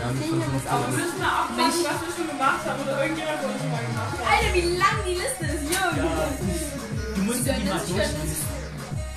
Hab. 0.00 0.10
Wir 0.14 0.98
müssen 0.98 1.18
mal 1.18 1.28
abwarten, 1.44 1.58
was 1.58 2.00
wir 2.02 2.12
schon 2.16 2.28
gemacht 2.28 2.62
haben 2.66 2.82
oder 2.82 3.02
irgendjemand 3.02 3.38
von 3.40 3.50
uns 3.50 3.60
schon 3.60 3.70
mal 3.70 3.84
gemacht 3.84 4.12
hat. 4.12 4.26
Alter, 4.26 4.50
wie 4.54 4.66
lang 4.76 4.96
die 5.06 5.14
Liste 5.14 5.44
ist, 5.54 5.64
Jürgen. 5.70 6.08
Du 7.14 7.20
musst 7.22 7.46
die 7.46 7.50
mal 7.68 7.78
durchlesen. 7.78 8.54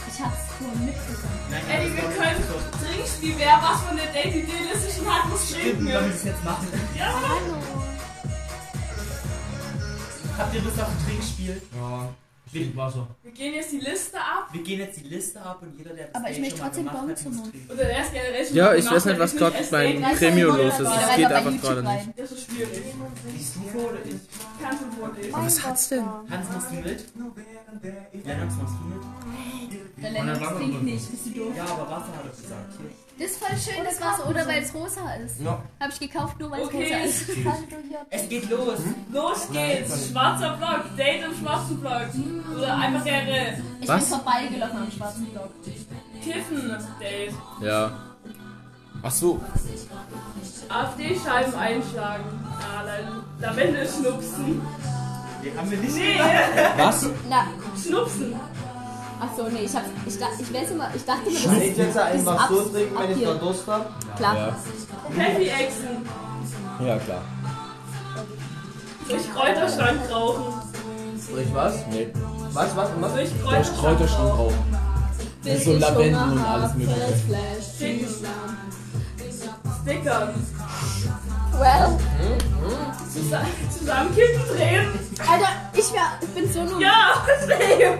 Ich 0.07 0.23
hab's 0.23 0.45
nur 0.59 0.71
mitbekommen. 0.81 1.37
Ey, 1.69 1.85
wir 1.93 2.07
können 2.17 2.43
Trinkspiel, 2.81 3.33
wer 3.37 3.59
was 3.61 3.81
von 3.81 3.95
der 3.97 4.07
Daisy 4.13 4.43
D-Liste 4.43 4.89
schon 4.97 5.07
hat, 5.13 5.29
muss 5.29 5.49
Stimmt, 5.49 5.61
trinken. 5.63 5.85
wenn 5.87 5.93
wir 6.05 6.09
das 6.09 6.23
jetzt 6.23 6.43
machen. 6.43 6.67
Ja, 6.97 7.13
Habt 10.37 10.53
ihr 10.53 10.61
Lust 10.61 10.79
auf 10.79 10.87
ein 10.87 11.05
Trinkspiel? 11.05 11.61
Ja. 11.75 12.09
Wir, 12.51 12.75
Wasser. 12.77 13.07
wir 13.23 13.31
gehen 13.31 13.53
jetzt 13.55 13.71
die 13.73 13.79
Liste 13.79 14.17
ab. 14.17 14.47
wir 14.53 14.61
gehen 14.63 14.79
jetzt 14.79 14.99
die 14.99 15.07
Liste 15.07 15.41
ab 15.41 15.59
und 15.61 15.77
jeder, 15.77 15.93
der 15.93 16.07
das 16.07 16.15
Aber 16.15 16.29
ich 16.31 16.39
möchte 16.39 16.57
schon 16.57 16.65
mal 16.65 16.71
trotzdem 16.71 16.85
Bongzimmer. 17.07 17.35
muss 17.35 17.49
trinken. 17.51 17.67
Oder 17.71 17.83
der 17.83 17.89
erst 17.97 18.13
generell 18.13 18.45
schon 18.45 18.55
Ja, 18.55 18.73
ich 18.75 18.85
weiß 18.91 19.05
nicht, 19.05 19.13
hat, 19.15 19.19
was 19.19 19.35
gerade 19.35 19.57
beim 19.69 20.01
Date, 20.19 20.43
los 20.43 20.73
ist. 20.73 20.79
Es 20.79 20.85
Ja, 20.85 21.15
geht 21.15 21.25
einfach 21.27 21.51
YouTube 21.51 21.61
gerade 21.61 21.83
rein. 21.85 22.05
nicht. 22.07 22.19
Das 22.19 22.31
ist 22.31 22.45
schwierig. 22.51 22.69
Liest 23.33 23.55
du 23.55 23.59
vor 23.69 23.89
oder 23.91 23.99
ich? 24.05 24.15
Kannst 24.61 24.81
du 24.83 24.99
vorlesen. 24.99 25.31
Was 25.33 25.65
hat's 25.65 25.89
denn? 25.89 26.05
Hans, 26.05 26.47
machst 26.53 26.71
du 26.71 26.75
mit? 26.75 27.05
Lennox, 28.25 28.55
machst 28.55 28.75
du 28.79 28.85
mit? 28.87 30.03
Der 30.03 30.11
Lennox 30.11 30.39
trinkt 30.57 30.83
nicht, 30.83 31.11
bist 31.11 31.25
du 31.25 31.29
doof. 31.31 31.53
Ja, 31.55 31.63
aber 31.65 31.89
Wasser 31.91 32.15
hat 32.17 32.23
er 32.25 32.29
gesagt. 32.29 32.73
Hier. 32.79 33.06
Das 33.19 33.31
ist 33.31 33.43
voll 33.43 33.57
schön, 33.57 33.83
das 33.83 33.99
Wasser. 33.99 34.29
Oder 34.29 34.45
weil 34.47 34.61
es 34.61 34.73
rosa 34.73 35.13
ist. 35.25 35.39
Ja. 35.41 35.59
Hab 35.79 35.89
ich 35.89 35.99
gekauft, 35.99 36.39
nur 36.39 36.51
weil 36.51 36.61
es 36.61 36.67
Okay. 36.67 36.83
rosa 36.93 37.03
ist. 37.05 37.29
Es 38.09 38.29
geht 38.29 38.49
los. 38.49 38.79
Los 39.11 39.49
geht's. 39.51 40.09
Schwarzer 40.11 40.55
Block. 40.57 40.95
Date 40.95 41.23
im 41.25 41.35
schwarzen 41.35 41.79
Block. 41.81 42.07
Oder 42.55 42.77
einfach 42.77 43.03
generell. 43.03 43.63
Ich 43.81 43.87
Was? 43.87 44.05
bin 44.09 44.19
vorbeigelaufen 44.19 44.77
am 44.77 44.91
schwarzen 44.91 45.25
Block. 45.27 45.49
Kiffen. 46.23 46.77
Date. 46.99 47.33
Ja. 47.61 47.91
Ach 49.03 49.11
so. 49.11 49.41
AfD-Scheiben 50.69 51.55
einschlagen. 51.55 52.23
Ah, 52.59 52.83
La- 52.83 53.47
Lavendel 53.47 53.87
schnupsen. 53.87 54.61
Die 55.43 55.57
haben 55.57 55.69
wir 55.71 55.77
nicht 55.77 55.95
Nee, 55.95 56.19
Was? 56.77 57.05
Na, 57.29 57.47
schnupsen. 57.81 58.35
Achso, 59.19 59.49
nee, 59.49 59.65
ich 59.65 59.75
hab's. 59.75 59.87
Ich, 60.05 60.19
da, 60.19 60.25
ich 60.39 60.53
weiß 60.53 60.71
immer, 60.71 60.89
ich 60.95 61.05
dachte 61.05 61.29
mir, 61.29 61.33
das 61.33 61.43
Kann 61.43 61.61
ich 61.61 61.77
jetzt 61.77 61.97
einfach 61.97 62.49
so 62.49 62.61
trinken, 62.63 62.95
wenn 62.99 63.11
ich 63.11 63.25
noch 63.25 63.39
Durst 63.39 63.67
habe? 63.67 63.85
Klar. 64.15 64.35
Ja. 64.35 64.55
Happy 65.17 65.47
Exen. 65.47 66.05
Ja, 66.85 66.97
klar. 66.97 67.21
Durch 69.07 69.33
Kräuterschrank 69.33 69.99
rauchen. 70.11 70.53
Durch 71.31 71.53
was? 71.53 71.87
Nee. 71.89 72.07
Was, 72.53 72.75
was, 72.75 72.89
was? 72.99 73.13
Durch 73.13 73.29
Der 73.29 73.41
Kräuterschrank 73.41 73.77
Kräuterschrank 73.79 74.37
rauchen. 74.37 74.77
Bis 75.43 75.63
so 75.63 75.73
Lavendel 75.77 76.31
und 76.31 76.39
alles 76.39 76.69
hab, 76.69 76.77
Mögliche. 76.77 76.99
Flash, 76.99 77.21
Flash, 77.27 77.77
Schicken. 77.77 78.07
Chicken. 78.07 78.37
Stickern. 79.81 80.33
Well. 81.57 81.97
Zusammen, 83.11 83.47
zusammen 83.77 84.15
Kippen 84.15 84.55
drehen. 84.55 84.87
Alter, 85.19 85.49
ich, 85.73 85.93
wär, 85.93 86.01
ich 86.21 86.27
bin 86.29 86.51
so 86.51 86.63
nur. 86.63 86.81
Ja, 86.81 87.13
same. 87.41 87.97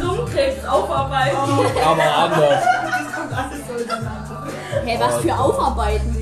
Lungenkrebs 0.00 0.64
aufarbeiten. 0.64 1.36
Aber 1.84 2.16
anders. 2.16 2.64
Hey, 4.84 5.00
was 5.00 5.22
für 5.22 5.36
Aufarbeiten? 5.36 6.16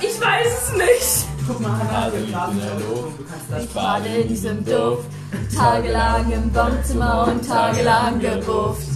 Ich 0.00 0.20
weiß 0.20 0.46
es 0.46 0.72
nicht. 0.76 1.26
Guck 1.46 1.60
mal, 1.60 1.72
Hannah, 1.72 2.12
wir 2.12 2.22
ich 2.22 2.30
ja 2.30 2.48
das 3.50 3.66
bade 3.66 4.08
in 4.08 4.28
diesem 4.28 4.64
Duft. 4.64 5.06
Tagelang 5.54 6.30
im 6.30 6.54
Wohnzimmer 6.54 7.26
und 7.28 7.46
tagelang 7.46 8.20
gebufft. 8.20 8.86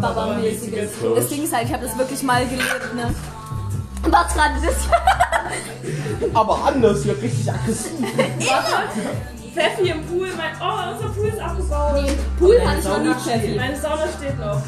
Baba-mäßiges. 0.00 0.90
Das 1.14 1.28
Ding 1.28 1.42
ist 1.42 1.54
halt, 1.54 1.66
ich 1.66 1.72
habe 1.72 1.86
das 1.86 1.98
wirklich 1.98 2.22
mal 2.22 2.46
gelebt, 2.46 2.94
ne? 2.94 3.14
Was 4.02 4.34
gerade 4.34 4.54
das? 4.64 4.76
Aber 6.34 6.64
anders, 6.66 7.02
hier 7.02 7.20
richtig 7.20 7.50
aggressiv. 7.50 7.92
Pfeffi 9.56 9.88
im 9.88 10.04
Pool. 10.04 10.28
Mein, 10.36 10.52
oh, 10.60 10.92
unser 10.92 11.08
Pool 11.14 11.28
ist 11.28 11.40
abgebaut. 11.40 12.02
Nee, 12.02 12.12
Pool 12.38 12.60
hatte 12.60 12.78
ich 12.78 12.84
noch 12.84 12.98
nie 13.00 13.14
Pfeffi. 13.14 13.54
Meine 13.56 13.76
Sauna 13.76 14.06
steht 14.18 14.38
noch. 14.38 14.62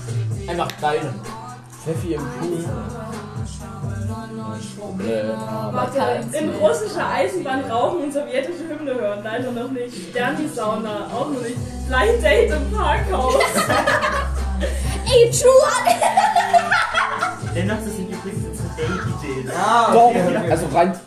Einfach 0.48 0.68
deine. 0.80 1.14
Pfeffi 1.84 2.14
im 2.14 2.22
Pool. 2.40 2.64
Kein 5.94 6.32
In 6.32 6.50
russischer 6.56 7.08
Eisenbahn 7.08 7.70
rauchen 7.70 8.04
und 8.04 8.12
sowjetische 8.12 8.68
Hymne 8.68 8.94
hören. 8.94 9.22
Leider 9.22 9.50
noch 9.52 9.70
nicht. 9.70 10.10
Sterni-Sauna. 10.10 11.06
Auch 11.14 11.28
noch 11.28 11.42
nicht. 11.42 11.58
Blind 11.86 12.22
Date 12.24 12.50
im 12.52 12.72
Parkhaus. 12.72 13.34
Ey, 15.04 15.30
True! 15.30 15.50
Dennoch, 17.54 17.76
das 17.84 17.96
sind 17.96 18.10
übrigens 18.10 18.46
unsere 18.46 18.68
Date-Ideen. 18.76 19.50
Ah, 19.56 19.92
Doch, 19.92 20.06
okay, 20.06 20.22
okay. 20.26 20.50
also 20.50 20.66
rein. 20.72 21.00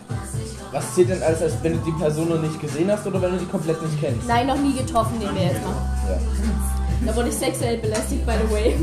Was 0.72 0.96
zählt 0.96 1.10
denn 1.10 1.22
alles, 1.22 1.42
als 1.42 1.54
wenn 1.62 1.74
du 1.74 1.80
die 1.80 1.92
Person 1.92 2.30
noch 2.30 2.42
nicht 2.42 2.60
gesehen 2.60 2.90
hast 2.90 3.06
oder 3.06 3.22
wenn 3.22 3.32
du 3.32 3.38
die 3.40 3.46
komplett 3.46 3.82
nicht 3.82 4.00
kennst? 4.00 4.26
Nein, 4.28 4.48
noch 4.48 4.58
nie 4.58 4.74
getroffen, 4.74 5.20
den 5.20 5.36
wir 5.36 5.44
jetzt 5.44 5.62
machen. 5.62 5.90
Ja. 6.08 7.08
Da 7.08 7.16
wurde 7.16 7.30
ich 7.30 7.36
sexuell 7.36 7.78
belästigt, 7.78 8.26
by 8.26 8.34
the 8.48 8.54
way. 8.54 8.76